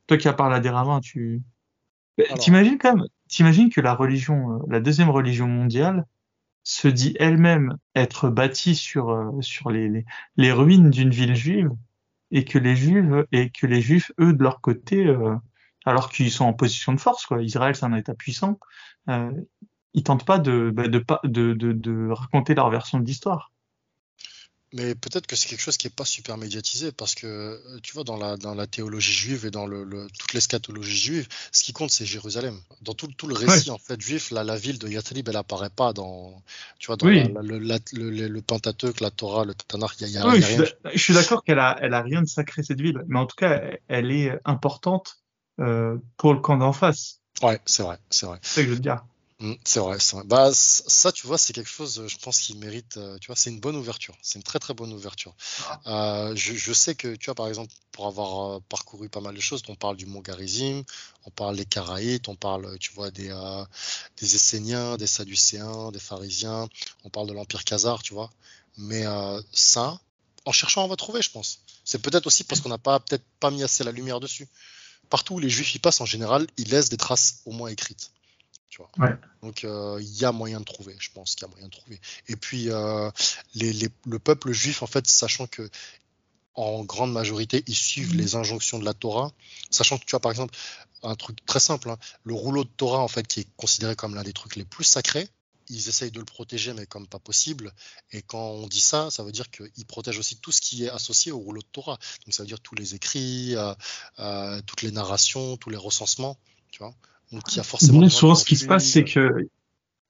[0.07, 0.71] toi, qui as parlé à des
[1.01, 1.41] tu...
[2.17, 6.05] Bah, t'imagines quand même, t'imagines que la religion, la deuxième religion mondiale,
[6.65, 11.69] se dit elle-même être bâtie sur euh, sur les, les, les ruines d'une ville juive
[12.31, 15.35] et que les juifs et que les juifs eux de leur côté euh,
[15.85, 17.43] alors qu'ils sont en position de force quoi.
[17.43, 18.59] Israël c'est un état puissant
[19.09, 19.31] euh,
[19.93, 23.51] ils tentent pas de bah, de, de, de, de raconter leur version de l'histoire
[24.75, 27.93] mais peut-être que c'est quelque chose qui n'est pas super médiatisé parce que euh, tu
[27.93, 31.63] vois dans la, dans la théologie juive et dans le, le toute l'eschatologie juive, ce
[31.63, 32.59] qui compte c'est Jérusalem.
[32.81, 33.75] Dans tout, tout le récit ouais.
[33.75, 36.43] en fait juif, la, la ville de Yathrib elle apparaît pas dans
[36.77, 37.31] tu vois dans oui.
[37.33, 40.27] la, le, la, le, le, Pentateuque, la Torah, le Tanakh, il y a, y a,
[40.27, 40.65] oui, y a rien.
[40.93, 43.37] Je suis d'accord qu'elle a elle a rien de sacré cette ville, mais en tout
[43.37, 45.19] cas elle est importante
[45.61, 47.21] euh, pour le camp d'en face.
[47.41, 48.39] Ouais, c'est vrai, c'est vrai.
[48.41, 49.05] C'est ce que je veux dire.
[49.39, 50.25] Mmh, c'est vrai, c'est vrai.
[50.25, 52.95] Bah, ça, tu vois, c'est quelque chose, je pense, qui mérite.
[52.95, 54.15] Euh, tu vois, c'est une bonne ouverture.
[54.21, 55.35] C'est une très, très bonne ouverture.
[55.87, 59.35] Euh, je, je, sais que, tu vois, par exemple, pour avoir euh, parcouru pas mal
[59.35, 60.83] de choses, on parle du Mont Garizim,
[61.25, 63.65] on parle des Caraïtes, on parle, tu vois, des, euh,
[64.17, 66.69] des Esséniens, des Sadducéens, des Pharisiens,
[67.03, 68.31] on parle de l'Empire Khazar, tu vois.
[68.77, 69.99] Mais euh, ça,
[70.45, 71.59] en cherchant, on va trouver, je pense.
[71.83, 74.47] C'est peut-être aussi parce qu'on n'a pas, peut-être pas mis assez la lumière dessus.
[75.09, 78.11] Partout où les Juifs y passent, en général, ils laissent des traces au moins écrites.
[78.75, 79.07] Tu vois.
[79.07, 79.15] Ouais.
[79.41, 81.71] Donc il euh, y a moyen de trouver, je pense qu'il y a moyen de
[81.71, 81.99] trouver.
[82.27, 83.09] Et puis euh,
[83.53, 85.69] les, les, le peuple juif, en fait, sachant que
[86.55, 88.17] en grande majorité, ils suivent mmh.
[88.17, 89.31] les injonctions de la Torah,
[89.69, 90.53] sachant que tu as par exemple
[91.03, 94.13] un truc très simple, hein, le rouleau de Torah en fait qui est considéré comme
[94.13, 95.29] l'un des trucs les plus sacrés.
[95.69, 97.73] Ils essayent de le protéger, mais comme pas possible.
[98.11, 100.89] Et quand on dit ça, ça veut dire qu'ils protègent aussi tout ce qui est
[100.89, 101.97] associé au rouleau de Torah.
[102.25, 106.37] Donc ça veut dire tous les écrits, euh, toutes les narrations, tous les recensements.
[106.71, 106.93] Tu vois
[107.31, 108.07] donc il y a forcément.
[108.09, 109.47] Souvent, ce qui se passe, c'est que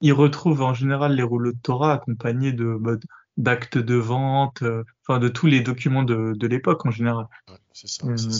[0.00, 2.96] ils retrouvent en général les rouleaux de Torah accompagnés de, bah,
[3.36, 4.62] d'actes de vente,
[5.02, 7.26] enfin de tous les documents de, de l'époque en général.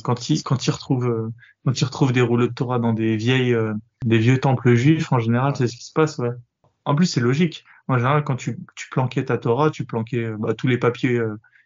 [0.03, 1.33] quand ils quand ils retrouvent
[1.65, 3.57] quand ils retrouvent des rouleaux de Torah dans des vieilles
[4.05, 6.19] des vieux temples juifs en général, c'est ce qui se passe.
[6.19, 6.31] Ouais.
[6.85, 7.65] En plus, c'est logique.
[7.89, 11.21] En général, quand tu, tu planquais ta Torah, tu planquais bah, tous les papiers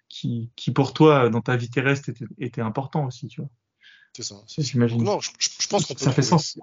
[0.09, 3.51] qui, qui pour toi dans ta vie terrestre étaient, étaient importants aussi, tu vois.
[4.13, 4.37] C'est ça.
[4.59, 5.03] J'imagine.
[5.03, 6.59] Non, je, je pense qu'on ça fait sens.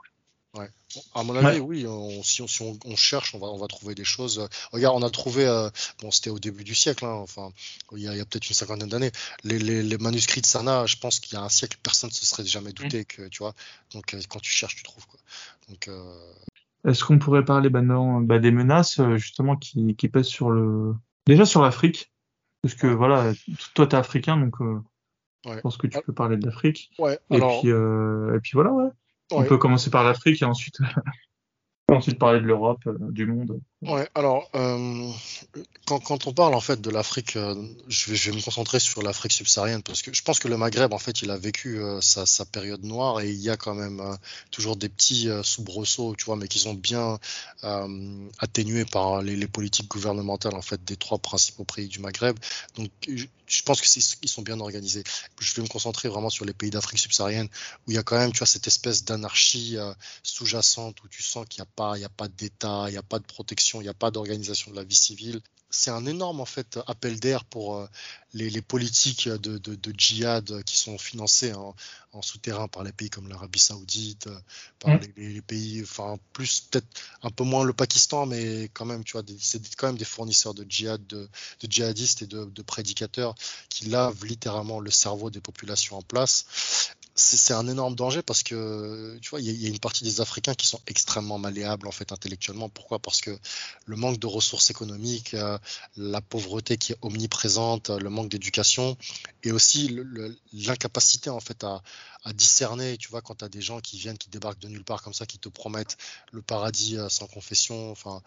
[0.53, 0.69] Ouais.
[1.14, 3.94] À mon avis, oui, on, si, on, si on, cherche, on va, on va trouver
[3.95, 4.48] des choses.
[4.72, 5.69] Regarde, on a trouvé, euh,
[6.02, 7.52] bon, c'était au début du siècle, hein, enfin,
[7.91, 9.11] il y a, a peut-être une cinquantaine d'années,
[9.44, 12.15] les, les, les, manuscrits de Sana, je pense qu'il y a un siècle, personne ne
[12.15, 13.53] se serait jamais douté que, tu vois.
[13.94, 15.19] Donc, euh, quand tu cherches, tu trouves, quoi.
[15.69, 16.34] Donc, euh...
[16.88, 20.95] Est-ce qu'on pourrait parler maintenant bah, des menaces, justement, qui, qui pèsent sur le.
[21.28, 22.11] Déjà sur l'Afrique,
[22.61, 23.34] parce que voilà,
[23.74, 24.80] toi, t'es africain, donc euh,
[25.45, 26.91] je pense que tu peux parler de l'Afrique.
[26.98, 28.90] Ouais, et, puis, euh, et puis voilà, ouais.
[29.32, 30.78] On peut commencer par l'Afrique et ensuite
[31.90, 33.60] ensuite parler de l'Europe, euh, du monde.
[33.84, 35.12] Ouais, alors euh,
[35.86, 37.54] quand, quand, on parle en fait de l'Afrique, euh,
[37.88, 40.58] je, vais, je, vais, me concentrer sur l'Afrique subsaharienne parce que je pense que le
[40.58, 43.56] Maghreb en fait il a vécu euh, sa, sa, période noire et il y a
[43.56, 44.02] quand même
[44.49, 47.20] toujours des petits soubresauts, tu vois, mais qui sont bien
[48.40, 52.36] atténués par les, les, politiques gouvernementales en fait des trois principaux pays du Maghreb.
[52.78, 55.04] Donc je, pense qu'ils sont bien organisés.
[55.40, 57.48] Je vais me concentrer vraiment sur les pays d'Afrique subsaharienne
[57.86, 59.78] où il y a quand même, tu vois, cette espèce d'anarchie
[60.24, 62.98] sous-jacente où tu sens qu'il n'y a pas, il y a pas d'État, il n'y
[62.98, 65.41] a pas de protection, il n'y a pas d'organisation de la vie civile.
[65.69, 67.88] C'est un énorme en fait appel d'air pour euh,
[68.34, 71.76] les, les, politiques de, de, de, djihad qui sont financées en,
[72.14, 74.30] en souterrain par les pays comme l'Arabie Saoudite,
[74.80, 74.99] par mmh.
[75.18, 76.88] les, les, pays, enfin plus peut-être
[77.22, 80.53] un peu moins le Pakistan, mais quand même, tu vois, c'est quand même des fournisseurs
[80.53, 81.27] de djihad, de,
[81.61, 83.35] de djihadistes et de prédicateurs
[83.68, 89.18] qui lavent littéralement le cerveau des populations en place c'est un énorme danger parce que
[89.22, 92.11] tu vois, il y, a une partie des Africains qui sont extrêmement malléables en fait
[92.11, 92.69] intellectuellement.
[92.69, 92.99] Pourquoi?
[92.99, 93.38] Parce que
[93.85, 95.57] le manque de ressources économiques, euh,
[95.95, 98.95] la pauvreté qui est omniprésente, le manque d'éducation
[99.44, 99.98] et aussi
[100.53, 101.81] l'incapacité en fait à,
[102.23, 102.98] à, discerner.
[102.98, 105.14] Tu vois, quand tu as des gens qui viennent, qui débarquent de nulle part comme
[105.14, 105.98] ça, qui te promettent
[106.31, 108.22] le paradis euh, sans confession, enfin,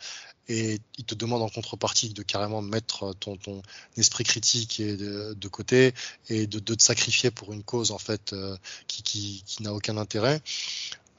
[0.51, 3.63] et ils te demandent en contrepartie de carrément mettre ton, ton
[3.97, 5.95] esprit critique de, côté
[6.29, 8.33] et de, te sacrifier pour une cause en fait.
[8.33, 8.57] Euh,
[8.87, 10.41] qui, qui, qui n'a aucun intérêt.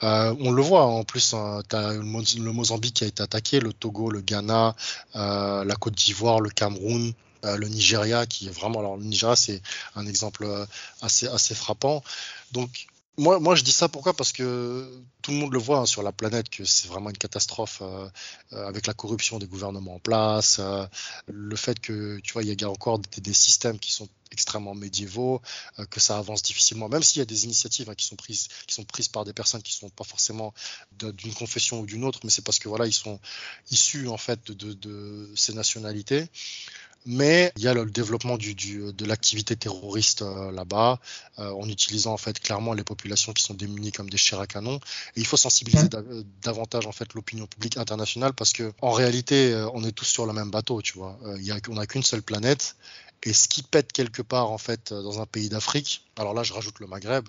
[0.03, 4.21] Euh, on le voit en plus, hein, le, Mozambique a été attaqué, le Togo, le
[4.21, 4.75] Ghana,
[5.15, 7.13] euh, la Côte d'Ivoire, le Cameroun,
[7.45, 8.79] euh, le Nigeria qui est vraiment.
[8.79, 9.61] Alors le Nigeria c'est
[9.95, 10.65] un exemple euh,
[11.01, 12.03] assez assez frappant.
[12.51, 12.87] Donc
[13.17, 14.13] moi, moi, je dis ça pourquoi?
[14.13, 14.89] Parce que
[15.21, 18.09] tout le monde le voit hein, sur la planète que c'est vraiment une catastrophe euh,
[18.53, 20.85] euh, avec la corruption des gouvernements en place, euh,
[21.27, 24.73] le fait que tu vois il y a encore des, des systèmes qui sont extrêmement
[24.73, 25.41] médiévaux,
[25.77, 28.47] euh, que ça avance difficilement, même s'il y a des initiatives hein, qui sont prises
[28.65, 30.53] qui sont prises par des personnes qui sont pas forcément
[30.93, 33.19] d'une confession ou d'une autre, mais c'est parce que voilà ils sont
[33.71, 36.29] issus en fait de, de, de ces nationalités
[37.05, 40.99] mais il y a le développement du, du, de l'activité terroriste euh, là-bas,
[41.39, 44.47] euh, en utilisant en fait clairement les populations qui sont démunies comme des chairs à
[44.47, 44.75] canon.
[45.15, 49.53] Et il faut sensibiliser euh, davantage en fait l'opinion publique internationale parce que en réalité,
[49.53, 51.19] euh, on est tous sur le même bateau, tu vois.
[51.37, 52.75] Il y a, on n'a qu'une seule planète.
[53.23, 56.53] Et ce qui pète quelque part en fait dans un pays d'Afrique, alors là je
[56.53, 57.27] rajoute le Maghreb,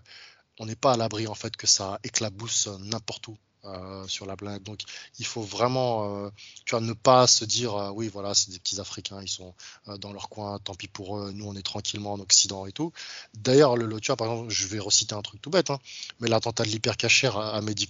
[0.59, 4.37] on n'est pas à l'abri en fait que ça éclabousse n'importe où euh, sur la
[4.37, 4.65] planète.
[4.65, 4.81] Donc
[5.21, 9.23] il faut vraiment, euh, ne pas se dire euh, oui voilà c'est des petits Africains,
[9.23, 9.55] ils sont
[9.99, 12.93] dans leur coin, tant pis pour eux, nous on est tranquillement en Occident et tout.
[13.35, 15.79] D'ailleurs le, le, tu par exemple, je vais reciter un truc tout bête, hein,
[16.19, 17.87] mais l'attentat de l'hypercachère à, à Mehdi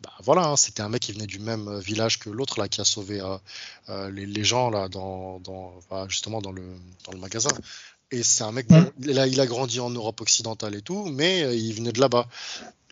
[0.00, 2.84] bah voilà, hein, c'était un mec qui venait du même village que l'autre qui a
[2.84, 3.22] sauvé
[3.88, 5.74] les, gens là dans, dans
[6.08, 6.64] justement dans le
[7.04, 7.50] dans le magasin.
[8.12, 11.06] Et c'est un mec, bon, il, a, il a grandi en Europe occidentale et tout,
[11.06, 12.28] mais euh, il venait de là-bas.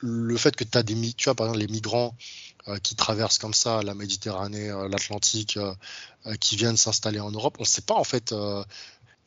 [0.00, 2.16] Le fait que tu as des, tu vois, par exemple, les migrants
[2.68, 5.74] euh, qui traversent comme ça la Méditerranée, euh, l'Atlantique, euh,
[6.40, 8.32] qui viennent s'installer en Europe, on ne sait pas en fait.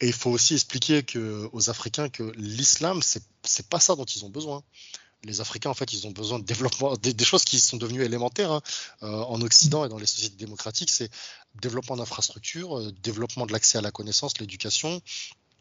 [0.01, 4.25] et il faut aussi expliquer que, aux Africains que l'islam, c'est pas ça dont ils
[4.25, 4.63] ont besoin
[5.23, 8.03] les Africains, en fait, ils ont besoin de développement, des, des choses qui sont devenues
[8.03, 8.61] élémentaires hein,
[9.03, 11.09] euh, en Occident et dans les sociétés démocratiques, c'est
[11.61, 15.01] développement d'infrastructures, euh, développement de l'accès à la connaissance, l'éducation,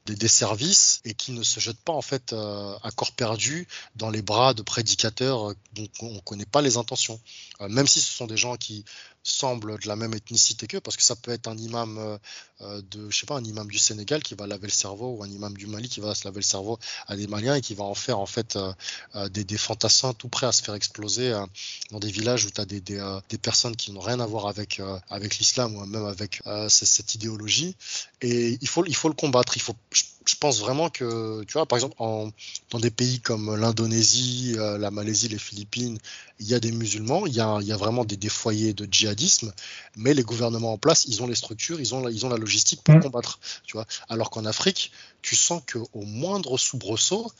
[0.06, 4.10] des, services et qui ne se jettent pas en fait euh, à corps perdu dans
[4.10, 7.20] les bras de prédicateurs euh, dont on ne connaît pas les intentions.
[7.60, 8.84] Euh, même si ce sont des gens qui
[9.22, 12.18] semblent de la même ethnicité qu'eux, parce que ça peut être un imam euh,
[12.62, 15.22] euh, de, je sais pas, un imam du Sénégal qui va laver le cerveau ou
[15.22, 17.74] un imam du Mali qui va se laver le cerveau à des Maliens et qui
[17.74, 21.32] va en faire en fait euh, des, fantassins tout prêts à se faire exploser
[21.90, 24.80] dans des villages où tu as des, des, personnes qui n'ont rien à voir avec,
[25.08, 27.76] avec l'islam ou même avec cette idéologie.
[28.22, 29.56] Et il faut, il faut le combattre.
[29.56, 29.76] Il faut
[30.38, 32.30] pense vraiment que, tu vois, par exemple, en,
[32.70, 35.98] dans des pays comme l'Indonésie, euh, la Malaisie, les Philippines,
[36.38, 38.72] il y a des musulmans, il y a, il y a vraiment des, des, foyers
[38.72, 39.52] de djihadisme,
[39.96, 42.36] mais les gouvernements en place, ils ont les structures, ils ont la, ils ont la
[42.36, 43.00] logistique pour mm.
[43.00, 43.86] combattre, tu vois.
[44.08, 44.92] Alors qu'en Afrique,
[45.22, 47.30] tu sens qu'au moindre soubresaut,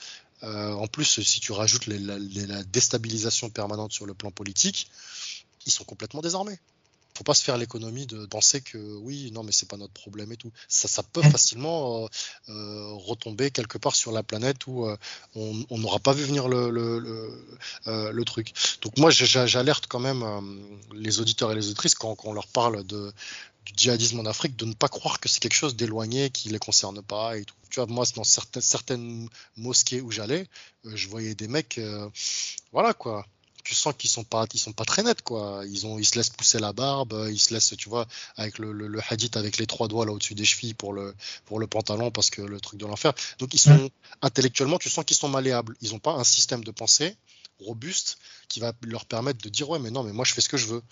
[0.43, 4.91] euh, en plus, si tu rajoutes les, la, la déstabilisation permanente sur le plan politique,
[5.67, 6.59] ils sont complètement désarmés
[7.17, 10.33] faut pas se faire l'économie de penser que oui, non, mais c'est pas notre problème
[10.33, 10.53] et tout.
[10.69, 12.09] Ça, ça peut facilement euh,
[12.49, 14.97] euh, retomber quelque part sur la planète où euh,
[15.35, 18.53] on n'aura pas vu venir le, le, le, le truc.
[18.81, 20.25] Donc moi, j'alerte quand même
[20.95, 23.13] les auditeurs et les auditrices quand, quand on leur parle de,
[23.67, 26.59] du djihadisme en Afrique de ne pas croire que c'est quelque chose d'éloigné qui les
[26.59, 27.55] concerne pas et tout.
[27.71, 30.47] Tu vois, moi, dans certaines, certaines mosquées où j'allais,
[30.85, 31.81] je voyais des mecs,
[32.73, 33.27] voilà quoi
[33.65, 35.63] tu sens qu'ils sont pas sont pas très nets quoi.
[35.69, 38.07] Ils ont ils se laissent pousser la barbe ils se laissent tu vois
[38.37, 41.15] avec le, hadith avec les trois doigts là au-dessus des chevilles pour le
[41.47, 43.13] pour le pantalon parce que le truc de l'enfer.
[43.39, 43.91] Donc ils sont
[44.23, 45.77] intellectuellement tu sens qu'ils sont malléables.
[45.81, 47.17] Ils ont pas un système de pensée
[47.61, 48.19] robuste
[48.49, 50.57] qui va leur permettre de dire ouais mais non mais moi je fais ce que
[50.57, 50.83] je veux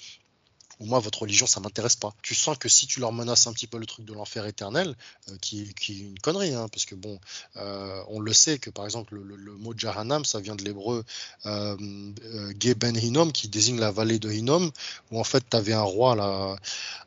[0.81, 2.15] ou moi votre religion ça m'intéresse pas.
[2.23, 4.97] Tu sens que si tu leur menaces un petit peu le truc de l'enfer éternel,
[5.28, 7.20] euh, qui, qui, est une connerie, hein, parce que bon,
[7.57, 11.05] euh, on le sait que par exemple le, mot Jahannam ça vient de l'hébreu
[11.47, 11.77] euh,
[12.24, 14.70] euh Ben Hinnom qui désigne la vallée de Hinnom,
[15.11, 16.57] où en fait tu avais un roi là,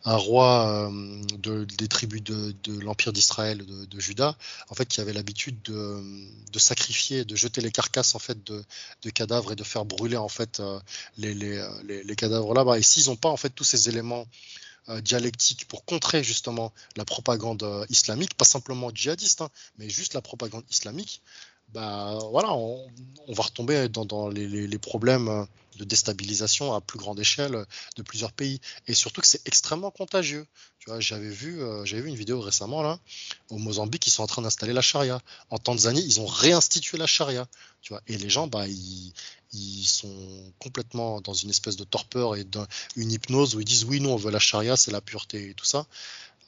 [0.05, 0.91] un roi
[1.39, 4.35] de, des tribus de, de l'empire d'Israël, de, de, Juda,
[4.69, 9.53] en fait qui avait l'habitude de, sacrifier, de jeter les carcasses en fait de, cadavres
[9.53, 10.61] et de faire brûler en fait
[11.17, 12.77] les, les, les, les cadavres là-bas.
[12.77, 14.27] Et s'ils n'ont pas en fait tous ces éléments
[14.89, 20.13] euh, dialectiques pour contrer justement la propagande euh, islamique, pas simplement djihadiste, hein, mais juste
[20.13, 21.21] la propagande islamique,
[21.73, 22.87] bah voilà, on,
[23.29, 25.45] va retomber dans, les, problèmes euh,
[25.77, 28.61] de déstabilisation à plus grande échelle de plusieurs pays.
[28.87, 30.45] Et surtout que c'est extrêmement contagieux.
[30.79, 32.99] Tu vois, j'avais vu, j'avais vu une vidéo récemment là,
[33.49, 35.21] au Mozambique, ils sont en train d'installer la charia.
[35.49, 37.47] En Tanzanie, ils ont réinstitué la charia.
[37.81, 39.13] Tu vois, et les gens, bah, ils,
[39.53, 43.99] ils sont complètement dans une espèce de torpeur et d'une hypnose où ils disent oui,
[43.99, 45.85] nous on veut la charia, c'est la pureté et tout ça.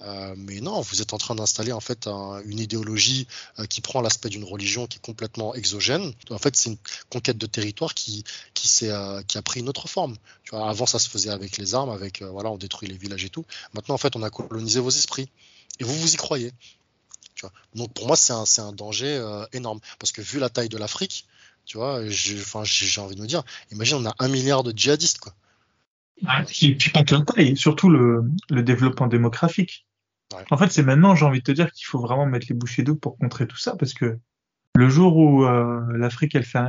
[0.01, 3.27] Euh, mais non, vous êtes en train d'installer en fait une idéologie
[3.59, 6.13] euh, qui prend l'aspect d'une religion qui est complètement exogène.
[6.29, 6.77] En fait, c'est une
[7.09, 8.23] conquête de territoire qui
[8.53, 10.15] qui, euh, a pris une autre forme.
[10.51, 13.45] Avant ça se faisait avec les armes, avec voilà, on détruit les villages et tout.
[13.73, 15.29] Maintenant, en fait, on a colonisé vos esprits
[15.79, 16.51] et vous vous y croyez.
[17.75, 21.25] Donc pour moi, c'est un, un danger énorme parce que vu la taille de l'Afrique,
[21.65, 25.33] tu vois, j'ai envie de me dire, imagine, on a un milliard de djihadistes, quoi.
[26.21, 29.85] Et puis pas que la taille, surtout le, le développement démographique.
[30.51, 32.83] En fait, c'est maintenant, j'ai envie de te dire qu'il faut vraiment mettre les bouchées
[32.83, 34.17] doubles pour contrer tout ça, parce que
[34.75, 36.59] le jour où euh, l'Afrique, elle, fait,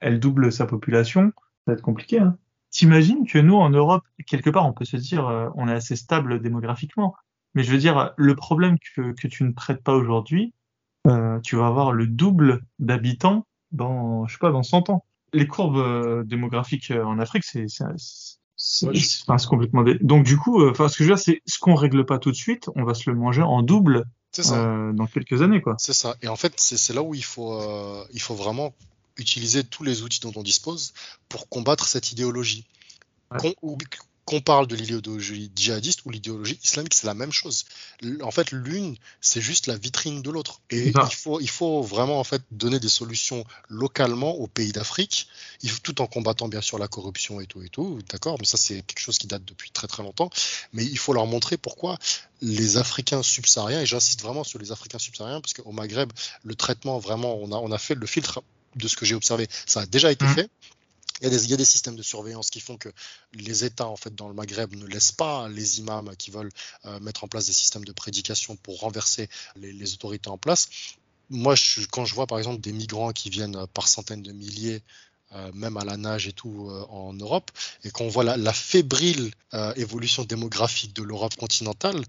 [0.00, 2.18] elle double sa population, ça va être compliqué.
[2.18, 2.36] Hein.
[2.70, 5.96] T'imagines que nous, en Europe, quelque part, on peut se dire, euh, on est assez
[5.96, 7.14] stable démographiquement.
[7.54, 10.54] Mais je veux dire, le problème que, que tu ne traites pas aujourd'hui,
[11.06, 15.04] euh, tu vas avoir le double d'habitants dans, je sais pas, dans 100 ans.
[15.32, 17.66] Les courbes démographiques en Afrique, c'est
[18.62, 19.96] c'est complètement dé...
[20.02, 22.18] donc du coup euh, enfin ce que je veux dire c'est ce qu'on règle pas
[22.18, 24.04] tout de suite on va se le manger en double
[24.38, 25.76] euh, dans quelques années quoi.
[25.78, 26.16] C'est ça.
[26.20, 28.74] Et en fait c'est là où il faut euh, il faut vraiment
[29.16, 30.92] utiliser tous les outils dont on dispose
[31.28, 32.66] pour combattre cette idéologie.
[33.32, 33.56] Ouais
[34.30, 37.64] qu'on parle de l'idéologie djihadiste ou l'idéologie islamique, c'est la même chose.
[38.22, 40.60] En fait, l'une, c'est juste la vitrine de l'autre.
[40.70, 45.26] Et il faut, il faut vraiment en fait donner des solutions localement aux pays d'Afrique,
[45.82, 47.98] tout en combattant bien sûr la corruption et tout et tout.
[48.08, 50.30] D'accord, mais ça c'est quelque chose qui date depuis très très longtemps.
[50.74, 51.98] Mais il faut leur montrer pourquoi
[52.40, 56.12] les Africains subsahariens, et j'insiste vraiment sur les Africains subsahariens, parce qu'au Maghreb,
[56.44, 58.44] le traitement vraiment, on a, on a fait le filtre
[58.76, 60.34] de ce que j'ai observé, ça a déjà été mmh.
[60.34, 60.50] fait.
[61.20, 62.88] Il y, a des, systèmes de surveillance qui font que
[63.34, 66.52] les États en fait dans le Maghreb ne laissent pas les imams qui veulent
[66.86, 70.68] euh, mettre en place des systèmes de prédication pour renverser les, autorités en place.
[71.28, 71.54] Moi,
[71.90, 74.82] quand je vois par exemple des migrants qui viennent par centaines de milliers
[75.32, 77.50] euh, même à la nage et tout euh, en Europe,
[77.84, 82.02] et qu'on voit la, la fébrile euh, évolution démographique de l'Europe continentale,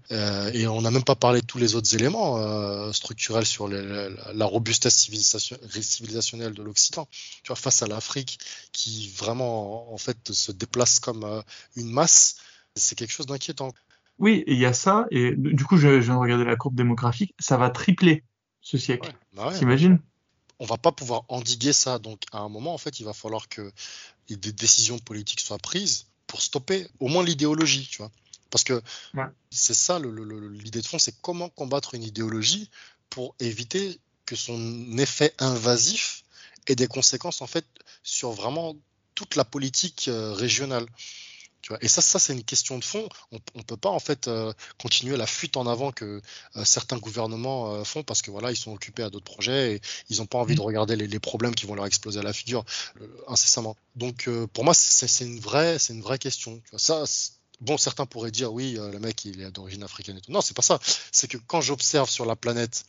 [0.54, 4.44] et on n'a même pas parlé de tous les autres éléments structurels sur les, la
[4.44, 7.08] robustesse civilisation, civilisationnelle de l'Occident.
[7.42, 8.38] Tu vois, face à l'Afrique
[8.72, 11.42] qui vraiment en fait se déplace comme
[11.76, 12.36] une masse,
[12.76, 13.72] c'est quelque chose d'inquiétant.
[14.18, 16.74] Oui, il y a ça, et du coup, je, je viens de regarder la courbe
[16.74, 18.24] démographique, ça va tripler
[18.60, 19.08] ce siècle.
[19.08, 19.98] Ouais, bah ouais, T'imagines?
[20.62, 21.98] On va pas pouvoir endiguer ça.
[21.98, 23.72] Donc, à un moment, en fait, il va falloir que
[24.28, 28.12] des décisions politiques soient prises pour stopper au moins l'idéologie, tu vois.
[28.48, 28.80] Parce que
[29.14, 29.24] ouais.
[29.50, 32.70] c'est ça l'idée de fond, c'est comment combattre une idéologie
[33.10, 36.22] pour éviter que son effet invasif
[36.68, 37.66] ait des conséquences en fait
[38.04, 38.76] sur vraiment
[39.16, 40.86] toute la politique euh, régionale.
[41.62, 43.08] Tu vois et ça, ça c'est une question de fond.
[43.30, 46.20] On ne peut pas en fait euh, continuer la fuite en avant que
[46.56, 49.80] euh, certains gouvernements euh, font parce que voilà, ils sont occupés à d'autres projets et
[50.10, 50.64] ils n'ont pas envie de mm.
[50.64, 52.64] regarder les, problèmes qui vont leur exploser à la figure
[53.28, 53.76] incessamment.
[53.94, 56.60] Donc pour moi, c'est une vraie, c'est une vraie question.
[56.64, 57.04] Tu vois, ça,
[57.60, 60.32] bon, certains pourraient dire oui, le mec il est d'origine africaine et tout.
[60.32, 60.80] Non, c'est pas ça.
[61.12, 62.84] C'est que quand j'observe sur la planète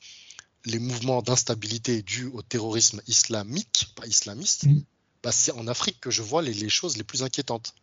[0.66, 4.82] les mouvements d'instabilité dus au terrorisme islamique, pas islamiste, mm.
[5.22, 7.76] bah, c'est en Afrique que je vois les choses les plus inquiétantes.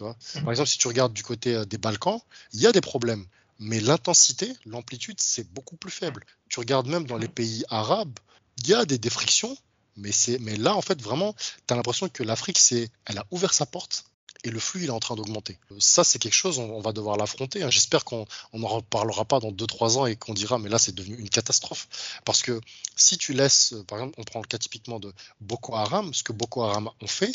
[0.00, 0.14] Mhm.
[0.42, 2.20] Par exemple, si tu regardes du côté euh, des Balkans,
[2.52, 3.24] il y a des problèmes,
[3.58, 6.24] mais l'intensité, l'amplitude, c'est beaucoup plus faible.
[6.48, 8.18] Tu regardes même dans les pays arabes,
[8.58, 9.56] il y a des, frictions,
[9.96, 10.10] mais,
[10.40, 11.34] mais là, en fait, vraiment,
[11.66, 14.04] tu as l'impression que l'Afrique, c'est, elle a ouvert sa porte
[14.44, 15.58] et le flux, il est en train d'augmenter.
[15.78, 17.62] Ça, c'est quelque chose, on, va devoir l'affronter.
[17.62, 17.70] Hein.
[17.70, 21.16] J'espère qu'on n'en reparlera pas dans 2-3 ans et qu'on dira, mais là, c'est devenu
[21.16, 21.88] une catastrophe.
[22.24, 22.60] Parce que
[22.94, 26.32] si tu laisses, par exemple, on prend le cas typiquement de Boko Haram, ce que
[26.32, 27.32] Boko Haram ont fait,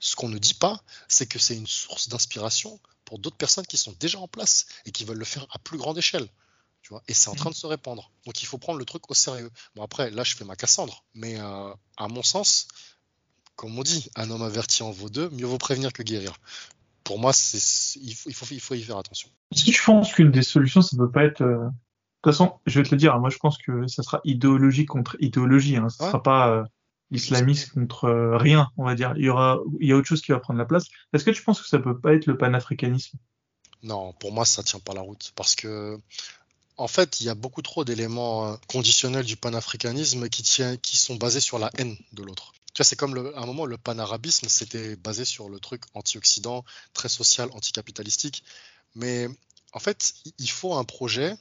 [0.00, 3.76] ce qu'on ne dit pas, c'est que c'est une source d'inspiration pour d'autres personnes qui
[3.76, 6.26] sont déjà en place et qui veulent le faire à plus grande échelle.
[6.82, 8.10] Tu vois et c'est en train de se répandre.
[8.24, 9.50] Donc il faut prendre le truc au sérieux.
[9.76, 12.66] Bon après, là je fais ma Cassandre, mais euh, à mon sens,
[13.56, 16.32] comme on dit, un homme averti en vaut deux, mieux vaut prévenir que guérir.
[17.04, 19.28] Pour moi, il faut, il, faut, il, faut, y faire attention.
[19.54, 21.42] Que tu penses qu'une des solutions, ça ne peut pas être...
[21.42, 24.20] Euh, de toute façon, je vais te le dire, moi je pense que ça sera
[24.24, 25.76] idéologie contre idéologie.
[25.76, 25.88] Hein.
[25.88, 26.48] Ce ne sera pas...
[26.48, 26.64] Euh,
[27.10, 29.14] l'islamisme contre euh, rien, on va dire.
[29.16, 30.86] Il y aura, il y a autre chose qui va prendre la place.
[31.12, 33.18] Est-ce que tu penses que ça peut pas être le panafricanisme?
[33.82, 35.32] Non, pour moi, ça tient pas la route.
[35.34, 35.98] Parce que,
[36.76, 40.42] en fait, il y a beaucoup trop d'éléments euh, conditionnels du panafricanisme qui,
[40.82, 42.52] qui sont basés sur la haine de l'autre.
[42.72, 46.64] Tu vois, c'est comme à un moment, le panarabisme, c'était basé sur le truc anti-occident,
[46.92, 48.44] très social, anticapitalistique.
[48.94, 49.28] Mais
[49.72, 51.36] en fait, il faut un projet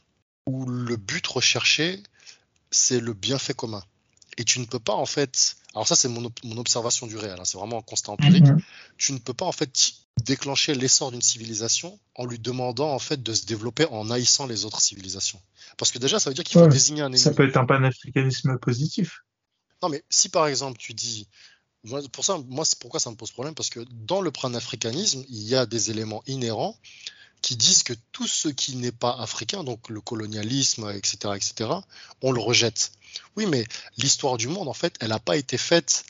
[0.48, 2.02] où le but recherché,
[2.72, 3.84] c'est le bienfait commun.
[4.38, 7.46] Et tu ne peux pas en fait, alors ça c'est mon, observation du réel, hein,
[7.46, 8.62] c'est vraiment un constat empirique, mhm.
[8.98, 9.94] tu ne peux pas en fait
[10.24, 14.66] déclencher l'essor d'une civilisation en lui demandant en fait de se développer en haïssant les
[14.66, 15.40] autres civilisations.
[15.78, 17.20] Parce que déjà ça veut dire qu'il faut désigner un ennemi.
[17.20, 19.22] Ça peut être un panafricanisme positif.
[19.82, 21.28] Non mais si par exemple tu dis
[22.12, 25.44] pour ça, moi, c'est pourquoi ça me pose problème Parce que dans le panafricanisme, il
[25.44, 26.78] y a des éléments inhérents
[27.42, 31.72] qui disent que tout ce qui n'est pas africain, donc le colonialisme, etc., etc.,
[32.22, 32.92] on le rejette.
[33.36, 33.66] Oui, mais
[33.98, 36.04] l'histoire du monde, en fait, elle n'a pas été faite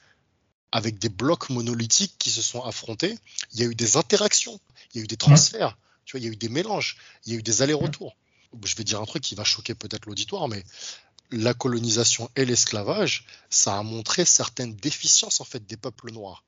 [0.71, 3.17] avec des blocs monolithiques qui se sont affrontés.
[3.53, 4.59] Il y a eu des interactions,
[4.93, 7.33] il y a eu des transferts, tu vois, il y a eu des mélanges, il
[7.33, 8.15] y a eu des allers-retours.
[8.63, 10.63] Je vais dire un truc qui va choquer peut-être l'auditoire, mais
[11.31, 16.43] la colonisation et l'esclavage, ça a montré certaines déficiences en fait des peuples noirs.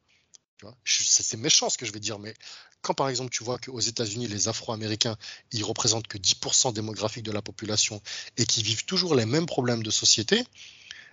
[0.86, 2.34] C'est méchant ce que je vais dire, mais
[2.82, 5.18] quand par exemple tu vois qu'aux États-Unis, les Afro-Américains,
[5.52, 8.02] ils représentent que 10% démographique de la population
[8.38, 10.44] et qui vivent toujours les mêmes problèmes de société,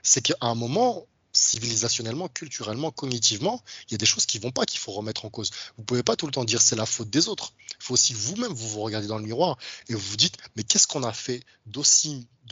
[0.02, 4.64] c'est qu'à un moment, civilisationnellement, culturellement, cognitivement, il y a des choses qui vont pas
[4.64, 5.50] qu'il faut remettre en cause.
[5.76, 7.52] Vous pouvez pas tout le temps dire c'est la faute des autres.
[7.70, 9.58] Il faut aussi vous-même vous vous regardez dans le miroir
[9.88, 11.82] et vous vous dites mais qu'est-ce qu'on a fait de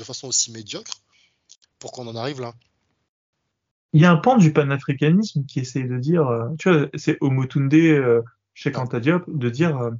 [0.04, 1.00] façon aussi médiocre
[1.78, 2.54] pour qu'on en arrive là?
[3.96, 7.16] Il y a un pan du panafricanisme qui essaie de dire, euh, tu vois, c'est
[7.22, 8.20] Omotunde euh,
[8.52, 9.90] chez Kantadiop, de dire euh,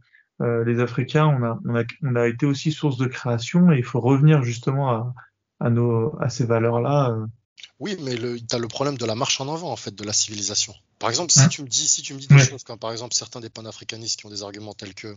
[0.42, 3.78] euh, les Africains, on a, on, a, on a été aussi source de création et
[3.78, 5.14] il faut revenir justement à,
[5.60, 7.16] à, nos, à ces valeurs-là.
[7.78, 10.12] Oui, mais tu as le problème de la marche en avant, en fait, de la
[10.12, 10.74] civilisation.
[10.98, 13.14] Par exemple, si tu me dis, si tu me dis des choses comme, par exemple,
[13.14, 15.16] certains des panafricanistes qui ont des arguments tels que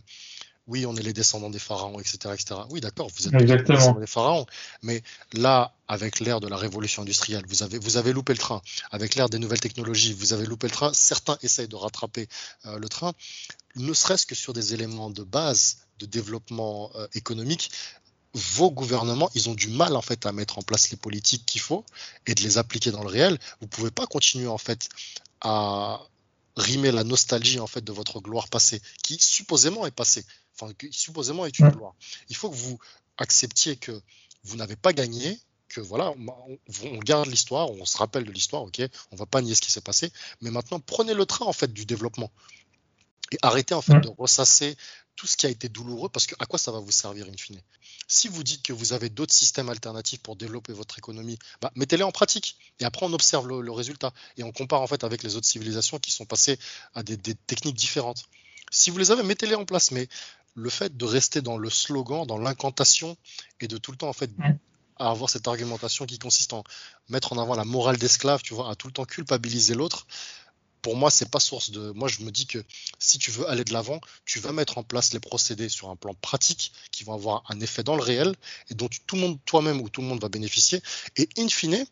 [0.66, 2.18] oui, on est les descendants des pharaons, etc.
[2.32, 2.60] etc.
[2.70, 4.46] Oui, d'accord, vous êtes les descendants des pharaons.
[4.82, 8.62] Mais là, avec l'ère de la révolution industrielle, vous avez, vous avez loupé le train.
[8.90, 10.92] Avec l'ère des nouvelles technologies, vous avez loupé le train.
[10.92, 12.28] Certains essayent de rattraper
[12.66, 13.12] euh, le train,
[13.76, 17.70] ne serait-ce que sur des éléments de base de développement euh, économique.
[18.32, 21.60] Vos gouvernements, ils ont du mal en fait à mettre en place les politiques qu'il
[21.60, 21.84] faut
[22.26, 23.38] et de les appliquer dans le réel.
[23.60, 24.88] Vous pouvez pas continuer en fait
[25.40, 26.00] à
[26.56, 30.24] rimer la nostalgie en fait de votre gloire passée, qui supposément est passée.
[30.54, 31.94] Enfin, supposément est une gloire.
[32.28, 32.78] Il faut que vous
[33.18, 34.00] acceptiez que
[34.44, 38.82] vous n'avez pas gagné, que voilà, on, garde l'histoire, on se rappelle de l'histoire, ok,
[39.12, 41.72] on va pas nier ce qui s'est passé, mais maintenant prenez le train en fait
[41.72, 42.30] du développement.
[43.32, 44.76] Et arrêtez en fait de ressasser
[45.20, 47.36] tout ce qui a été douloureux parce que à quoi ça va vous servir in
[47.36, 47.60] fine?
[48.08, 52.04] Si vous dites que vous avez d'autres systèmes alternatifs pour développer votre économie, bah, mettez-les
[52.04, 55.36] en pratique et après on observe le, résultat et on compare en fait avec les
[55.36, 56.58] autres civilisations qui sont passées
[56.94, 58.24] à des, des techniques différentes.
[58.70, 60.08] Si vous les avez, mettez-les en place, mais
[60.54, 63.14] le fait de rester dans le slogan, dans l'incantation,
[63.60, 64.30] et de tout le temps en fait
[64.96, 66.64] avoir cette argumentation qui consiste en
[67.10, 70.06] mettre en avant la morale d'esclave, tu vois, à tout le temps culpabiliser l'autre.
[70.82, 71.90] Pour moi, c'est pas source de.
[71.92, 72.62] Moi, je me dis que
[72.98, 75.96] si tu veux aller de l'avant, tu vas mettre en place les procédés sur un
[75.96, 78.34] plan pratique qui vont avoir un effet dans le réel
[78.70, 80.82] et dont tout le monde, toi-même ou tout le monde va bénéficier.
[81.16, 81.86] Et in fine,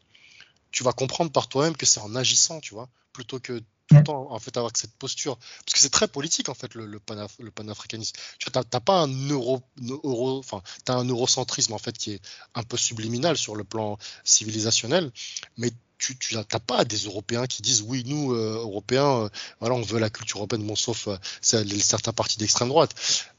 [0.70, 4.04] tu vas comprendre par toi-même que c'est en agissant, tu vois, plutôt que tout le
[4.04, 7.00] temps en fait avoir cette posture, parce que c'est très politique en fait le, le,
[7.38, 8.16] le panafricanisme.
[8.38, 9.62] Tu n'as pas un euro,
[10.04, 12.20] euro enfin, as un eurocentrisme en fait qui est
[12.54, 15.10] un peu subliminal sur le plan civilisationnel,
[15.56, 19.28] mais tu n'as pas des Européens qui disent oui, nous, euh, Européens, euh,
[19.60, 22.94] voilà, on veut la culture européenne, bon, sauf euh, certains partis d'extrême droite.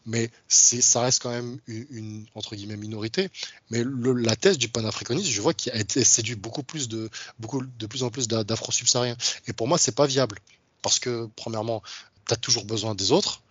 [0.05, 3.29] Mais ça reste quand même une, entre guillemets, minorité.
[3.69, 8.03] Mais la thèse du panafricanisme, je vois été séduit beaucoup plus de, beaucoup, de plus
[8.03, 9.17] en plus d'afro-subsahariens.
[9.47, 10.39] Et pour moi, c'est pas viable.
[10.81, 11.83] Parce que, premièrement,
[12.27, 13.43] tu as toujours besoin des autres.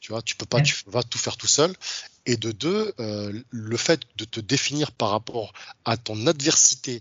[0.00, 1.74] Tu vois, tu peux pas, tu vas tout faire tout seul.
[2.26, 5.54] Et de deux, le fait de te définir par rapport
[5.86, 7.00] à ton adversité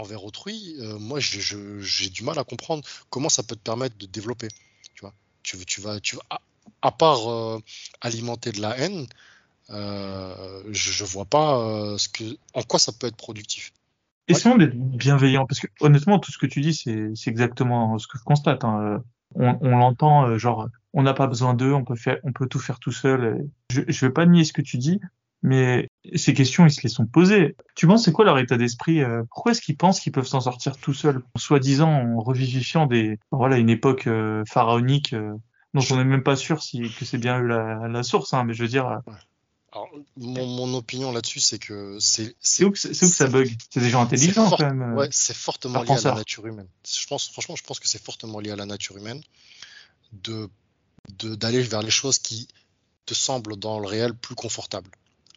[0.00, 4.06] envers autrui, euh, moi j'ai du mal à comprendre comment ça peut te permettre de
[4.06, 4.48] développer.
[4.94, 5.12] Tu vois,
[5.42, 6.16] tu, vas, tu
[6.82, 7.60] à, part euh,
[8.00, 9.06] alimenter de la haine,
[9.70, 11.56] euh, je, ne vois pas
[12.54, 13.72] en quoi ça peut être productif.
[14.28, 18.18] Essayons d'être bienveillant, parce que honnêtement, tout ce que tu dis, c'est exactement ce que
[18.18, 18.64] je constate.
[18.64, 19.02] Hein.
[19.34, 22.78] On, l'entend, genre, on n'a pas besoin d'eux, on peut faire, on peut tout faire
[22.78, 23.48] tout seul.
[23.70, 25.00] Je, je vais pas nier ce que tu dis,
[25.42, 27.56] mais ces questions, ils se les sont posées.
[27.74, 30.40] Tu penses, c'est quoi leur état d'esprit euh, Pourquoi est-ce qu'ils pensent qu'ils peuvent s'en
[30.40, 35.32] sortir tout seuls, soi-disant en revivifiant des, voilà, une époque euh, pharaonique euh,
[35.72, 38.44] dont on n'est même pas sûr si que c'est bien eu la, la source, hein,
[38.44, 39.00] mais je veux dire.
[39.72, 42.34] Alors, mon, mon, opinion là-dessus, c'est que c'est.
[42.40, 43.56] C'est où, que, où que ça bug?
[43.70, 44.94] C'est des gens intelligents quand même.
[44.94, 46.68] Ouais, c'est fortement lié à la nature humaine.
[46.84, 49.22] Je pense, franchement, je pense que c'est fortement lié à la nature humaine
[50.12, 50.50] de
[51.18, 52.46] d'aller vers les choses qui
[53.06, 54.90] te semblent dans le réel plus confortables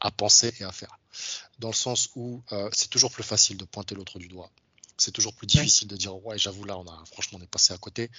[0.03, 0.99] à penser et à faire.
[1.59, 4.51] Dans le sens où euh, c'est toujours plus facile de pointer l'autre du doigt.
[4.97, 7.73] C'est toujours plus difficile de dire ouais j'avoue là on a franchement on est passé
[7.73, 8.11] à côté.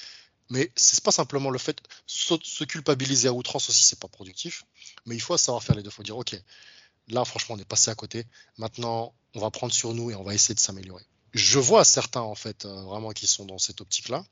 [0.50, 4.64] Mais c'est pas simplement le fait se culpabiliser à outrance aussi c'est pas productif.
[5.06, 5.90] Mais il faut savoir faire les deux.
[5.90, 6.36] Il faut dire ok
[7.08, 8.26] là franchement on est passé à côté.
[8.56, 11.04] Maintenant on va prendre sur nous et on va essayer de s'améliorer.
[11.32, 14.24] Je vois certains en fait euh, vraiment qui sont dans cette optique là,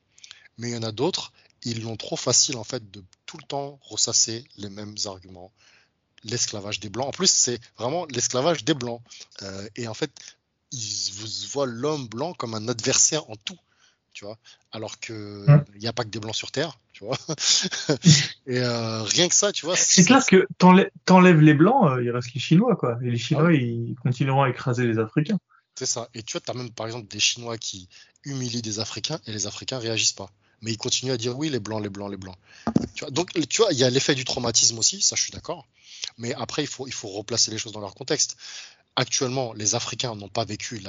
[0.57, 1.33] mais il y en a d'autres
[1.65, 5.53] ils l'ont trop facile en fait de tout le temps ressasser les mêmes arguments,
[6.25, 7.09] l'esclavage des blancs.
[7.09, 9.01] En plus, c'est vraiment l'esclavage des blancs.
[9.43, 10.11] Euh, et en fait,
[10.71, 13.59] ils vous voient l'homme blanc comme un adversaire en tout,
[14.13, 14.39] tu vois.
[14.73, 17.19] Alors que il n'y a pas que des blancs sur Terre, tu vois.
[18.47, 19.77] et euh, rien que ça, tu vois.
[19.77, 20.47] C'est clair que
[21.05, 22.99] t'enlèves les blancs, euh, il reste les Chinois, quoi.
[23.03, 25.39] Et les Chinois, ah ils continueront à écraser les Africains.
[25.75, 26.09] C'est ça.
[26.15, 27.89] Et tu vois, tu as même par exemple des Chinois qui
[28.25, 30.31] humilient des Africains et les Africains réagissent pas
[30.63, 32.37] mais ils continuent à dire oui, les blancs, les blancs, les blancs.
[32.95, 35.33] Tu vois, donc, tu vois, il y a l'effet du traumatisme aussi, ça je suis
[35.33, 35.67] d'accord.
[36.19, 38.37] Mais après, il faut, il faut replacer les choses dans leur contexte.
[38.97, 40.83] Actuellement, les Africains n'ont pas vécu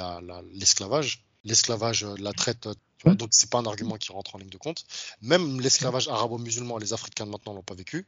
[0.52, 1.24] l'esclavage.
[1.44, 2.68] L'esclavage, euh, la traite,
[2.98, 4.84] tu vois, donc c'est pas un argument qui rentre en ligne de compte.
[5.20, 8.06] Même l'esclavage arabo-musulman, les Africains maintenant l'ont pas vécu.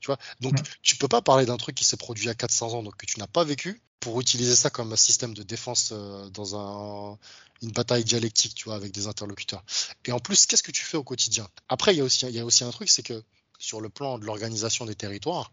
[0.00, 2.34] Tu vois donc, tu peux pas parler d'un truc qui s'est produit il y a
[2.34, 5.42] 400 ans, donc que tu n'as pas vécu, pour utiliser ça comme un système de
[5.42, 7.18] défense euh, dans un,
[7.62, 9.62] une bataille dialectique, tu vois, avec des interlocuteurs.
[10.06, 11.46] Et en plus, qu'est-ce que tu fais au quotidien?
[11.68, 13.22] Après, il y, a aussi, il y a aussi un truc, c'est que
[13.58, 15.52] sur le plan de l'organisation des territoires,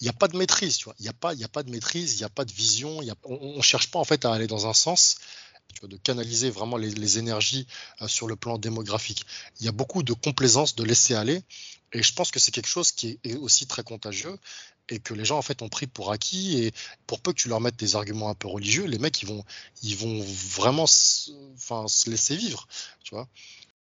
[0.00, 0.94] il n'y a pas de maîtrise, tu vois.
[0.98, 3.02] Il n'y a, pas, a pas de maîtrise, il n'y a pas de vision.
[3.02, 5.16] Y a, on ne cherche pas en fait à aller dans un sens,
[5.74, 7.66] tu vois, de canaliser vraiment les, énergies
[8.02, 9.24] euh, sur le plan démographique.
[9.60, 11.42] Il y a beaucoup de complaisance, de laisser aller.
[11.92, 14.38] Et je pense que c'est quelque chose qui est aussi très contagieux
[14.88, 16.72] et que les gens en fait ont pris pour acquis et
[17.06, 19.44] pour peu que tu leur mettes des arguments un peu religieux, les mecs ils vont
[19.82, 20.86] ils vont vraiment
[21.54, 22.68] enfin se laisser vivre,
[23.02, 23.28] tu vois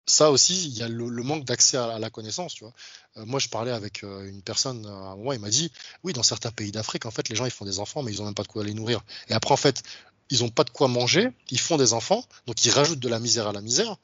[0.06, 2.54] ça aussi, il y a le, manque d'accès à, la connaissance.
[2.54, 2.74] Tu vois.
[3.18, 5.72] Euh, moi, je parlais avec euh, une personne à un moment, il m'a dit,
[6.04, 8.20] oui, dans certains pays d'Afrique, en fait, les gens ils font des enfants, mais ils
[8.20, 9.02] n'ont même pas de quoi les nourrir.
[9.30, 9.84] Et après, en fait,
[10.30, 13.20] ils n'ont pas de quoi manger, ils font des enfants, donc ils rajoutent de la
[13.20, 13.98] misère à la misère.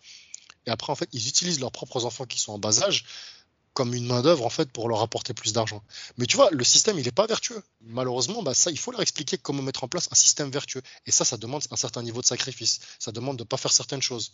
[0.66, 3.06] Et après, en fait, ils utilisent leurs propres enfants qui sont en bas âge
[3.74, 5.82] comme une main d'œuvre en fait pour leur apporter plus d'argent.
[6.18, 7.64] Mais tu vois, le système il n'est pas vertueux.
[7.82, 10.82] Malheureusement, bah, ça il faut leur expliquer comment mettre en place un système vertueux.
[11.06, 12.80] Et ça, ça demande un certain niveau de sacrifice.
[13.00, 14.34] Ça demande de ne pas faire certaines choses.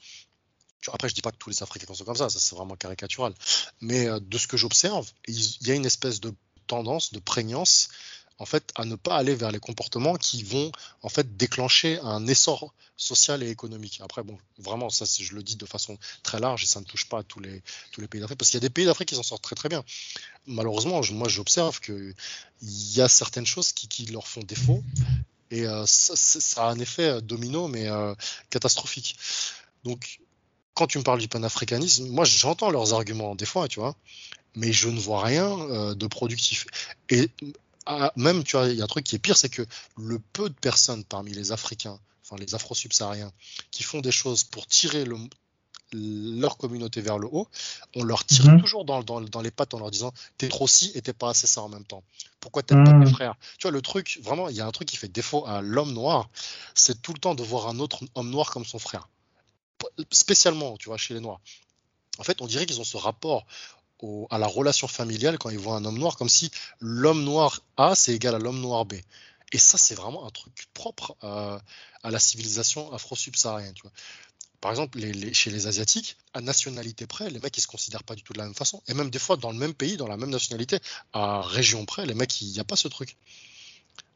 [0.94, 3.34] Après, je dis pas que tous les Africains sont comme ça, ça c'est vraiment caricatural.
[3.82, 6.34] Mais euh, de ce que j'observe, il y a une espèce de
[6.68, 7.90] tendance, de prégnance,
[8.38, 10.72] en fait, à ne pas aller vers les comportements qui vont
[11.02, 14.00] en fait déclencher un essor social et économique.
[14.04, 17.08] Après, bon, vraiment, ça, je le dis de façon très large et ça ne touche
[17.08, 19.10] pas à tous les, tous les pays d'Afrique, parce qu'il y a des pays d'Afrique
[19.10, 19.84] qui s'en sortent très très bien.
[20.48, 22.14] Malheureusement, moi, j'observe qu'il
[22.62, 24.84] y a certaines choses qui, leur font défaut
[25.52, 28.14] et euh, ça, a un effet domino, mais euh,
[28.50, 29.16] catastrophique.
[29.84, 30.20] Donc,
[30.76, 33.96] quand tu me parles du panafricanisme, moi j'entends leurs arguments des fois, tu vois,
[34.56, 36.68] mais je ne vois rien euh, de productif.
[37.10, 37.30] Et
[37.86, 39.66] ah, même, tu vois, il y a un truc qui est pire, c'est que
[39.98, 43.32] le peu de personnes parmi les Africains, enfin les Afro-subsahariens,
[43.72, 45.18] qui font des choses pour tirer le,
[45.94, 47.48] leur communauté vers le haut,
[47.96, 48.60] on leur tire mhm.
[48.60, 51.30] toujours dans, dans, dans, les pattes en leur disant t'es trop ci et t'es pas
[51.30, 52.04] assez ça en même temps.
[52.40, 53.14] Pourquoi t'aimes pas tes mhm.
[53.14, 53.36] frères?
[53.60, 55.94] Tu vois, le truc, vraiment, il y a un truc qui fait défaut à l'homme
[55.94, 56.30] noir,
[56.74, 59.08] c'est tout le temps de voir un autre homme noir comme son frère
[60.12, 61.40] spécialement, tu vois, chez les Noirs.
[62.18, 63.46] En fait, on dirait qu'ils ont ce rapport
[64.30, 67.96] à la relation familiale quand ils voient un homme noir, comme si l'homme noir A,
[67.96, 68.96] c'est égal à l'homme noir B.
[69.52, 71.62] Et ça, c'est vraiment un truc propre à,
[72.04, 73.74] la civilisation afro-subsaharienne.
[74.62, 75.00] Par exemple,
[75.34, 78.38] chez les Asiatiques, à nationalité près, les mecs, ils se considèrent pas du tout de
[78.38, 78.82] la même façon.
[78.88, 80.80] Et même des fois, dans le même pays, dans la même nationalité,
[81.14, 83.18] à région près, les mecs, il n'y a pas ce truc.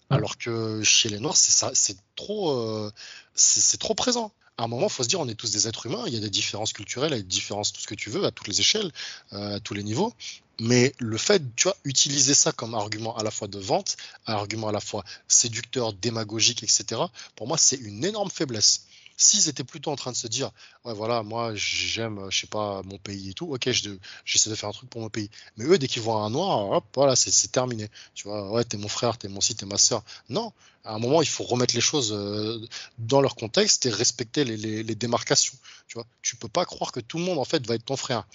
[0.09, 2.91] Alors que chez les Noirs, c'est trop, euh,
[3.35, 5.85] c'est trop présent à un moment, il faut se dire, on est tous des êtres
[5.85, 7.95] humains, il y a des différences culturelles, il y a des différences, tout ce que
[7.95, 8.91] tu veux, à toutes les échelles,
[9.31, 10.13] euh, à tous les niveaux.
[10.59, 13.95] Mais le fait, tu vois, utiliser ça comme argument à la fois de vente,
[14.25, 17.01] argument à la fois séducteur, démagogique, etc.,
[17.37, 18.81] pour moi, c'est une énorme faiblesse.
[19.21, 20.49] S'ils étaient plutôt en train de se dire,
[20.85, 24.69] ouais, voilà, moi, j'aime, je sais pas, mon pays et tout, ok, j'essaie de faire
[24.69, 25.29] un truc pour mon pays.
[25.57, 27.89] Mais eux, dès qu'ils voient un noir, hop, voilà, c'est terminé.
[28.15, 30.05] Tu vois, ouais, t'es mon frère, t'es mon si, t'es ma soeur.
[30.29, 30.53] Non,
[30.85, 32.65] à un moment, il faut remettre les choses euh,
[32.97, 35.57] dans leur contexte et respecter les, démarcations.
[35.87, 37.97] Tu vois, tu peux pas croire que tout le monde, en fait, va être ton
[37.97, 38.25] frère.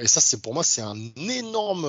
[0.00, 1.84] Et ça, c'est pour moi, c'est un énorme,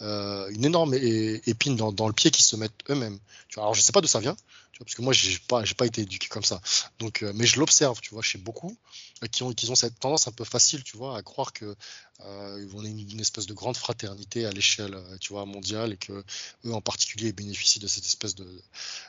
[0.00, 3.18] euh, une énorme épine dans, le pied qu'ils se mettent eux-mêmes.
[3.56, 4.36] Alors, je sais pas d'où ça vient
[4.78, 6.60] parce que moi, j'ai pas, pas été éduqué comme ça.
[6.98, 8.76] Donc, euh, mais je l'observe, tu vois, chez beaucoup
[9.22, 11.76] euh, qui ont, qui ont cette tendance un peu facile, tu vois, à croire que
[12.20, 16.24] euh, on est une, espèce de grande fraternité à l'échelle, tu vois, mondiale, et que
[16.64, 18.46] eux en particulier bénéficient de cette espèce de,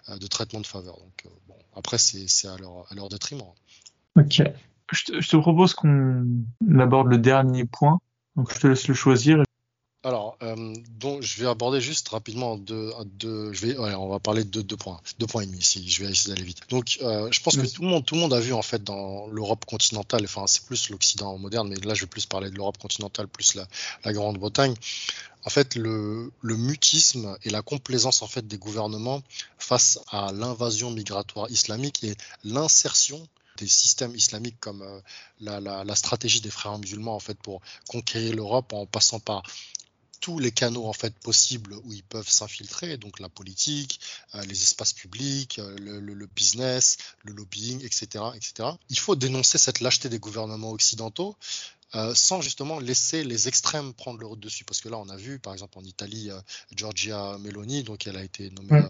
[0.10, 0.98] de traitement de faveur.
[0.98, 3.54] Donc, bon, après, c'est à leur, à leur détriment.
[4.18, 4.42] Ok.
[4.92, 6.28] Je te propose qu'on
[6.80, 8.00] aborde le dernier point.
[8.36, 9.44] Donc, je te laisse le choisir
[10.06, 14.44] alors, euh, donc, je vais aborder juste rapidement deux, deux je vais, on va parler
[14.44, 16.60] de deux points, deux points et demi si je vais essayer d'aller vite.
[16.70, 18.84] Donc, euh, je pense que tout le monde, tout le monde a vu en fait
[18.84, 22.56] dans l'Europe continentale, enfin c'est plus l'Occident moderne, mais là je vais plus parler de
[22.56, 23.68] l'Europe continentale plus la,
[24.04, 24.76] la Grande-Bretagne.
[25.44, 29.24] En fait, le, le, mutisme et la complaisance en fait des gouvernements
[29.58, 35.00] face à l'invasion migratoire islamique et l'insertion des systèmes islamiques comme euh,
[35.40, 39.44] la, stratégie des frères musulmans en fait pour conquérir l'Europe en passant par
[40.20, 44.00] tous les canaux en fait possibles où ils peuvent s'infiltrer, donc la politique,
[44.36, 48.70] euh, les espaces publics, euh, le, business, le lobbying, etc., etc.
[48.90, 51.36] Il faut dénoncer cette lâcheté des gouvernements occidentaux
[51.94, 54.66] euh, sans justement laisser les extrêmes prendre le dessus.
[54.66, 56.30] Parce que là, on a vu, par exemple, en Italie,
[56.76, 58.82] Giorgia Meloni, donc elle a été nommée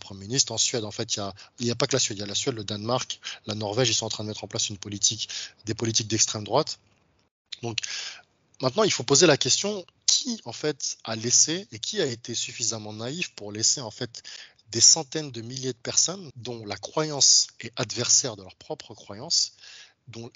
[0.00, 0.52] Premier ministre.
[0.52, 2.26] En Suède, en fait, il n'y a, a, pas que la Suède, il y a
[2.26, 4.78] la Suède, le Danemark, la Norvège, ils sont en train de mettre en place une
[4.78, 5.28] politique,
[5.66, 6.78] des politiques d'extrême droite.
[7.62, 7.78] Donc,
[8.62, 12.34] maintenant, il faut poser la question qui en fait a laissé et qui a été
[12.34, 14.24] suffisamment naïf pour laisser en fait
[14.70, 19.52] des centaines de milliers de personnes dont la croyance est adversaire de leur propre croyance,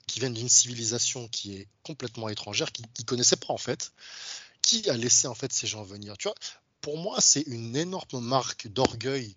[0.07, 3.93] qui viennent d'une civilisation qui est complètement étrangère, qui ne connaissaient pas en fait,
[4.63, 6.17] qui a laissé en fait ces gens venir.
[6.19, 6.29] Tu
[6.81, 9.35] pour moi, c'est une énorme marque d'orgueil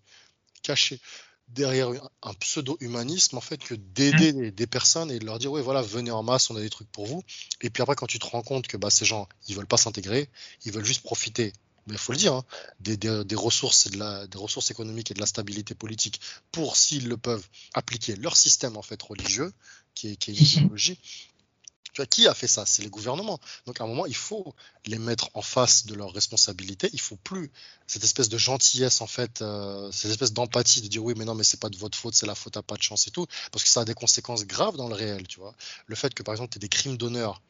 [0.61, 0.99] cachée
[1.47, 1.89] derrière
[2.23, 4.51] un pseudo-humanisme en fait que d'aider mmh.
[4.51, 6.91] des, personnes et de leur dire oui voilà venez en masse on a des trucs
[6.91, 7.23] pour vous
[7.61, 9.77] et puis après quand tu te rends compte que bah, ces gens ils veulent pas
[9.77, 10.29] s'intégrer
[10.65, 11.53] ils veulent juste profiter
[11.87, 12.45] mais il faut le dire hein,
[12.81, 16.19] des, des, ressources de la, des ressources économiques et de la stabilité politique
[16.51, 19.53] pour s'ils le peuvent appliquer leur système en fait religieux
[19.95, 20.99] qui est, qui est une idéologie
[22.05, 22.65] qui a fait ça?
[22.65, 23.39] C'est les gouvernements.
[23.65, 24.53] Donc à un moment, il faut
[24.85, 26.89] les mettre en face de leurs responsabilités.
[26.93, 27.51] Il faut plus
[27.87, 31.35] cette espèce de gentillesse, en fait, euh, cette espèce d'empathie de dire oui, mais non,
[31.35, 33.25] mais c'est pas de votre faute, c'est la faute à pas de chance et tout,
[33.51, 35.55] parce que ça a des conséquences graves dans le réel, tu vois.
[35.87, 37.41] Le fait que par exemple, tu des crimes d'honneur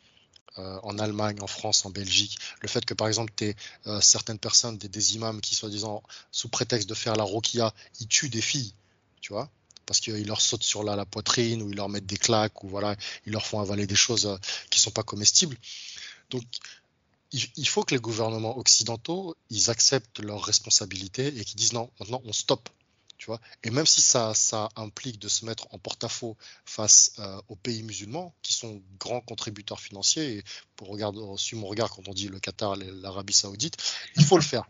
[0.58, 3.56] euh, en Allemagne, en France, en Belgique, le fait que par exemple, tu
[3.88, 8.08] euh, certaines personnes, des, des imams qui, soi-disant, sous prétexte de faire la roquia, ils
[8.08, 8.74] tuent des filles,
[9.22, 9.50] tu vois
[9.88, 12.96] parce qu'ils leur sautent sur la, poitrine ou ils leur mettent des claques ou voilà,
[13.26, 14.38] ils leur font avaler des choses euh,
[14.70, 15.58] qui sont pas comestibles.
[16.30, 16.44] Donc,
[17.32, 22.22] il, faut que les gouvernements occidentaux, ils acceptent leurs responsabilités et qu'ils disent non, maintenant
[22.26, 22.70] on stoppe.
[23.18, 27.42] Tu vois et même si ça, ça implique de se mettre en porte-à-faux face euh,
[27.48, 30.44] aux pays musulmans, qui sont grands contributeurs financiers, et
[30.76, 33.76] pour regarder, suivre mon regard quand on dit le Qatar, l'Arabie Saoudite,
[34.16, 34.70] il faut le faire.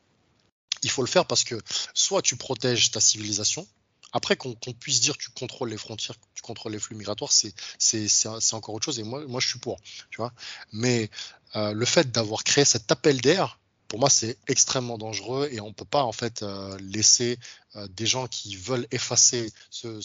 [0.84, 1.60] Il faut le faire parce que
[1.94, 3.68] soit tu protèges ta civilisation,
[4.14, 8.76] après, qu'on puisse dire tu contrôles les frontières, tu contrôles les flux migratoires, c'est encore
[8.76, 9.00] autre chose.
[9.00, 9.80] Et moi, moi, je suis pour.
[10.10, 10.34] Tu vois
[10.72, 11.10] Mais
[11.56, 15.70] euh, le fait d'avoir créé cet appel d'air, pour moi, c'est extrêmement dangereux et on
[15.70, 17.40] ne peut pas en fait euh, laisser
[17.76, 20.00] euh, des gens qui veulent effacer ce,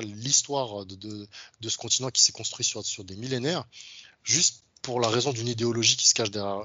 [0.00, 1.28] l'histoire de,
[1.66, 3.66] ce continent qui s'est construit sur, sur des millénaires,
[4.22, 6.62] juste pour la raison d'une idéologie qui se cache derrière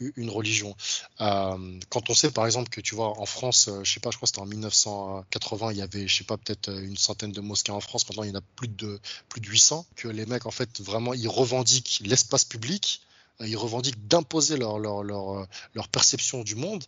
[0.00, 0.74] euh, une religion.
[1.20, 4.10] Euh, quand on sait par exemple que tu vois en France, euh, je sais pas,
[4.10, 7.30] je crois que c'était en 1980, il y avait, je sais pas, peut-être une centaine
[7.30, 8.08] de mosquées en France.
[8.08, 9.84] Maintenant, il y en a plus de plus de 800.
[9.96, 13.02] Que les mecs en fait vraiment, ils revendiquent l'espace public,
[13.40, 16.82] ils revendiquent d'imposer leur, leur, leur, perception du monde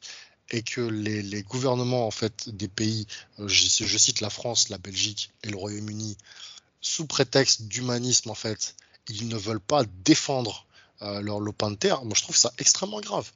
[0.51, 3.07] et que les, gouvernements en fait des pays,
[3.39, 6.17] je, cite la France, la Belgique et le Royaume-Uni,
[6.81, 8.77] sous prétexte d'humanisme en fait,
[9.11, 10.65] ils ne veulent pas défendre
[11.01, 13.31] leur lopin moi je trouve ça extrêmement grave.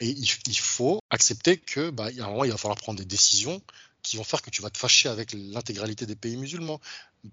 [0.00, 3.62] Et il, faut accepter que, bah, un moment, il va falloir prendre des décisions
[4.02, 6.80] qui vont faire que tu vas te fâcher avec l'intégralité des pays musulmans.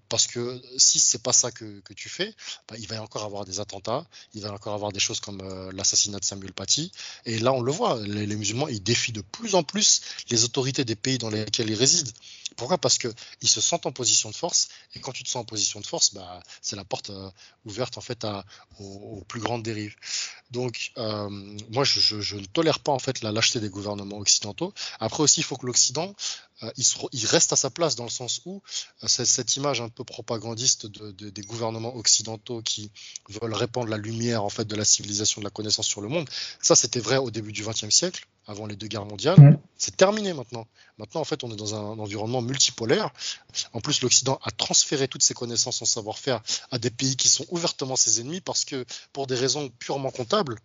[0.08, 2.34] Parce que si c'est pas ça que, que tu fais,
[2.68, 5.20] bah, il va y encore avoir des attentats, il va y encore avoir des choses
[5.20, 6.92] comme euh, l'assassinat de Samuel Paty.
[7.24, 10.84] Et là, on le voit, les, musulmans, ils défient de plus en plus les autorités
[10.84, 12.12] des pays dans lesquels ils résident.
[12.56, 12.76] Pourquoi?
[12.76, 13.14] Parce qu'ils
[13.48, 16.12] se sentent en position de force, et quand tu te sens en position de force,
[16.12, 17.30] bah, c'est la porte euh,
[17.64, 18.26] ouverte en fait
[18.78, 19.96] aux, plus grandes dérives.
[20.50, 21.28] Donc, euh,
[21.70, 24.74] moi, je, ne tolère pas en fait la lâcheté des gouvernements occidentaux.
[25.00, 26.14] Après aussi, il faut que l'Occident
[26.76, 28.62] il, reste à sa place dans le sens où
[29.06, 32.90] cette image un peu propagandiste des gouvernements occidentaux qui
[33.28, 36.28] veulent répandre la lumière en fait de la civilisation de la connaissance sur le monde,
[36.60, 39.58] ça c'était vrai au début du XXe siècle, avant les deux guerres mondiales.
[39.76, 40.66] C'est terminé maintenant.
[40.96, 43.10] Maintenant en fait on est dans un environnement multipolaire.
[43.72, 47.46] En plus l'Occident a transféré toutes ses connaissances, son savoir-faire à des pays qui sont
[47.50, 50.58] ouvertement ses ennemis parce que pour des raisons purement comptables,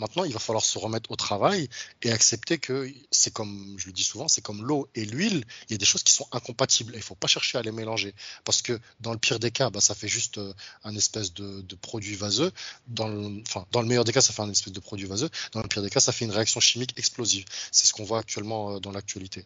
[0.00, 1.68] Maintenant, il va falloir se remettre au travail
[2.02, 5.44] et accepter que c'est comme, je le dis souvent, c'est comme l'eau et l'huile.
[5.68, 6.94] Il y a des choses qui sont incompatibles.
[6.94, 8.14] Il ne faut pas chercher à les mélanger.
[8.44, 10.54] Parce que dans le pire des cas, bah, ça fait juste euh,
[10.84, 12.50] un espèce de, produit vaseux.
[12.88, 15.28] Dans le, enfin, dans le meilleur des cas, ça fait un espèce de produit vaseux.
[15.52, 17.44] Dans le pire des cas, ça fait une réaction chimique explosive.
[17.70, 19.44] C'est ce qu'on voit actuellement euh, dans l'actualité.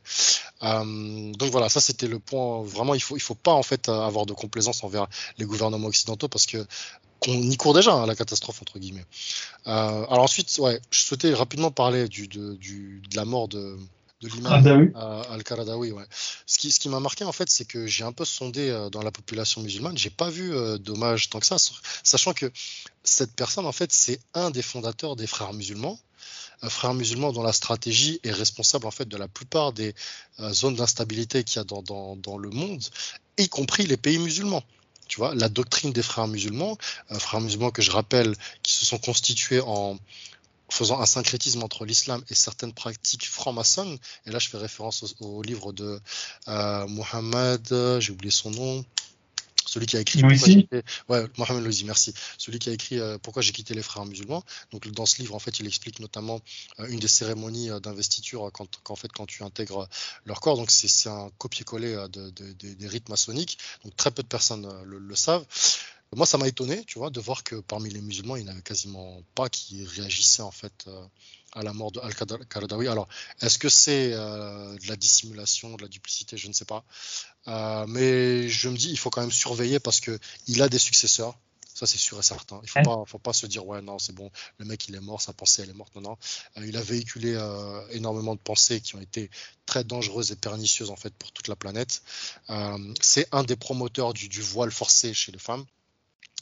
[0.63, 2.63] Euh, donc voilà, ça c'était le point.
[2.63, 5.09] Vraiment, il ne faut, il faut pas en fait avoir de complaisance envers
[5.39, 6.65] les gouvernements occidentaux parce que
[7.29, 9.05] on y court déjà à hein, la catastrophe entre guillemets.
[9.67, 13.79] Euh, alors ensuite, ouais, je souhaitais rapidement parler du, de, du, de la mort de,
[14.21, 14.93] de l'imam
[15.31, 15.93] Al-Qaradawi.
[15.93, 16.05] Ouais.
[16.47, 18.91] Ce qui, ce qui m'a marqué en fait, c'est que j'ai un peu sondé euh,
[18.91, 21.57] dans la population musulmane, j'ai pas vu euh, d'hommage tant que ça,
[22.03, 22.51] sachant que
[23.03, 25.99] cette personne en fait, c'est un des fondateurs des frères musulmans.
[26.63, 29.95] Frères musulmans dont la stratégie est responsable en fait de la plupart des
[30.53, 32.83] zones d'instabilité qu'il y a dans, dans, dans le monde,
[33.37, 34.63] y compris les pays musulmans.
[35.09, 36.79] Tu vois, la doctrine des frères musulmans,
[37.11, 39.99] euh, frères musulmans que je rappelle, qui se sont constitués en
[40.71, 43.99] faisant un syncrétisme entre l'islam et certaines pratiques franc-maçonnes.
[44.27, 46.01] Et là, je fais référence au, livre de
[46.49, 48.85] euh, Mohammed, j'ai oublié son nom,
[49.75, 50.23] celui qui a écrit
[51.09, 52.15] ouais, Mohamed Louisi, merci.
[52.39, 54.45] Celui qui a écrit euh, Pourquoi j'ai quitté les frères musulmans.
[54.71, 56.41] Donc dans ce livre, en fait, il explique notamment
[56.79, 59.89] euh, une des cérémonies euh, d'investiture quand, quand, fait, quand tu intègres
[60.27, 60.57] leur corps.
[60.57, 63.59] Donc c'est un copier-coller de, des rites maçonniques.
[63.83, 65.45] Donc très peu de personnes le, savent.
[66.15, 68.53] Moi, ça m'a étonné, tu vois, de voir que parmi les musulmans, il n'y en
[68.53, 70.87] avait quasiment pas qui réagissaient en fait
[71.55, 72.89] à la mort de Al-Qaradawi.
[72.89, 73.09] Alors,
[73.41, 76.37] est-ce que c'est euh, de la dissimulation, de la duplicité?
[76.37, 76.85] Je ne sais pas.
[77.49, 80.79] Euh, mais je me dis, il faut quand même surveiller parce que il a des
[80.79, 81.39] successeurs.
[81.75, 82.61] Ça, c'est sûr et certain.
[82.63, 84.95] Il ne faut, pas, faut pas se dire, ouais, non, c'est bon, le mec, il
[84.95, 85.93] est mort, sa pensée, elle est morte.
[85.97, 86.19] Non, non.
[86.57, 87.37] Euh, il a véhiculé
[87.91, 89.29] énormément de pensées qui ont été
[89.67, 92.03] très dangereuses et pernicieuses, en fait, pour toute la planète.
[93.01, 95.65] c'est un des promoteurs du, du voile forcé chez les femmes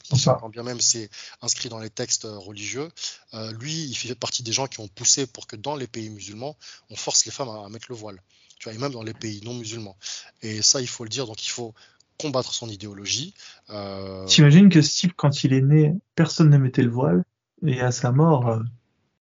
[0.09, 1.09] quand bien même c'est
[1.41, 2.89] inscrit dans les textes euh, religieux,
[3.33, 6.09] euh, lui, il fait partie des gens qui ont poussé pour que dans les pays
[6.09, 6.57] musulmans,
[6.89, 8.21] on force les femmes à, mettre le voile.
[8.59, 9.97] Tu vois, et même dans les pays non musulmans.
[10.41, 11.73] Et ça, il faut le dire, donc il faut
[12.19, 13.33] combattre son idéologie.
[13.69, 14.25] Euh...
[14.25, 17.23] T'imagines que Steve, quand il est né, personne ne mettait le voile,
[17.65, 18.59] et à sa mort, euh,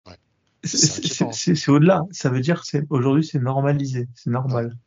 [0.08, 0.18] ouais.
[0.64, 2.04] c'est au-delà.
[2.12, 4.78] Ça veut dire que aujourd'hui, c'est normalisé, c'est normal.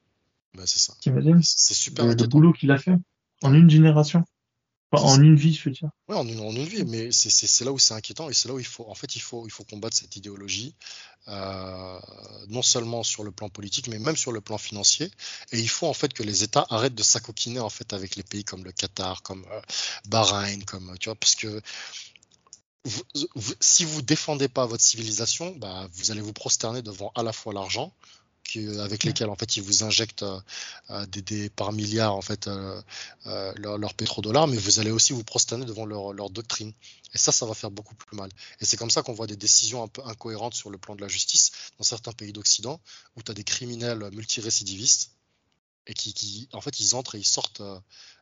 [0.55, 0.95] Bah, c'est ça.
[1.43, 2.07] C'est super.
[2.07, 2.97] Le, le boulot qu'il a fait
[3.43, 4.25] en une génération
[4.93, 5.91] en une vie, je veux dire.
[6.09, 8.67] Oui, en une, vie, mais c'est là où c'est inquiétant et c'est là où il
[8.67, 10.75] faut, en fait, il faut, il faut combattre cette idéologie,
[11.29, 11.99] euh,
[12.49, 15.11] non seulement sur le plan politique, mais même sur le plan financier.
[15.53, 18.23] Et il faut en fait que les États arrêtent de s'acoquiner en fait avec les
[18.23, 19.61] pays comme le Qatar, comme euh,
[20.09, 21.61] Bahreïn, comme tu vois, parce que
[23.61, 27.53] si vous défendez pas votre civilisation, bah, vous allez vous prosterner devant à la fois
[27.53, 27.93] l'argent,
[28.57, 30.41] avec lesquels en fait ils vous injectent euh,
[30.91, 32.81] euh, des, par milliards en fait euh,
[33.57, 36.73] leur, leur, pétrodollars, mais vous allez aussi vous prosterner devant leur, leur doctrine.
[37.15, 38.31] Et ça, ça va faire beaucoup plus mal.
[38.61, 41.01] Et c'est comme ça qu'on voit des décisions un peu incohérentes sur le plan de
[41.03, 42.81] la justice dans certains pays d'Occident,
[43.17, 45.13] où tu as des criminels multirécidivistes
[45.87, 47.63] et qui, qui, en fait, ils entrent et ils sortent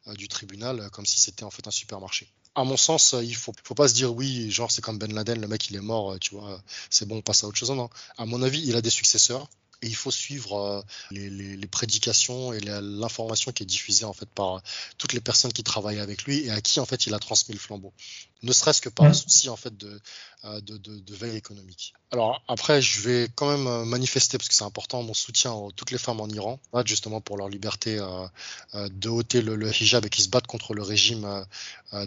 [0.07, 2.33] du tribunal comme si c'était en fait un supermarché.
[2.57, 5.41] À mon sens, il faut, faut pas se dire oui, genre c'est comme Ben Laden,
[5.41, 7.71] le mec il est mort, tu vois, c'est bon, on passe à autre chose.
[7.71, 7.89] Non,
[8.19, 9.49] à mon avis, il a des successeurs
[9.83, 14.63] et il faut suivre euh, les, prédications et l'information qui est diffusée en fait par
[14.99, 17.55] toutes les personnes qui travaillent avec lui et à qui en fait il a transmis
[17.55, 17.93] le flambeau
[18.43, 20.01] ne serait-ce que par un souci en fait de,
[20.47, 21.93] euh, de, de, de, veille économique.
[22.13, 25.69] Alors après, je vais quand même euh, manifester parce que c'est important mon soutien à
[25.77, 30.07] toutes les femmes en Iran, justement pour leur liberté euh, de ôter le, le, hijab
[30.07, 31.45] et qui se battent contre le régime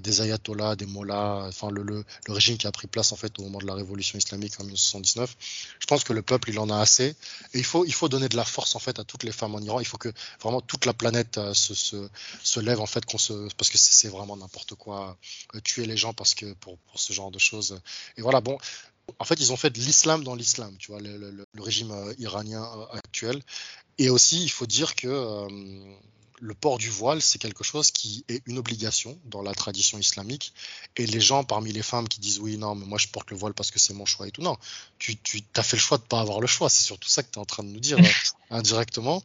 [0.01, 3.37] des ayatollahs, des mollahs, enfin le, le, le, régime qui a pris place en fait
[3.37, 5.35] au moment de la révolution islamique en 1979.
[5.79, 7.09] Je pense que le peuple il en a assez
[7.53, 9.53] et il faut il faut donner de la force en fait à toutes les femmes
[9.53, 9.79] en Iran.
[9.79, 10.09] Il faut que
[10.41, 12.09] vraiment toute la planète se, se,
[12.41, 15.17] se lève en fait qu'on se parce que c'est vraiment n'importe quoi
[15.63, 17.81] tuer les gens parce que pour, pour, ce genre de choses.
[18.15, 18.57] Et voilà, bon,
[19.19, 22.63] en fait, ils ont fait de l'islam dans l'islam, tu vois, le, régime euh, iranien
[22.63, 23.41] euh, actuel.
[23.97, 25.49] Et aussi, il faut dire que euh,
[26.39, 30.53] le port du voile, c'est quelque chose qui est une obligation dans la tradition islamique.
[30.95, 33.35] Et les gens parmi les femmes qui disent oui, non, mais moi je porte le
[33.35, 34.57] voile parce que c'est mon choix et tout, non,
[34.99, 36.69] tu, tu as fait le choix de ne pas avoir le choix.
[36.69, 37.97] C'est surtout ça que tu es en train de nous dire
[38.49, 39.21] indirectement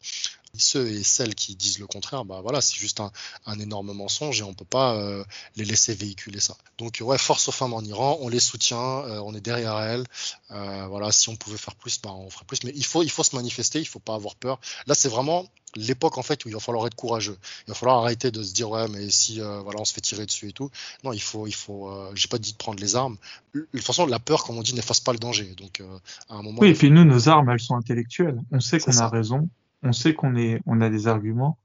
[0.57, 3.01] ceux et celles qui disent le contraire, bah voilà, c'est juste
[3.45, 5.23] un, énorme mensonge et on peut pas euh,
[5.55, 6.55] les laisser véhiculer ça.
[6.77, 10.05] Donc ouais, force aux femmes en Iran, on les soutient, euh, on est derrière elles.
[10.51, 12.63] Euh, voilà, si on pouvait faire plus, bah on ferait plus.
[12.63, 14.59] Mais il faut, il faut se manifester, il faut pas avoir peur.
[14.87, 15.45] Là, c'est vraiment
[15.75, 17.37] l'époque en fait où il va falloir être courageux.
[17.67, 20.25] Il va falloir arrêter de se dire ouais, mais si voilà, on se fait tirer
[20.25, 20.71] dessus et tout.
[21.03, 21.91] Non, il faut, il faut.
[22.15, 23.17] j'ai pas dit de prendre les armes.
[23.53, 25.53] De toute façon, la peur, comme on dit, n'efface pas le danger.
[25.57, 25.83] Donc
[26.29, 26.59] à un moment.
[26.61, 28.41] Oui, et puis nous, nos armes, elles sont intellectuelles.
[28.51, 29.47] On sait qu'on a raison
[29.83, 31.57] on sait qu'on est, on a des arguments.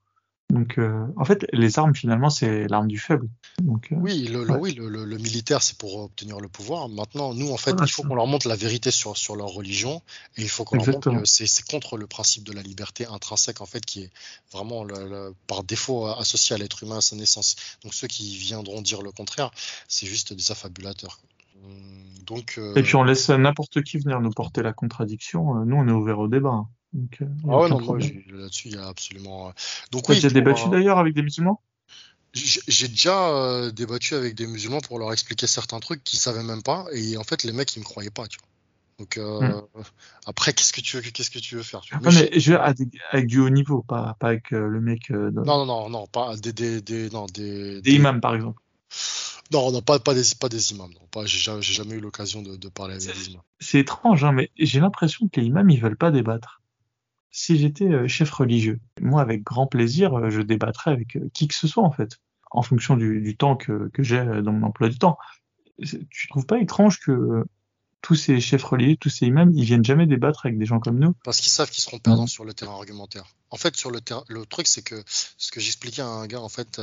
[0.51, 3.29] Donc, euh, en fait, les armes, finalement, c'est l'arme du faible.
[3.63, 6.89] Donc, euh, oui, le, oui le, militaire, c'est pour obtenir le pouvoir.
[6.89, 10.03] Maintenant, nous, en fait, il faut qu'on leur montre la vérité sur, sur leur religion
[10.37, 13.63] et il faut qu'on leur montre que c'est contre le principe de la liberté intrinsèque,
[13.63, 14.11] en fait, qui est
[14.53, 14.87] vraiment
[15.47, 17.57] par défaut associé à l'être humain à sa naissance.
[17.83, 19.51] Donc, ceux qui viendront dire le contraire,
[19.89, 21.19] c'est juste des affabulateurs.
[22.27, 25.65] Donc, euh, Et puis, on laisse n'importe qui venir nous porter la contradiction.
[25.65, 26.67] Nous, on est ouvert au débat.
[26.95, 29.49] Euh, ah ouais, non, moi, là-dessus, il y a absolument.
[29.49, 29.53] Euh,
[29.91, 31.61] donc, oui, déjà débattu d'ailleurs avec des musulmans?
[32.33, 36.63] J'ai déjà euh, débattu avec des musulmans pour leur expliquer certains trucs qu'ils savaient même
[36.63, 38.49] pas, et en fait, les mecs, ils me croyaient pas, tu vois.
[38.99, 39.61] Donc hmm.
[40.27, 43.27] après, qu'est-ce que tu veux, qu'est-ce que tu veux faire tu mais, mais je, avec,
[43.27, 45.11] du haut niveau, pas, pas avec le mec.
[45.11, 48.61] Non, non, non, non, pas des, des, des, non, des, des imams par exemple.
[49.53, 50.93] Non, non, pas, pas des, pas des imams.
[50.93, 53.43] Non, pas, j'ai, jamais eu l'occasion de, de, parler avec des imams.
[53.59, 56.63] C'est étrange, hein, mais j'ai l'impression que les imams, ils veulent pas débattre
[57.35, 61.49] si j'étais euh, chef religieux, moi avec grand plaisir, euh, je débattrais avec euh, qui
[61.49, 62.21] que ce soit en fait,
[62.53, 65.19] en fonction du, temps que, j'ai dans mon emploi du temps.
[66.11, 67.45] Tu trouves pas étrange que
[68.03, 71.01] tous ces chefs religieux, tous ces imams, ils viennent jamais débattre avec des gens comme
[71.01, 71.15] nous?
[71.25, 73.25] Parce qu'ils savent qu'ils seront perdants sur le terrain argumentaire.
[73.51, 76.41] En fait, sur le terrain, le truc c'est que ce que j'expliquais à un gars,
[76.41, 76.81] en fait,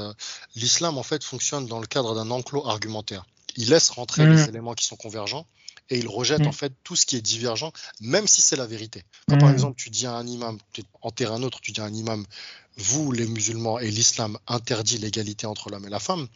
[0.56, 3.26] l'islam en fait fonctionne dans le cadre d'un enclos argumentaire.
[3.56, 4.50] Il laisse rentrer les mmh.
[4.50, 5.48] éléments qui sont convergents
[5.92, 6.54] et il rejette en mm.
[6.54, 9.04] fait tout ce qui est divergent, même si c'est la vérité.
[9.28, 9.54] Quand par mm.
[9.54, 10.58] exemple tu dis à un imam,
[11.02, 12.26] en terre un autre, tu dis à un imam,
[12.78, 16.28] vous les musulmans et l'islam interdit l'égalité entre l'homme et la femme,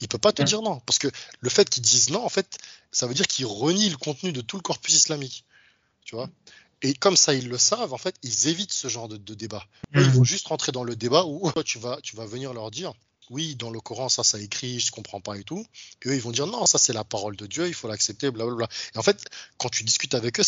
[0.00, 0.46] il peut pas te mm.
[0.46, 1.08] dire non, parce que
[1.40, 2.58] le fait qu'ils disent non, en fait,
[2.90, 5.44] ça veut dire qu'ils renient le contenu de tout le corpus islamique,
[6.04, 6.28] tu vois?
[6.82, 9.64] Et comme ça, ils le savent, en fait, ils évitent ce genre de, débat.
[9.94, 12.92] Ils vont juste rentrer dans le débat où tu vas, tu vas venir leur dire,
[13.30, 15.64] oui, dans le Coran, ça, ça écrit, je comprends pas et tout.
[16.04, 18.30] Et eux, ils vont dire, non, ça, c'est la parole de Dieu, il faut l'accepter,
[18.30, 18.68] blablabla.
[18.94, 19.24] Et en fait,
[19.56, 20.42] quand tu discutes avec eux,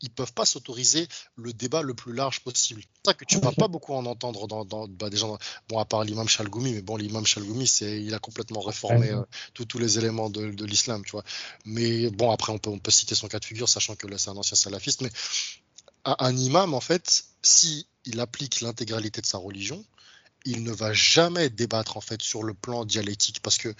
[0.00, 2.82] ils, peuvent pas s'autoriser le débat le plus large possible.
[2.82, 5.38] C'est ça que tu vas pas beaucoup en entendre dans, bah, des gens,
[5.68, 9.22] bon, à part l'imam Chalgoumi, mais bon, l'imam Chalgoumi, c'est, il a complètement réformé euh,
[9.52, 11.24] tous les éléments de, l'islam, tu vois.
[11.64, 14.18] Mais bon, après, on peut, on peut citer son cas de figure, sachant que là,
[14.18, 15.10] c'est un ancien salafiste, mais
[16.04, 19.84] un imam, en fait, si il applique l'intégralité de sa religion,
[20.44, 23.74] il ne va jamais débattre en fait sur le plan dialectique parce que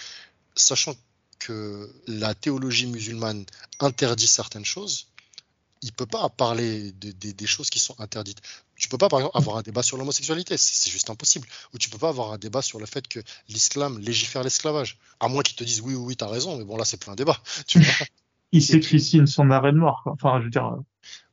[0.55, 0.95] sachant
[1.39, 3.45] que la théologie musulmane
[3.81, 5.07] interdit certaines choses,
[5.83, 8.41] il peut pas parler des choses qui sont interdites.
[8.77, 11.49] Tu peux pas, par exemple, avoir un débat sur l'homosexualité, c'est juste impossible.
[11.73, 14.99] Ou tu peux pas avoir un débat sur le fait que l'islam légifère l'esclavage.
[15.21, 17.11] À moins qu'ils te disent oui, oui, oui, as raison, mais bon, là, c'est plus
[17.11, 17.39] un débat.
[18.53, 20.03] Il s'écrit son arrêt de mort.
[20.07, 20.77] Enfin, je veux dire,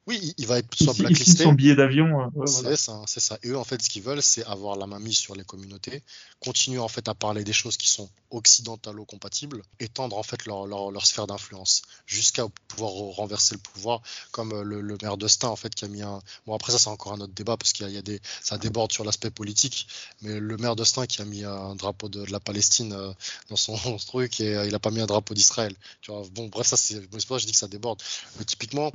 [0.08, 1.44] oui, il va être soit blacklisté.
[1.44, 2.32] son billet d'avion.
[2.38, 3.38] Euh, c'est ça, c'est ça.
[3.44, 6.02] Et eux, en fait, ce qu'ils veulent, c'est avoir la main mise sur les communautés,
[6.40, 11.06] continuer en fait à parler des choses qui sont occidentalo-compatibles, étendre en fait leur, leur,
[11.06, 14.02] sphère d'influence jusqu'à pouvoir renverser le pouvoir,
[14.32, 16.22] comme euh, le, maire d'Austin en fait qui a mis un.
[16.46, 18.92] Bon après ça c'est encore un autre débat parce qu'il y, a des, ça déborde
[18.94, 19.88] sur l'aspect politique,
[20.22, 23.12] mais le maire d'Austin qui a mis un drapeau de, la Palestine euh,
[23.50, 23.76] dans son,
[24.08, 25.76] truc et il a pas mis un drapeau d'Israël.
[26.02, 28.02] Tu vois, bon bref ça c'est, je dis que ça déborde.
[28.38, 28.92] Mais typiquement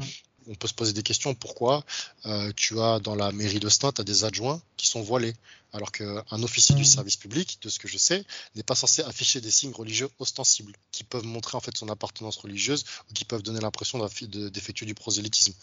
[0.48, 1.34] on peut se poser des questions.
[1.34, 1.84] Pourquoi
[2.26, 5.34] euh, tu as dans la mairie de Stein, tu as des adjoints qui sont voilés,
[5.72, 6.86] alors qu'un officier du mmh.
[6.86, 8.24] service public, de ce que je sais,
[8.54, 12.36] n'est pas censé afficher des signes religieux ostensibles, qui peuvent montrer en fait son appartenance
[12.36, 15.54] religieuse ou qui peuvent donner l'impression d'effectuer du prosélytisme.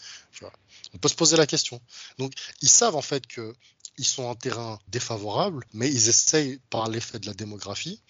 [0.94, 1.80] On peut se poser la question.
[2.18, 2.32] Donc,
[2.62, 7.26] ils savent en fait qu'ils sont en terrain défavorable, mais ils essayent par l'effet de
[7.26, 8.00] la démographie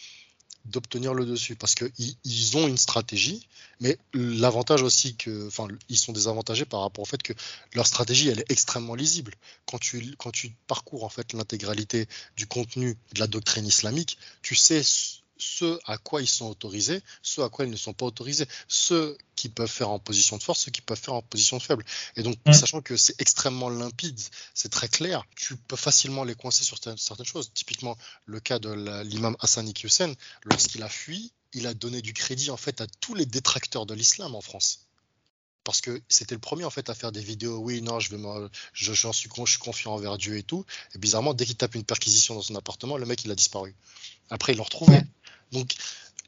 [0.66, 3.48] d'obtenir le dessus parce qu'ils ils ont une stratégie,
[3.80, 7.32] mais l'avantage aussi que, enfin, ils sont désavantagés par rapport au fait que
[7.74, 9.34] leur stratégie elle est extrêmement lisible.
[9.66, 12.06] Quand tu quand tu parcours en fait l'intégralité
[12.36, 14.82] du contenu de la doctrine islamique, tu sais
[15.40, 19.16] ce à quoi ils sont autorisés, ce à quoi ils ne sont pas autorisés, ceux
[19.34, 21.84] qui peuvent faire en position de force, ceux qui peuvent faire en position de faible.
[22.16, 22.52] Et donc, mm.
[22.52, 24.20] sachant que c'est extrêmement limpide,
[24.54, 27.50] c'est très clair, tu peux facilement les coincer sur certaines choses.
[27.54, 27.96] Typiquement,
[28.26, 28.70] le cas de
[29.02, 30.12] l'imam Hassan Hussein,
[30.44, 33.94] lorsqu'il a fui, il a donné du crédit en fait à tous les détracteurs de
[33.94, 34.86] l'islam en France.
[35.64, 37.58] parce que c'était le premier en fait à faire des vidéos.
[37.58, 38.22] Oui, non, je vais
[38.72, 40.64] je, j'en suis, je suis confiant envers Dieu et tout.
[40.94, 43.74] Et bizarrement, dès qu'il tape une perquisition dans son appartement, le mec il a disparu.
[44.30, 45.00] Après, ils l'ont retrouvé.
[45.52, 45.74] Donc,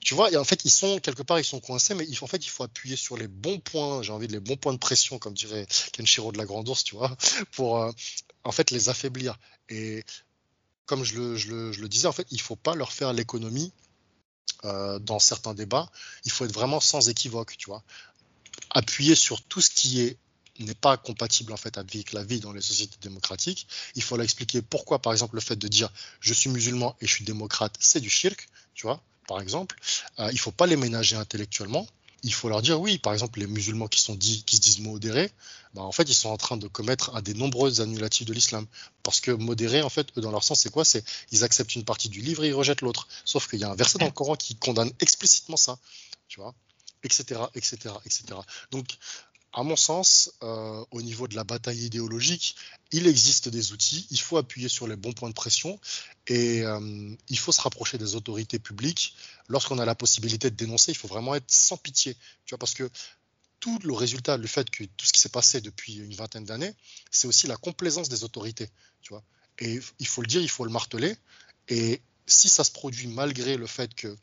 [0.01, 2.49] tu vois, en fait, ils sont quelque part, ils sont coincés, mais en fait, il
[2.49, 4.03] faut appuyer sur les bons points.
[4.03, 6.85] J'ai envie de les bons points de pression, comme dirait Kenshiro de la Grande Ourse,
[6.85, 7.17] tu vois,
[7.53, 7.93] pour euh,
[8.45, 9.39] en fait les affaiblir.
[9.69, 10.05] Et
[10.87, 13.73] comme je le, disais, en fait, il faut pas leur faire l'économie
[14.65, 15.91] euh, dans certains débats.
[16.25, 17.85] Il faut être vraiment sans équivoque, tu vois
[18.71, 20.19] appuyer sur tout ce qui est
[20.59, 23.67] n'est pas compatible en fait avec la vie dans les sociétés démocratiques.
[23.95, 25.91] Il faut leur expliquer pourquoi, par exemple, le fait de dire
[26.21, 29.77] je suis musulman et je suis démocrate, c'est du shirk, tu vois, par exemple.
[30.19, 31.87] Euh, il faut pas les ménager intellectuellement.
[32.25, 34.79] Il faut leur dire oui, par exemple, les musulmans qui sont dits, qui se disent
[34.79, 35.33] modérés,
[35.75, 38.67] bah, en fait, ils sont en train de commettre un des nombreux annulatifs de l'islam.
[39.03, 40.85] Parce que modérés, en fait, eux, dans leur sens, c'est quoi?
[40.85, 43.09] C'est ils acceptent une partie du livre et ils rejettent l'autre.
[43.25, 45.79] Sauf qu'il y a un verset dans le Coran qui condamne explicitement ça,
[46.29, 46.55] tu vois?
[47.03, 48.25] Etc., etc., etc.
[48.71, 48.87] Donc,
[49.53, 52.57] à mon sens, euh, au niveau de la bataille idéologique,
[52.91, 55.79] il existe des outils, il faut appuyer sur les bons points de pression
[56.27, 59.15] et euh, il faut se rapprocher des autorités publiques.
[59.49, 62.17] Lorsqu'on a la possibilité de dénoncer, il faut vraiment être sans pitié,
[62.59, 62.89] parce que
[63.61, 66.75] tout le résultat, le fait que tout ce qui s'est passé depuis une vingtaine d'années,
[67.11, 68.69] c'est aussi la complaisance des autorités,
[69.03, 69.23] tu vois.
[69.59, 71.15] Et il faut le dire, il faut le marteler.
[71.69, 74.17] Et si ça se produit malgré le fait que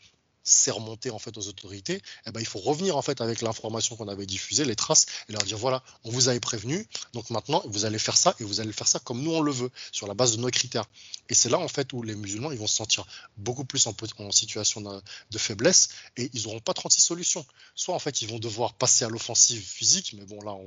[0.49, 3.95] c'est remonté en fait aux autorités, eh ben, il faut revenir en fait avec l'information
[3.95, 7.61] qu'on avait diffusée, les traces, et leur dire voilà, on vous avait prévenu, donc maintenant
[7.67, 10.07] vous allez faire ça et vous allez faire ça comme nous on le veut, sur
[10.07, 10.85] la base de nos critères.
[11.29, 13.05] Et c'est là en fait où les musulmans ils vont se sentir
[13.37, 17.45] beaucoup plus en, situation de, faiblesse et ils n'auront pas 36 solutions.
[17.75, 20.57] Soit en fait ils vont devoir passer à l'offensive physique, mais bon là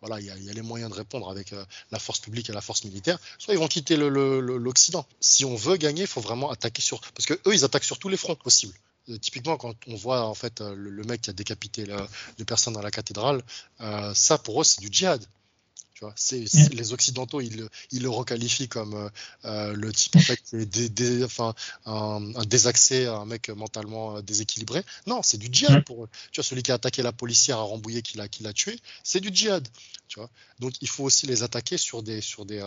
[0.00, 2.60] voilà il y, a les moyens de répondre avec euh, la force publique et la
[2.60, 3.18] force militaire.
[3.38, 5.04] Soit ils vont quitter l'Occident.
[5.20, 7.98] Si on veut gagner, il faut vraiment attaquer sur parce que eux ils attaquent sur
[7.98, 8.74] tous les fronts possibles.
[9.08, 11.86] Euh, typiquement, quand on voit en fait euh, le, mec qui a décapité
[12.38, 13.42] deux personnes dans la cathédrale,
[13.80, 15.24] euh, ça pour eux c'est du djihad.
[15.94, 19.08] Tu vois, c'est, les Occidentaux ils, ils, le requalifient comme
[19.44, 21.54] le type en fait des, enfin,
[21.86, 24.82] un, un, désaxé, un mec mentalement déséquilibré.
[25.06, 26.08] Non, c'est du djihad pour eux.
[26.32, 28.80] Tu vois, celui qui a attaqué la policière à Rambouillet, qui l'a, qui l'a tué,
[29.04, 29.66] c'est du djihad.
[30.08, 32.60] Tu vois, donc il faut aussi les attaquer sur des, sur des,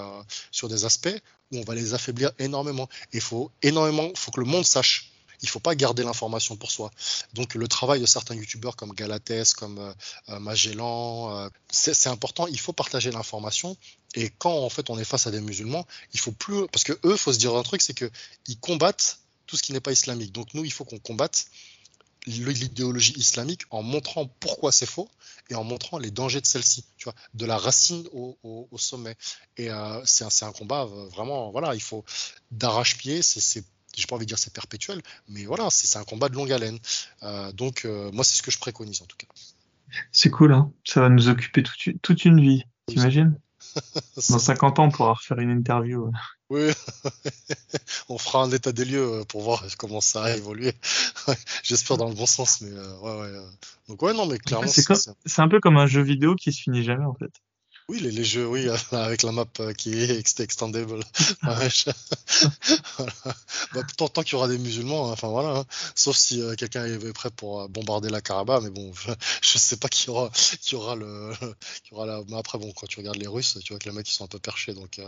[0.51, 1.21] sur des aspects
[1.51, 2.87] où on va les affaiblir énormément.
[3.11, 6.91] Il faut énormément, faut que le monde sache il faut pas garder l'information pour soi.
[7.33, 9.93] Donc le travail de certains youtubeurs comme Galates, comme euh,
[10.29, 12.47] euh, Magellan, euh, c'est important.
[12.47, 13.77] Il faut partager l'information.
[14.15, 16.93] Et quand en fait on est face à des musulmans, il faut plus parce que
[17.03, 18.09] eux, faut se dire un truc, c'est que
[18.47, 20.31] ils combattent tout ce qui n'est pas islamique.
[20.31, 21.47] Donc nous, il faut qu'on combatte
[22.27, 25.07] l'idéologie islamique en montrant pourquoi c'est faux
[25.49, 29.15] et en montrant les dangers de celle-ci, tu vois, de la racine au, sommet.
[29.57, 29.69] Et
[30.05, 32.03] c'est un, un, combat vraiment, voilà, il faut
[32.49, 33.63] d'arrache-pied, c'est
[33.95, 36.79] j'ai pas envie de dire c'est perpétuel, mais voilà, c'est un combat de longue haleine.
[37.23, 39.27] Euh, donc euh, moi c'est ce que je préconise en tout cas.
[40.11, 43.39] C'est cool, hein ça va nous occuper toute, toute une vie, t'imagines
[44.29, 46.11] Dans 50 ans, on pourra refaire une interview.
[46.49, 46.71] Oui,
[48.09, 50.73] on fera un état des lieux euh, pour voir comment ça a évolué.
[51.63, 53.31] J'espère dans le bon sens, mais ouais, ouais.
[53.87, 56.83] Donc ouais, non, mais clairement, c'est un peu comme un jeu vidéo qui se finit
[56.83, 57.31] jamais en fait.
[57.87, 60.99] Oui, les, jeux, oui, avec la map euh, qui est extendable.
[63.73, 65.59] Bah, tant, tant qu'il y aura des musulmans, hein, enfin voilà.
[65.59, 65.65] Hein.
[65.95, 69.59] Sauf si euh, quelqu'un est prêt pour euh, bombarder la Karabakh, mais bon, je, ne
[69.59, 70.29] sais pas qui aura,
[70.61, 71.33] qui aura le,
[71.83, 72.21] qui aura la.
[72.29, 74.23] Mais après, bon, quand tu regardes les Russes, tu vois que les mecs ils sont
[74.23, 75.01] un peu perchés, donc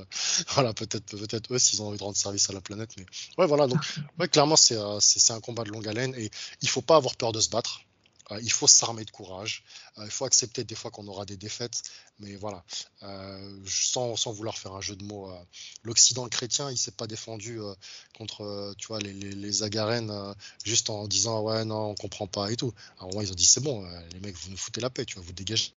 [0.50, 3.06] voilà, peut-être, peut-être eux s'ils ont envie de rendre service à la planète, mais
[3.38, 3.68] ouais, voilà.
[3.68, 3.80] Donc,
[4.20, 6.30] ouais, clairement, c'est, c'est, un combat de longue haleine et
[6.62, 7.82] il faut pas avoir peur de se battre.
[8.32, 9.64] Euh, il faut s'armer de courage.
[9.98, 11.84] Euh, il faut accepter des fois qu'on aura des défaites.
[12.20, 12.64] Mais voilà,
[13.04, 15.32] euh, sans, vouloir faire un jeu de mots,
[15.84, 17.60] l'Occident chrétien, il s'est pas défendu
[18.18, 20.12] contre, tu vois, les, les, Agarènes
[20.64, 22.74] juste en disant ouais non on comprend pas et tout.
[23.00, 25.16] Alors moi ils ont dit c'est bon, les mecs vous nous foutez la paix, tu
[25.16, 25.74] vois, vous dégagez.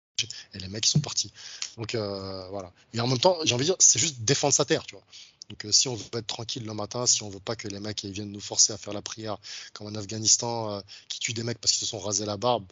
[0.54, 1.30] Et les mecs ils sont partis.
[1.76, 2.72] Donc voilà.
[2.94, 5.04] Et en même temps, j'ai envie de dire, c'est juste défendre sa terre, tu vois.
[5.50, 7.80] Donc euh, si on veut être tranquille le matin, si on veut pas que les
[7.80, 9.36] mecs viennent nous forcer à faire la prière
[9.74, 12.64] comme en Afghanistan, euh, qui tuent des mecs parce qu'ils se sont rasés la barbe,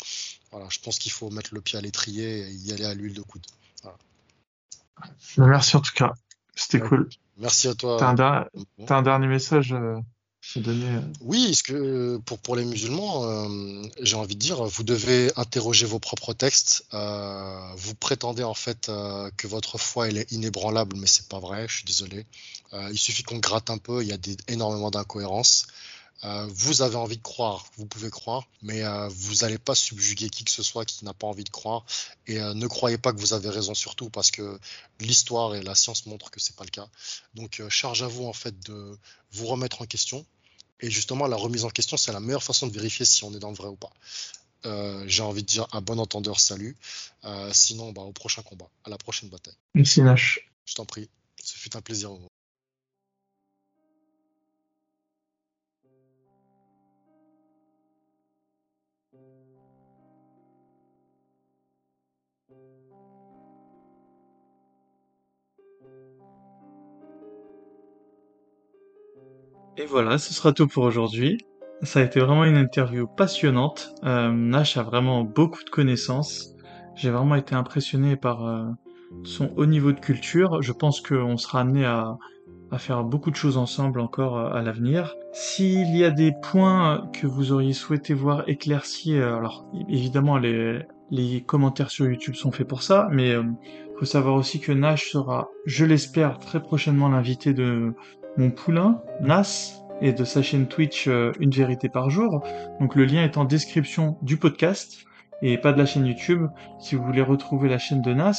[0.53, 3.15] voilà, je pense qu'il faut mettre le pied à l'étrier et y aller à l'huile
[3.15, 3.45] de coude.
[3.83, 3.97] Bah,
[5.39, 6.13] merci en tout cas,
[6.55, 7.09] c'était cool.
[7.37, 7.97] Merci à toi.
[7.99, 8.47] T'as
[8.89, 9.75] un, dernier message
[10.57, 11.59] euh, oui,
[12.43, 16.85] pour, les musulmans, euh, j'ai envie de dire, vous devez interroger vos propres textes.
[16.95, 18.91] Euh, vous prétendez en fait
[19.37, 21.67] que votre foi est inébranlable, mais c'est pas vrai.
[21.69, 22.25] Je suis désolé.
[22.73, 24.03] il suffit qu'on gratte un peu.
[24.03, 25.67] Il y a énormément d'incohérences.
[26.23, 30.51] Vous avez envie de croire, vous pouvez croire, mais vous n'allez pas subjuguer qui que
[30.51, 31.85] ce soit qui n'a pas envie de croire.
[32.27, 34.59] Et ne croyez pas que vous avez raison surtout parce que
[35.01, 36.89] l'histoire et la science montrent que c'est pas le cas.
[37.35, 38.99] Donc charge à vous en fait de
[39.33, 40.27] vous remettre en question,
[40.81, 43.39] et justement, la remise en question, c'est la meilleure façon de vérifier si on est
[43.39, 43.91] dans le vrai ou pas.
[44.67, 46.77] Euh, j'ai envie de dire un bon entendeur, salut.
[47.25, 49.57] Euh, sinon, bah, au prochain combat, à la prochaine bataille.
[49.75, 50.51] Merci Nash.
[50.67, 51.09] Je t'en prie,
[51.43, 52.11] ce fut un plaisir.
[69.81, 71.39] Et voilà, ce sera tout pour aujourd'hui.
[71.83, 73.95] Ça a été vraiment une interview passionnante.
[74.03, 76.53] Euh, Nash a vraiment beaucoup de connaissances.
[76.97, 78.65] J'ai vraiment été impressionné par euh,
[79.23, 80.63] son haut niveau de culture.
[80.63, 82.19] Je pense qu'on sera amené à,
[82.77, 85.15] faire beaucoup de choses ensemble encore euh, à l'avenir.
[85.33, 90.81] S'il y a des points que vous auriez souhaité voir éclaircis, euh, alors évidemment les,
[91.13, 95.13] les commentaires sur YouTube sont faits pour ça, mais il faut savoir aussi que Nash
[95.13, 97.95] sera, je l'espère, très prochainement l'invité de
[98.39, 102.43] mon poulain, Nas, et de sa chaîne Twitch euh, Une vérité par jour.
[102.81, 105.05] Donc le lien est en description du podcast
[105.43, 106.47] et pas de la chaîne YouTube
[106.79, 108.39] si vous voulez retrouver la chaîne de Nas.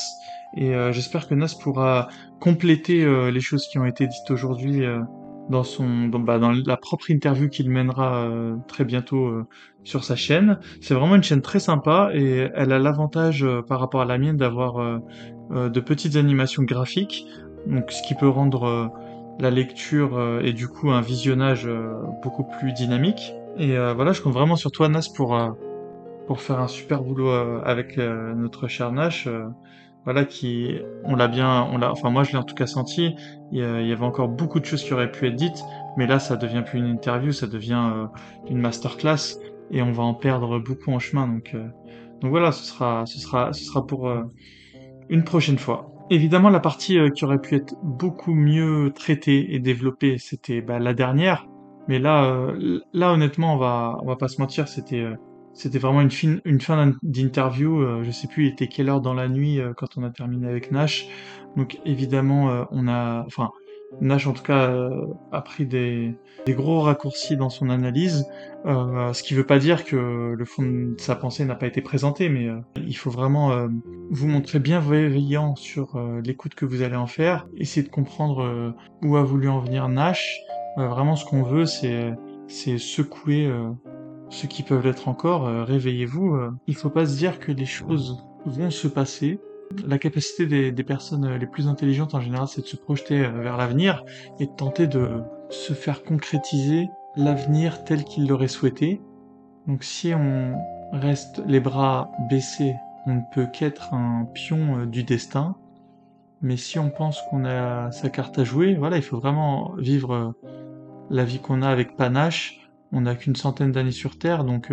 [0.56, 2.08] Et euh, j'espère que Nas pourra
[2.40, 4.84] compléter euh, les choses qui ont été dites aujourd'hui
[5.50, 8.30] dans son dans, bah, dans, la propre interview qu'il mènera
[8.68, 9.46] très bientôt
[9.84, 10.60] sur sa chaîne.
[10.80, 14.38] C'est vraiment une chaîne très sympa et elle a l'avantage par rapport à la mienne
[14.38, 15.02] d'avoir
[15.50, 17.26] de petites animations graphiques,
[17.66, 18.92] donc ce qui peut rendre
[19.40, 23.34] la lecture euh, et du coup un visionnage euh, beaucoup plus dynamique.
[23.58, 25.38] Et euh, voilà, je compte vraiment sur toi, Nas, pour,
[26.28, 27.30] pour faire un super boulot
[27.64, 29.28] avec notre cher Nash.
[30.06, 33.16] voilà, qui, on l'a bien, on l'a, enfin moi je l'ai en tout cas senti.
[33.52, 35.64] Il y, avait encore beaucoup de choses qui auraient pu être dites,
[35.98, 38.08] mais là ça devient plus une interview, ça devient
[38.50, 39.40] une masterclass
[39.72, 41.28] et on va en perdre beaucoup en chemin.
[41.28, 41.58] Donc,
[42.22, 44.10] donc voilà, ce sera, ce sera, ce sera pour
[45.10, 45.99] une prochaine fois.
[46.12, 50.80] Évidemment, la partie euh, qui aurait pu être beaucoup mieux traitée et développée, c'était bah,
[50.80, 51.46] la dernière.
[51.88, 55.16] Mais là, euh, là honnêtement, on va, on va pas se mentir, c'était, euh,
[55.54, 58.04] c'était vraiment une fin, une fin d'interview.
[58.04, 60.72] je sais plus, il était quelle heure dans la nuit quand on a terminé avec
[60.72, 61.08] Nash.
[61.58, 63.50] Donc évidemment, on a, enfin,
[64.02, 66.16] Nash, en tout cas, euh, a pris des,
[66.48, 68.26] gros raccourcis dans son analyse,
[68.66, 71.68] euh, ce qui ne veut pas dire que le fond de sa pensée n'a pas
[71.68, 73.68] été présenté, mais euh, il faut vraiment
[74.10, 79.24] vous montrer bienveillant sur l'écoute que vous allez en faire, essayer de comprendre où a
[79.24, 80.40] voulu en venir Nash.
[80.78, 83.52] vraiment, ce qu'on veut, c'est secouer
[84.30, 85.46] ceux qui peuvent l'être encore.
[85.66, 86.38] Réveillez-vous.
[86.68, 89.40] il faut pas se dire que les choses vont se passer
[89.86, 93.30] la capacité des, personnes euh, les plus intelligentes en général, c'est de se projeter euh,
[93.30, 94.04] vers l'avenir
[94.40, 99.02] et de tenter de se faire concrétiser l'avenir tel qu'ils l'auraient souhaité.
[99.68, 100.58] Donc si on
[100.92, 102.74] reste les bras baissés,
[103.06, 105.56] on ne peut qu'être un pion euh, du destin.
[106.42, 110.34] Mais si on pense qu'on a sa carte à jouer, voilà, il faut vraiment vivre
[111.10, 112.70] la vie qu'on a avec panache.
[112.94, 114.72] On n'a qu'une centaine d'années sur Terre, donc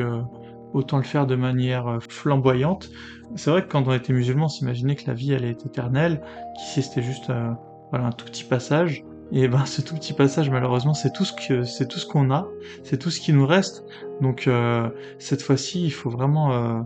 [0.76, 2.90] autant le faire de manière flamboyante.
[3.34, 6.22] C'est vrai que quand on était musulman, on s'imaginait que la vie allait être éternelle,
[6.56, 7.50] qu'ici c'était juste euh,
[7.90, 9.02] voilà, un tout petit passage.
[9.32, 12.30] Et ben ce tout petit passage, malheureusement, c'est tout ce que c'est tout ce qu'on
[12.30, 12.46] a,
[12.84, 13.82] c'est tout ce qui nous reste.
[14.20, 14.88] Donc euh,
[15.18, 16.80] cette fois-ci, il faut vraiment euh,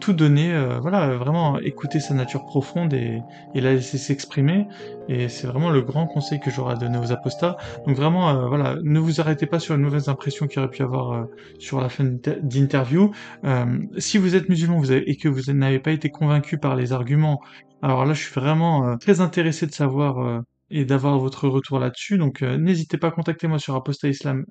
[0.00, 3.22] tout donner, euh, voilà, vraiment écouter sa nature profonde et,
[3.54, 4.66] la laisser s'exprimer.
[5.08, 7.56] Et c'est vraiment le grand conseil que j'aurais à donner aux apostats.
[7.86, 10.82] Donc vraiment, euh, voilà, ne vous arrêtez pas sur les mauvaises impressions qu'il aurait pu
[10.82, 11.24] avoir euh,
[11.58, 13.12] sur la fin d'interview.
[13.98, 17.40] si vous êtes musulman vous et que vous n'avez pas été convaincu par les arguments,
[17.82, 22.18] alors là, je suis vraiment très intéressé de savoir et d'avoir votre retour là-dessus.
[22.18, 24.44] Donc n'hésitez pas à contacter moi sur Apostat Islam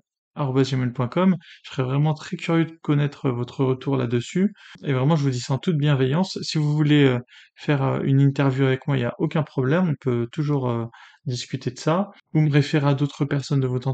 [0.47, 1.35] gmail.com.
[1.63, 4.53] Je serais vraiment très curieux de connaître votre retour là-dessus.
[4.83, 6.39] Et vraiment, je vous dis ça en toute bienveillance.
[6.41, 7.19] Si vous voulez euh,
[7.55, 9.89] faire euh, une interview avec moi, il n'y a aucun problème.
[9.89, 10.85] On peut toujours euh,
[11.25, 12.11] discuter de ça.
[12.33, 13.93] Vous me référez à d'autres personnes de votre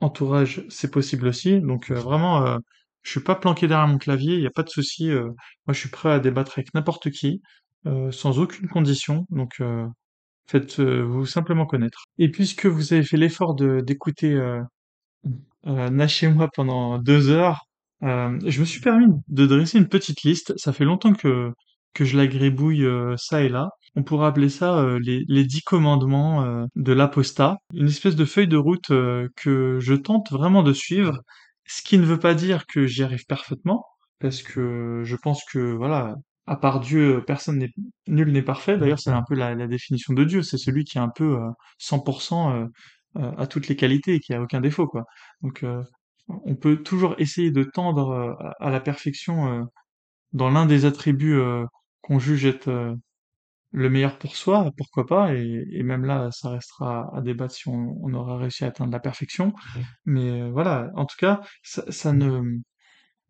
[0.00, 1.60] entourage, c'est possible aussi.
[1.60, 2.58] Donc vraiment,
[3.02, 5.10] je suis pas planqué derrière mon clavier, il n'y a pas de souci.
[5.10, 5.34] moi,
[5.68, 7.42] je suis prêt à débattre avec n'importe qui,
[8.10, 9.26] sans aucune condition.
[9.30, 9.60] Donc
[10.48, 12.04] faites-vous simplement connaître.
[12.18, 14.60] Et puisque vous avez fait l'effort d'écouter euh,
[16.08, 17.66] chez moi pendant deux heures.
[18.04, 20.54] Euh, je me suis permis de dresser une petite liste.
[20.56, 21.52] Ça fait longtemps que
[21.94, 23.70] que je la gribouille euh, ça et là.
[23.96, 27.56] On pourrait appeler ça euh, les, les dix commandements euh, de l'apostat.
[27.74, 31.18] Une espèce de feuille de route que je tente vraiment de suivre.
[31.66, 33.84] Ce qui ne veut pas dire que j'y arrive parfaitement,
[34.20, 36.14] parce que je pense que voilà,
[36.46, 37.72] à part Dieu, personne n'est
[38.06, 38.78] nul n'est parfait.
[38.78, 40.42] D'ailleurs, c'est un peu la, la, définition de Dieu.
[40.42, 41.36] C'est celui qui est un peu
[41.80, 42.68] 100%
[43.16, 45.04] euh, à toutes les qualités et qui a aucun défaut, quoi.
[45.42, 45.82] Donc, euh,
[46.28, 49.66] on peut toujours essayer de tendre euh, à la perfection
[50.32, 51.40] dans l'un des attributs
[52.02, 52.96] qu'on juge être
[53.70, 58.12] le meilleur pour soi, pourquoi pas, et, même là, ça restera à débattre si on,
[58.12, 59.54] aura réussi à atteindre la perfection.
[60.04, 62.58] Mais voilà, en tout cas, ça, ça ne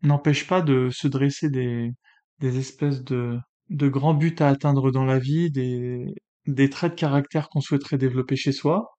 [0.01, 1.91] n'empêche pas de se dresser des,
[2.39, 3.37] des espèces de,
[3.69, 6.05] de grands buts à atteindre dans la vie, des,
[6.47, 8.89] des traits de caractère qu'on souhaiterait développer chez soi.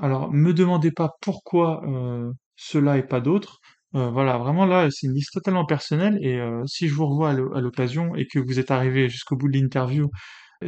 [0.00, 3.58] Alors, me demandez pas pourquoi euh, cela et pas d'autres.
[3.94, 7.30] Euh, voilà, vraiment là, c'est une liste totalement personnelle et euh, si je vous revois
[7.30, 10.08] à l'o- à l'occasion et que vous êtes arrivé jusqu'au bout de l'interview,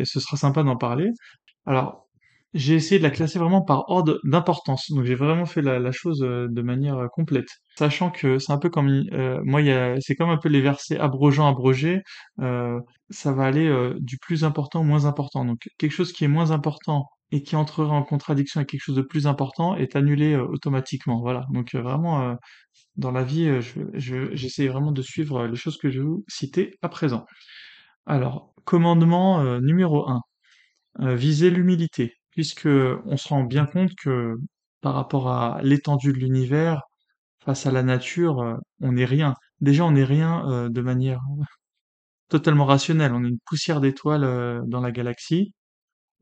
[0.05, 1.11] ce sera sympa d'en parler.
[1.67, 2.09] Alors,
[2.55, 4.91] j'ai essayé de la classer vraiment par ordre d'importance.
[4.93, 7.49] Donc j'ai vraiment fait la, la chose de manière complète.
[7.79, 9.05] Sachant que c'est un peu comme
[9.45, 9.61] moi,
[10.01, 12.03] c'est comme un peu les versets abrogeants, abrogés.
[12.41, 12.81] Euh,
[13.11, 13.71] ça va aller
[14.01, 15.45] du plus important au moins important.
[15.45, 18.97] Donc quelque chose qui est moins important et qui entrerait en contradiction avec quelque chose
[18.97, 21.21] de plus important est annulé euh, automatiquement.
[21.21, 21.47] Voilà.
[21.53, 22.35] Donc euh, vraiment euh,
[22.97, 26.25] dans la vie, je, je- j'essaie vraiment de suivre les choses que je vais vous
[26.29, 27.27] citer à présent.
[28.07, 30.23] Alors, commandement numéro un
[31.01, 34.35] euh, viser l'humilité, puisque on se rend bien compte que
[34.81, 36.83] par rapport à l'étendue de l'univers,
[37.45, 39.35] face à la nature, on n'est rien.
[39.61, 41.21] Déjà, on n'est rien de manière
[42.29, 43.13] totalement rationnelle.
[43.15, 45.55] On est une poussière d'étoiles dans la galaxie.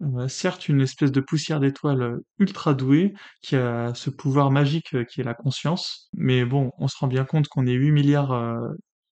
[0.02, 4.94] Euh, certes, une espèce de poussière d'étoiles euh, ultra douée qui a ce pouvoir magique
[4.94, 6.08] euh, qui est la conscience.
[6.14, 8.60] Mais bon, on se rend bien compte qu'on est 8 milliards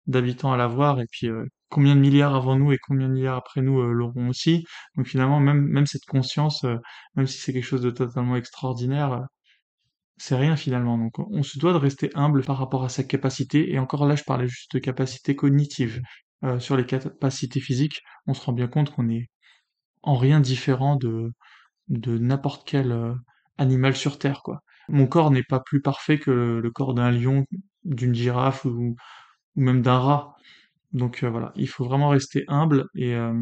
[0.06, 1.28] d'habitants à l'avoir et puis
[1.70, 4.64] combien de milliards avant nous et combien de milliards après nous l'auront aussi.
[4.96, 6.64] Donc finalement, même même cette conscience,
[7.16, 9.22] même si c'est quelque chose de totalement extraordinaire,
[10.16, 10.98] c'est rien finalement.
[10.98, 13.72] Donc on se doit de rester humble par rapport à sa capacité.
[13.72, 16.00] Et encore là, je parlais juste de capacité cognitive.
[16.58, 19.28] Sur les capacités physiques, on se rend bien compte qu'on est
[20.04, 21.32] en rien différent de
[21.88, 23.14] de n'importe quel euh,
[23.58, 24.60] animal sur Terre, quoi.
[24.88, 27.44] Mon corps n'est pas plus parfait que le, corps d'un lion,
[27.84, 28.96] d'une girafe ou,
[29.56, 30.34] ou même d'un rat.
[30.92, 33.34] Donc euh, voilà, il faut vraiment rester humble et euh,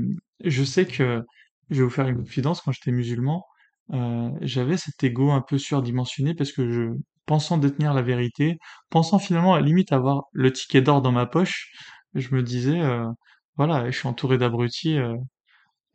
[0.44, 1.22] je sais que
[1.70, 3.44] je vais vous faire une confidence quand j'étais musulman,
[3.92, 6.90] euh, j'avais cet ego un peu surdimensionné parce que je
[7.26, 8.58] pensant détenir la vérité,
[8.90, 11.72] pensant finalement à la limite avoir le ticket d'or dans ma poche,
[12.14, 13.06] je me disais euh,
[13.56, 15.14] voilà, je suis entouré d'abrutis, euh,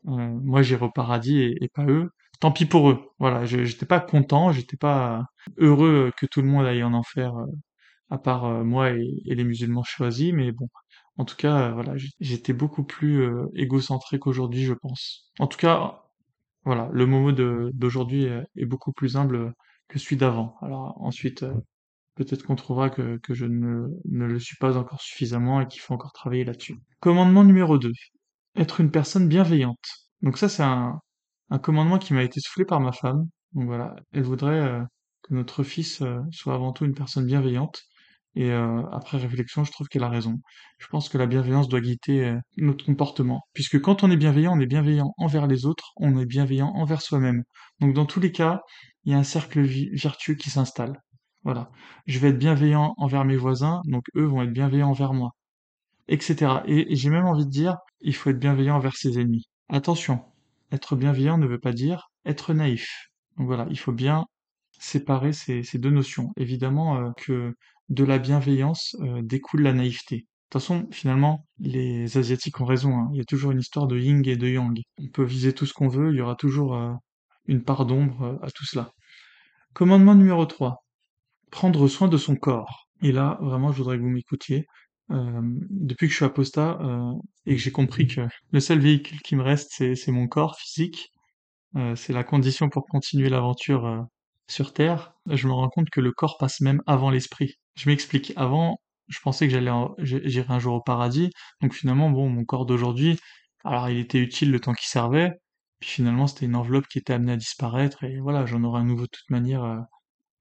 [0.07, 2.09] moi j'irai au paradis et, pas eux.
[2.39, 3.11] Tant pis pour eux.
[3.19, 5.25] Voilà, je j'étais pas content, j'étais pas
[5.57, 7.45] heureux que tout le monde aille en enfer euh,
[8.09, 10.69] à part euh, moi et, les musulmans choisis, mais bon,
[11.17, 15.31] en tout cas, euh, voilà, j'étais beaucoup plus euh, égocentré qu'aujourd'hui, je pense.
[15.39, 16.03] En tout cas,
[16.63, 19.53] voilà, le Momo d'aujourd'hui est, beaucoup plus humble
[19.87, 20.55] que celui d'avant.
[20.61, 21.53] Alors ensuite, euh,
[22.15, 25.81] peut-être qu'on trouvera que, que je ne, ne le suis pas encore suffisamment et qu'il
[25.81, 26.77] faut encore travailler là-dessus.
[26.99, 27.91] Commandement numéro 2.
[28.57, 29.77] Être une personne bienveillante.
[30.21, 30.99] Donc ça, c'est un,
[31.49, 33.27] un commandement qui m'a été soufflé par ma femme.
[33.53, 34.83] Donc voilà, elle voudrait euh,
[35.23, 37.83] que notre fils euh, soit avant tout une personne bienveillante.
[38.35, 40.35] Et euh, après réflexion, je trouve qu'elle a raison.
[40.79, 43.41] Je pense que la bienveillance doit guider notre comportement.
[43.53, 47.01] Puisque quand on est bienveillant, on est bienveillant envers les autres, on est bienveillant envers
[47.01, 47.43] soi-même.
[47.79, 48.61] Donc dans tous les cas,
[49.05, 49.61] il y a un cercle
[49.93, 51.01] vertueux qui s'installe.
[51.43, 51.71] Voilà.
[52.05, 55.31] Je vais être bienveillant envers mes voisins, donc eux vont être bienveillants envers moi
[56.07, 56.61] etc.
[56.65, 59.49] Et, et j'ai même envie de dire, il faut être bienveillant envers ses ennemis.
[59.69, 60.21] Attention,
[60.71, 63.09] être bienveillant ne veut pas dire être naïf.
[63.37, 64.25] Donc voilà, il faut bien
[64.79, 66.31] séparer ces, deux notions.
[66.37, 67.55] Évidemment euh, que
[67.89, 70.17] de la bienveillance euh, découle la naïveté.
[70.17, 72.97] De toute façon, finalement, les Asiatiques ont raison.
[72.97, 73.09] hein.
[73.13, 74.79] Il y a toujours une histoire de yin et de yang.
[74.99, 76.93] On peut viser tout ce qu'on veut, il y aura toujours euh,
[77.47, 78.91] une part d'ombre à tout cela.
[79.73, 80.83] Commandement numéro 3
[81.51, 82.87] prendre soin de son corps.
[83.01, 84.67] Et là, vraiment, je voudrais que vous m'écoutiez.
[85.09, 86.77] Depuis que je suis apostat
[87.47, 88.21] et que j'ai compris que
[88.51, 91.11] le seul véhicule qui me reste, c'est, mon corps physique,
[91.75, 94.01] euh, c'est la condition pour continuer l'aventure euh,
[94.49, 97.55] sur Terre, je me rends compte que le corps passe même avant l'esprit.
[97.75, 98.33] Je m'explique.
[98.35, 102.65] Avant, je pensais que j'allais j'irais un jour au paradis, donc finalement, bon, mon corps
[102.65, 103.19] d'aujourd'hui,
[103.63, 105.31] alors il était utile le temps qu'il servait,
[105.79, 108.85] puis finalement, c'était une enveloppe qui était amenée à disparaître, et voilà, j'en aurai un
[108.85, 109.79] nouveau de toute manière euh,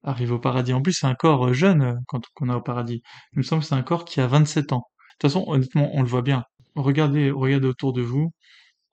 [0.05, 0.73] arrive au paradis.
[0.73, 3.03] En plus, c'est un corps euh, jeune quand qu'on a au paradis.
[3.33, 4.87] Il me semble que c'est un corps qui a 27 ans.
[5.20, 6.45] De toute façon, honnêtement, on le voit bien.
[6.77, 8.32] Regardez, autour de vous.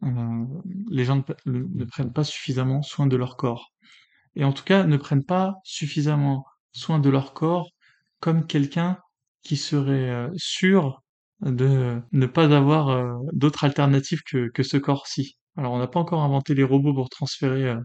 [0.03, 0.45] euh,
[0.89, 3.71] les gens ne, ne- ne prennent pas suffisamment soin de leur corps.
[4.35, 7.69] Et en tout cas, ne prennent pas suffisamment soin de leur corps
[8.19, 8.97] comme quelqu'un
[9.43, 11.01] qui serait euh, sûr
[11.41, 15.37] de ne pas avoir euh, d'autre alternative que, que ce corps-ci.
[15.57, 17.75] Alors, on n'a pas encore inventé les robots pour transférer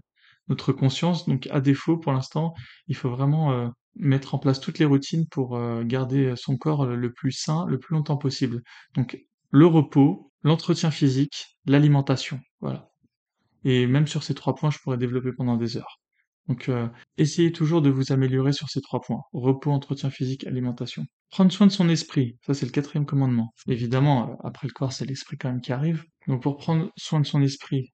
[0.49, 2.55] notre conscience, donc à défaut, pour l'instant,
[2.87, 7.33] il faut vraiment mettre en place toutes les routines pour garder son corps le plus
[7.33, 8.63] sain le plus longtemps possible.
[8.95, 9.19] Donc,
[9.51, 12.91] le repos, l'entretien physique, l'alimentation, voilà.
[13.65, 16.01] Et même sur ces trois points, je pourrais développer pendant des heures.
[16.49, 16.89] Donc, euh,
[17.19, 19.21] essayez toujours de vous améliorer sur ces trois points.
[19.33, 21.05] Repos, entretien physique, alimentation.
[21.31, 23.53] Prendre soin de son esprit, ça c'est le quatrième commandement.
[23.67, 26.05] Évidemment, euh, après le corps, c'est l'esprit quand même qui arrive.
[26.27, 27.93] Donc pour prendre soin de son esprit,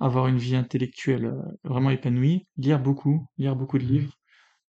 [0.00, 4.12] avoir une vie intellectuelle euh, vraiment épanouie, lire beaucoup, lire beaucoup de livres,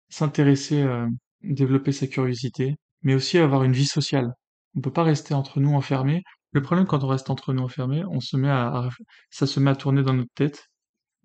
[0.09, 1.07] s'intéresser, euh,
[1.43, 4.33] développer sa curiosité, mais aussi avoir une vie sociale.
[4.75, 6.23] On peut pas rester entre nous enfermés.
[6.51, 8.89] Le problème quand on reste entre nous enfermés, on se met à, à-
[9.29, 10.69] ça se met à tourner dans notre tête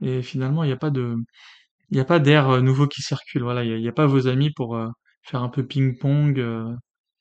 [0.03, 1.17] et finalement il n'y a pas de,
[1.91, 3.43] il y a pas d'air euh, nouveau qui circule.
[3.43, 4.89] Voilà, il y a, y a pas vos amis pour euh,
[5.23, 6.75] faire un peu ping-pong euh,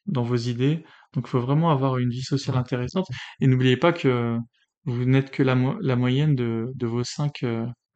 [0.08, 0.86] dans vos idées.
[1.14, 3.08] Donc il faut vraiment avoir une vie sociale intéressante
[3.42, 4.38] et n'oubliez pas que
[4.86, 7.46] vous n'êtes que la, mo- la moyenne de, de vos cinq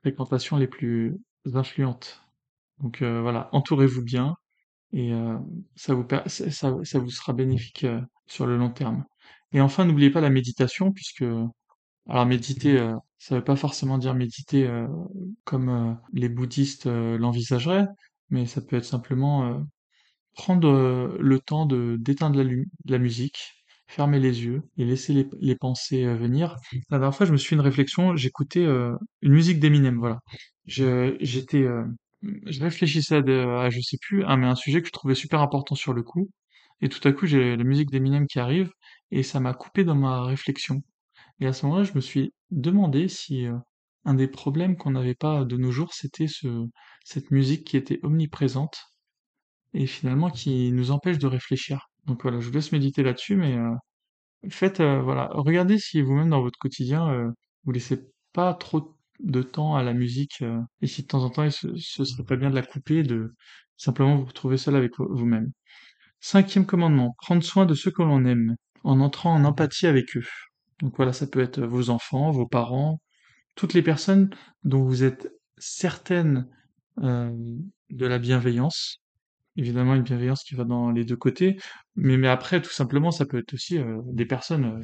[0.02, 1.16] fréquentations les plus
[1.54, 2.22] influentes.
[2.82, 4.36] Donc voilà, entourez-vous bien
[4.94, 5.12] et
[5.76, 7.86] ça vous per- ça, vous sera bénéfique
[8.28, 9.06] sur le long terme.
[9.54, 11.24] Et enfin, n'oubliez pas la méditation puisque
[12.10, 14.88] alors méditer, euh, ça veut pas forcément dire méditer euh,
[15.46, 17.88] comme euh, les bouddhistes l'envisageraient,
[18.30, 19.66] mais ça peut être simplement
[20.36, 22.44] prendre le temps de d'éteindre
[22.86, 23.38] la, musique,
[23.88, 26.56] fermer les yeux et laisser les, les pensées venir.
[26.90, 28.98] La dernière fois, je me suis fait une réflexion, j'écoutais une
[29.34, 30.20] musique d'Eminem, voilà.
[30.66, 31.66] J'étais,
[32.24, 35.16] je réfléchissais à, de- à, je sais plus, à, mais un sujet que je trouvais
[35.16, 36.30] super important sur le coup,
[36.82, 38.72] et tout à coup, j'ai la musique d'Eminem qui arrive,
[39.12, 40.84] et ça m'a coupé dans ma réflexion.
[41.40, 43.58] Et à ce moment-là, je me suis demandé si euh,
[44.06, 46.68] un des problèmes qu'on n'avait pas de nos jours, c'était ce,
[47.06, 48.80] cette musique qui était omniprésente
[49.74, 51.90] et finalement qui nous empêche de réfléchir.
[52.06, 53.74] Donc voilà, je vous laisse méditer là-dessus, mais euh,
[54.50, 57.32] faites, euh, voilà, regardez si vous-même dans votre quotidien, euh,
[57.66, 58.00] vous laissez
[58.34, 60.44] pas trop de temps à la musique,
[60.82, 63.36] et si de temps en temps, se, ce serait pas bien de la couper, de
[63.78, 65.52] simplement vous retrouver seul avec vo- vous-même.
[66.20, 70.26] Cinquième commandement, prendre soin de ceux que l'on aime, en entrant en empathie avec eux.
[70.80, 73.02] Donc voilà, ça peut être vos enfants, vos parents,
[73.56, 74.30] toutes les personnes
[74.64, 76.48] dont vous êtes certaine
[77.04, 77.32] euh,
[77.90, 79.02] de la bienveillance,
[79.56, 81.58] évidemment une bienveillance qui va dans les deux côtés,
[81.96, 84.84] mais, après, tout simplement, ça peut être aussi euh, des personnes euh,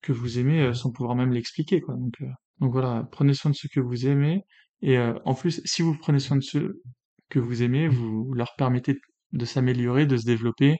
[0.00, 1.94] que vous aimez sans pouvoir même l'expliquer, quoi.
[1.94, 2.12] Donc,
[2.60, 4.44] donc voilà, prenez soin de ceux que vous aimez,
[4.82, 6.82] et en plus, si vous prenez soin de ceux
[7.30, 9.00] que vous aimez, vous leur permettez
[9.34, 10.78] de s'améliorer, de se développer,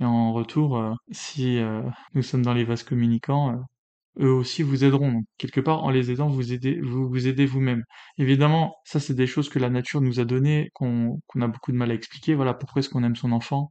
[0.00, 1.82] et en retour, euh, si euh,
[2.14, 5.12] nous sommes dans les vases communicants, euh, eux aussi vous aideront.
[5.12, 7.82] Donc, quelque part, en les aidant, vous aidez, vous vous aidez vous-même.
[8.18, 11.76] Évidemment, ça, c'est des choses que la nature nous a données, qu'on a beaucoup de
[11.76, 12.34] mal à expliquer.
[12.34, 13.70] Voilà, pourquoi est-ce qu'on aime son enfant?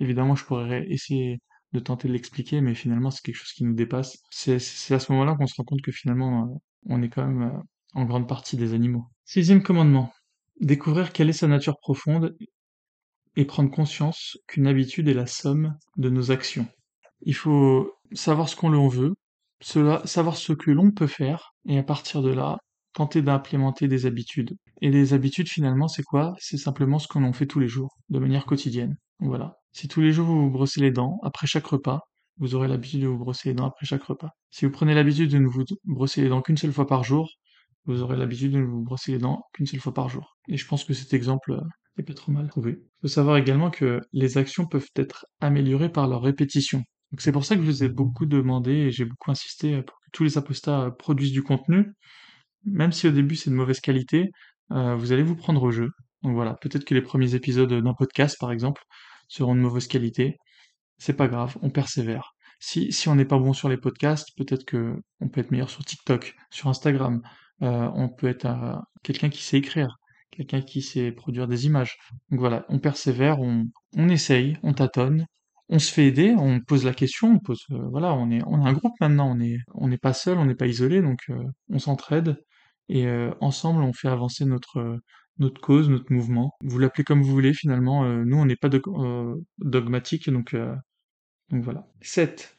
[0.00, 1.40] Évidemment, je pourrais essayer
[1.72, 4.18] de tenter de l'expliquer, mais finalement, c'est quelque chose qui nous dépasse.
[4.30, 7.62] C'est à ce moment-là qu'on se rend compte que finalement, on est quand même
[7.94, 9.06] en grande partie des animaux.
[9.24, 10.12] Sixième commandement.
[10.60, 12.36] Découvrir quelle est sa nature profonde
[13.36, 16.66] et prendre conscience qu'une habitude est la somme de nos actions.
[17.22, 19.14] Il faut savoir ce qu'on veut,
[19.60, 22.58] savoir ce que l'on peut faire, et à partir de là,
[22.92, 24.56] tenter d'implémenter des habitudes.
[24.82, 26.34] Et les habitudes, finalement, c'est quoi?
[26.38, 28.96] C'est simplement ce que l'on fait tous les jours, de manière quotidienne.
[29.20, 29.58] Voilà.
[29.72, 32.00] Si tous les jours vous vous brossez les dents, après chaque repas,
[32.38, 34.30] vous aurez l'habitude de vous brosser les dents après chaque repas.
[34.50, 37.28] Si vous prenez l'habitude de ne vous brosser les dents qu'une seule fois par jour,
[37.84, 40.36] vous aurez l'habitude de ne vous brosser les dents qu'une seule fois par jour.
[40.48, 41.60] Et je pense que cet exemple
[41.98, 42.50] euh, est pas trop mal.
[42.56, 46.82] Il faut savoir également que les actions peuvent être améliorées par leur répétition.
[47.18, 50.10] C'est pour ça que je vous ai beaucoup demandé et j'ai beaucoup insisté pour que
[50.12, 51.92] tous les apostats produisent du contenu,
[52.64, 54.30] même si au début c'est de mauvaise qualité,
[54.72, 55.90] euh, vous allez vous prendre au jeu.
[56.22, 58.82] Donc voilà, peut-être que les premiers épisodes d'un podcast, par exemple,
[59.28, 60.36] seront de mauvaise qualité.
[60.98, 62.32] C'est pas grave, on persévère.
[62.60, 65.70] Si, si on n'est pas bon sur les podcasts, peut-être que on peut être meilleur
[65.70, 67.22] sur TikTok, sur Instagram.
[67.62, 69.96] Euh, on peut être euh, quelqu'un qui sait écrire,
[70.30, 71.98] quelqu'un qui sait produire des images.
[72.30, 73.66] Donc voilà, on persévère, on,
[74.08, 75.26] essaye, on tâtonne,
[75.68, 78.64] on se fait aider, on pose la question, on pose, euh, voilà, on est, on
[78.64, 81.20] est un groupe maintenant, on est, on n'est pas seul, on n'est pas isolé, donc
[81.30, 82.36] euh, on s'entraide
[82.88, 84.98] et euh, ensemble on fait avancer notre
[85.38, 86.52] notre cause, notre mouvement.
[86.62, 88.04] Vous l'appelez comme vous voulez finalement.
[88.04, 90.54] nous on n'est pas dog- dogmatique, donc
[91.50, 91.86] donc voilà.
[92.00, 92.56] 7.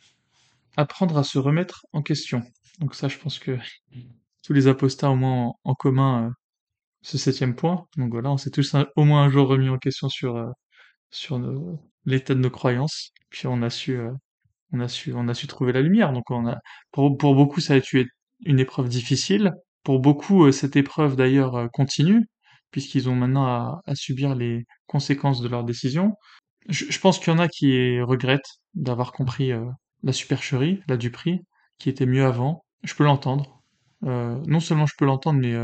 [0.77, 2.43] Apprendre à se remettre en question.
[2.80, 3.57] Donc ça, je pense que
[4.43, 6.34] tous les apostats au moins en, commun
[7.01, 7.85] ce septième point.
[7.97, 10.49] Donc voilà, on s'est tous au moins un jour remis en question sur euh,
[11.09, 11.39] sur
[12.05, 13.11] l'état de nos croyances.
[13.29, 14.11] Puis on a su euh,
[14.73, 16.13] on a su on a su trouver la lumière.
[16.13, 16.59] Donc on a
[16.91, 18.07] pour pour beaucoup ça a été
[18.45, 19.51] une épreuve difficile.
[19.83, 22.27] Pour beaucoup euh, cette épreuve d'ailleurs euh, continue
[22.71, 26.13] puisqu'ils ont maintenant à, à subir les conséquences de leurs décisions.
[26.69, 29.65] Je, je pense qu'il y en a qui regrettent d'avoir compris euh,
[30.03, 31.41] la supercherie, la duperie,
[31.79, 32.63] qui était mieux avant.
[32.83, 33.61] Je peux l'entendre.
[34.03, 35.55] Non seulement je peux l'entendre, mais,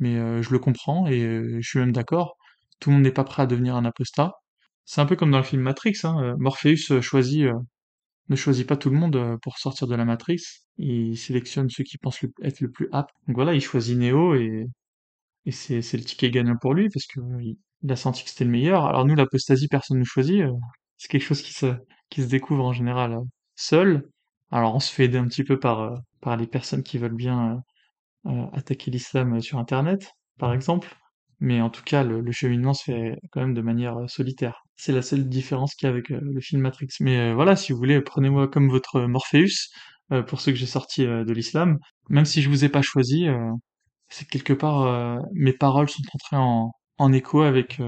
[0.00, 2.36] mais euh, je le comprends et euh, je suis même d'accord.
[2.80, 4.32] Tout le monde n'est pas prêt à devenir un apostat.
[4.86, 6.00] C'est un peu comme dans le film Matrix.
[6.04, 6.22] Hein.
[6.22, 7.46] euh, Morpheus choisit,
[8.28, 10.40] ne choisit pas tout le monde pour sortir de la Matrix.
[10.78, 13.14] Il sélectionne ceux qui pensent être le plus apte.
[13.28, 14.66] Donc voilà, il choisit Neo et
[15.50, 17.20] c'est le ticket gagnant pour lui parce que
[17.82, 18.86] il a senti que c'était le meilleur.
[18.86, 20.42] Alors nous, l'apostasie, personne ne choisit.
[20.96, 23.18] c'est quelque chose qui se découvre en général
[23.56, 24.08] seul.
[24.50, 26.02] Alors on se fait aider un petit peu par
[26.38, 27.62] les personnes qui veulent bien
[28.52, 30.88] attaquer l'islam sur Internet, par exemple.
[31.40, 34.62] Mais en tout cas, le, le cheminement se fait quand même de manière euh, solitaire.
[34.76, 36.88] C'est la seule différence qu'il y a avec euh, le film Matrix.
[37.00, 39.70] Mais euh, voilà, si vous voulez, prenez-moi comme votre Morpheus,
[40.26, 41.78] pour ceux que j'ai sortis de l'islam.
[42.08, 43.28] Même si je vous ai pas choisi,
[44.08, 47.80] c'est quelque part, mes paroles sont entrées en, en écho avec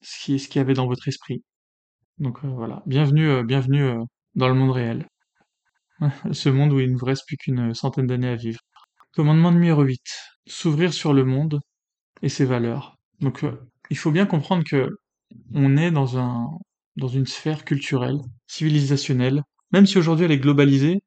[0.00, 1.42] ce qui, ce qu'il y avait dans votre esprit.
[2.18, 3.92] Donc voilà, bienvenue, bienvenue
[4.34, 5.06] dans le monde réel.
[6.32, 8.60] Ce monde où il ne vous reste plus qu'une centaine d'années à vivre.
[9.14, 10.00] Commandement numéro 8.
[10.46, 11.60] S'ouvrir sur le monde
[12.22, 12.96] et ses valeurs.
[13.20, 13.44] Donc
[13.90, 14.88] il faut bien comprendre que
[15.54, 16.48] on est dans un
[16.96, 19.42] dans une sphère culturelle, civilisationnelle.
[19.70, 21.02] Même si aujourd'hui elle est globalisée,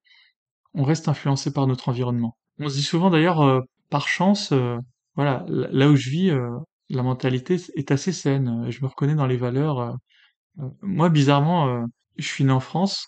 [0.75, 2.37] on reste influencé par notre environnement.
[2.59, 4.77] On se dit souvent d'ailleurs, euh, par chance, euh,
[5.15, 6.49] voilà, là où je vis, euh,
[6.89, 8.69] la mentalité est assez saine.
[8.69, 9.97] Je me reconnais dans les valeurs.
[10.81, 11.85] moi, bizarrement,
[12.17, 13.07] je suis né en France,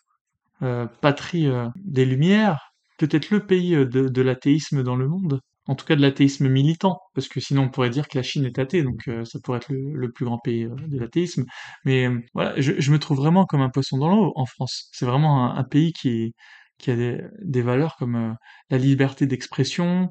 [1.01, 5.95] patrie des Lumières, peut-être le pays de, de l'athéisme dans le monde en tout cas
[5.95, 9.07] de l'athéisme militant, parce que sinon on pourrait dire que la Chine est athée, donc
[9.07, 11.45] euh, ça pourrait être le, plus grand pays euh, de l'athéisme.
[11.85, 14.89] Mais euh, voilà, je, me trouve vraiment comme un poisson dans l'eau en France.
[14.93, 16.33] C'est vraiment un, pays qui,
[16.77, 18.35] qui a des, valeurs comme
[18.69, 20.09] la liberté d'expression,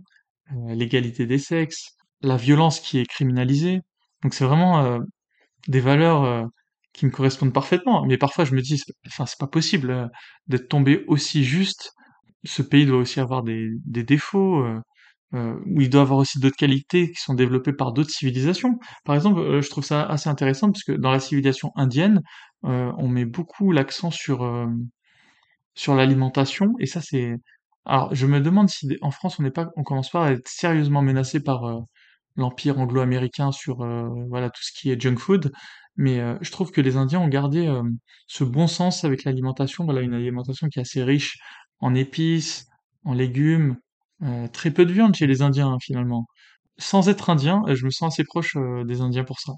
[0.68, 3.80] l'égalité des sexes, la violence qui est criminalisée.
[4.22, 5.00] Donc c'est vraiment
[5.68, 6.46] des valeurs
[6.92, 8.04] qui me correspondent parfaitement.
[8.06, 10.10] Mais parfois je me dis, enfin c'est pas possible
[10.48, 11.95] d'être tombé aussi juste.
[12.46, 14.64] Ce pays doit aussi avoir des, défauts
[15.34, 18.78] euh, où il doit avoir aussi d'autres qualités qui sont développées par d'autres civilisations.
[19.04, 22.22] Par exemple, euh, je trouve ça assez intéressant parce que dans la civilisation indienne,
[22.64, 24.66] euh, on met beaucoup l'accent sur euh,
[25.74, 27.34] sur l'alimentation et ça c'est.
[27.84, 30.48] Alors, je me demande si en France on n'est pas, on commence pas à être
[30.48, 31.62] sérieusement menacé par
[32.36, 33.76] l'empire anglo-américain sur
[34.28, 35.52] voilà tout ce qui est junk food,
[35.96, 37.72] mais je trouve que les Indiens ont gardé
[38.26, 39.84] ce bon sens avec l'alimentation.
[39.84, 41.38] Voilà, une alimentation qui est assez riche
[41.80, 42.68] en épices,
[43.04, 43.76] en légumes,
[44.22, 46.26] euh, très peu de viande chez les Indiens, hein, finalement.
[46.78, 49.52] Sans être indien, euh, je me sens assez proche euh, des Indiens pour ça.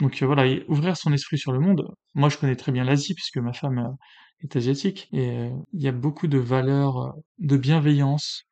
[0.00, 1.86] Donc voilà, ouvrir son esprit sur le monde.
[2.14, 3.96] Moi, je connais très bien l'Asie puisque ma femme
[4.40, 8.44] est asiatique et il y a beaucoup de valeurs de bienveillance,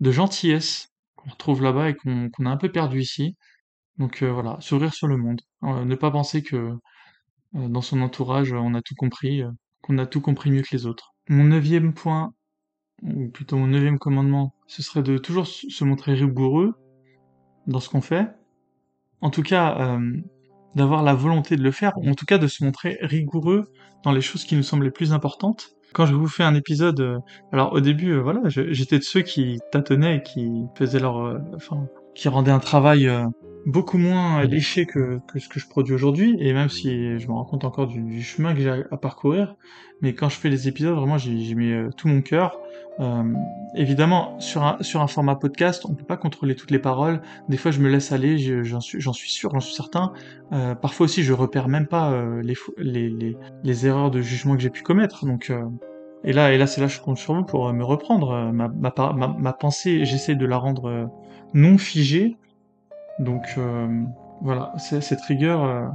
[0.00, 3.36] de gentillesse qu'on retrouve là-bas et qu'on a un peu perdu ici.
[3.98, 5.40] Donc voilà, s'ouvrir sur le monde.
[5.62, 6.72] ne pas penser que
[7.54, 9.42] dans son entourage, on a tout compris,
[9.82, 11.14] qu'on a tout compris mieux que les autres.
[11.28, 12.34] Mon neuvième point,
[13.02, 16.74] ou plutôt mon neuvième commandement, ce serait de toujours se montrer rigoureux
[17.66, 18.28] dans ce qu'on fait.
[19.20, 20.16] En tout cas, euh,
[20.74, 23.70] d'avoir la volonté de le faire, ou en tout cas de se montrer rigoureux
[24.04, 25.70] dans les choses qui nous semblent les plus importantes.
[25.92, 27.18] Quand je vous fais un épisode, euh,
[27.52, 31.86] alors au début, euh, voilà, j'étais de ceux qui tâtonnaient qui faisaient leur, enfin,
[32.18, 33.08] qui rendaient un travail
[33.64, 37.32] beaucoup moins léché que, que ce que je produis aujourd'hui, et même si je me
[37.32, 39.54] rends compte encore du, chemin que j'ai à, parcourir,
[40.00, 42.58] mais quand je fais les épisodes, vraiment, j'y mets euh, tout mon cœur.
[43.00, 43.22] Euh,
[43.74, 47.20] évidemment, sur un, sur un format podcast, on peut pas contrôler toutes les paroles.
[47.48, 50.12] Des fois, je me laisse aller, j'en suis, j'en suis sûr, j'en suis certain.
[50.52, 54.56] Euh, parfois aussi, je repère même pas euh, les, les, les, les, erreurs de jugement
[54.56, 55.26] que j'ai pu commettre.
[55.26, 55.62] Donc, euh,
[56.24, 58.50] et là, et là, c'est là que je compte sur vous pour me reprendre.
[58.52, 61.10] Ma, ma, pensée, j'essaie de la rendre
[61.54, 62.36] non figée
[63.18, 64.04] donc euh,
[64.40, 65.86] voilà, cette rigueur, euh,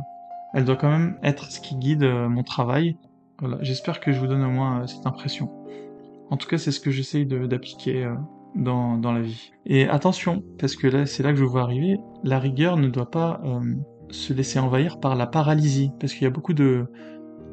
[0.54, 2.98] elle doit quand même être ce qui guide euh, mon travail.
[3.40, 5.50] Voilà, j'espère que je vous donne au moins cette impression.
[6.30, 8.12] En tout cas, c'est ce que j'essaye d'appliquer
[8.56, 9.52] dans, dans la vie.
[9.66, 13.12] Et attention, parce que là, c'est là que je vois arriver, la rigueur ne doit
[13.12, 13.42] pas
[14.10, 16.88] se laisser envahir par la paralysie, parce qu'il y a beaucoup de,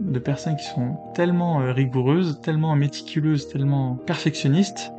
[0.00, 4.92] de personnes qui sont tellement rigoureuses, tellement méticuleuses, tellement perfectionnistes,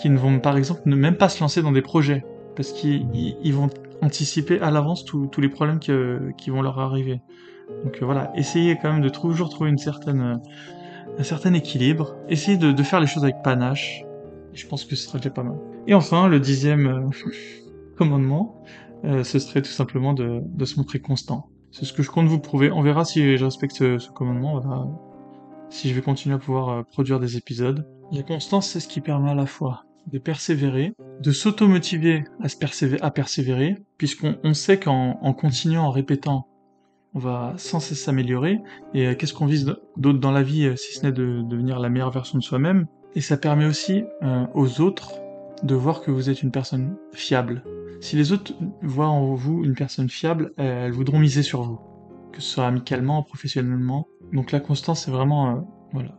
[0.00, 2.24] qui ne vont par exemple ne même pas se lancer dans des projets,
[2.56, 3.68] parce qu'ils vont
[4.00, 7.20] anticiper à l'avance tous les problèmes qui vont leur arriver.
[7.84, 12.16] Donc euh, voilà, essayez quand même de toujours trouver une certaine, euh, un certain équilibre.
[12.28, 14.04] Essayez de, faire les choses avec panache.
[14.52, 15.56] Je pense que ce sera déjà pas mal.
[15.86, 17.08] Et enfin, le dixième euh,
[17.96, 18.62] commandement,
[19.22, 21.50] ce serait tout simplement de, se montrer constant.
[21.74, 22.70] C'est ce que je compte vous prouver.
[22.70, 24.62] On verra si je respecte ce, commandement.
[25.70, 27.84] Si je vais continuer à pouvoir produire des épisodes.
[28.12, 32.24] La constance, c'est ce qui permet à la fois de persévérer, de s'auto-motiver
[33.00, 36.46] à, persévérer, puisqu'on sait qu'en continuant, en répétant,
[37.14, 38.60] on va sans cesse s'améliorer.
[38.92, 39.64] Et euh, qu'est-ce qu'on vise
[39.96, 42.86] d'autre dans la vie euh, si ce n'est de, devenir la meilleure version de soi-même?
[43.16, 45.12] Et ça permet aussi euh, aux autres
[45.62, 47.62] de voir que vous êtes une personne fiable.
[48.04, 48.52] Si les autres
[48.82, 51.80] voient en vous une personne fiable, elles voudront miser sur vous,
[52.32, 54.08] que ce soit amicalement, professionnellement.
[54.34, 56.10] Donc la constance, c'est vraiment voilà,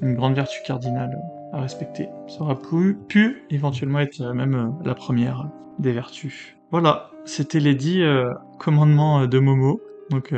[0.00, 1.14] une grande vertu cardinale
[1.52, 2.08] à respecter.
[2.26, 6.56] Ça aurait pu, éventuellement être même euh, la première des vertus.
[6.70, 9.82] Voilà, c'était les dix euh, commandements euh, de Momo.
[10.08, 10.32] Donc,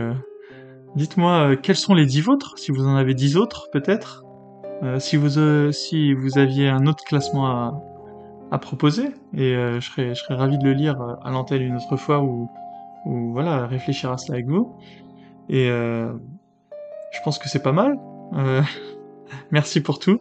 [0.96, 4.24] dites-moi quels sont les dix vôtres, si vous en avez dix autres peut-être?
[4.98, 7.82] si vous si vous aviez un autre classement à,
[8.50, 11.96] à proposer, et je serais je serais ravi de le lire à l'antenne une autre
[11.96, 12.48] fois ou
[13.04, 14.76] voilà réfléchir à cela avec vous.
[15.48, 15.70] Et
[17.12, 17.98] je pense que c'est pas mal.
[18.34, 18.62] Euh,
[19.50, 20.20] merci pour tout,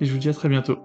[0.00, 0.78] et je vous dis à très bientôt.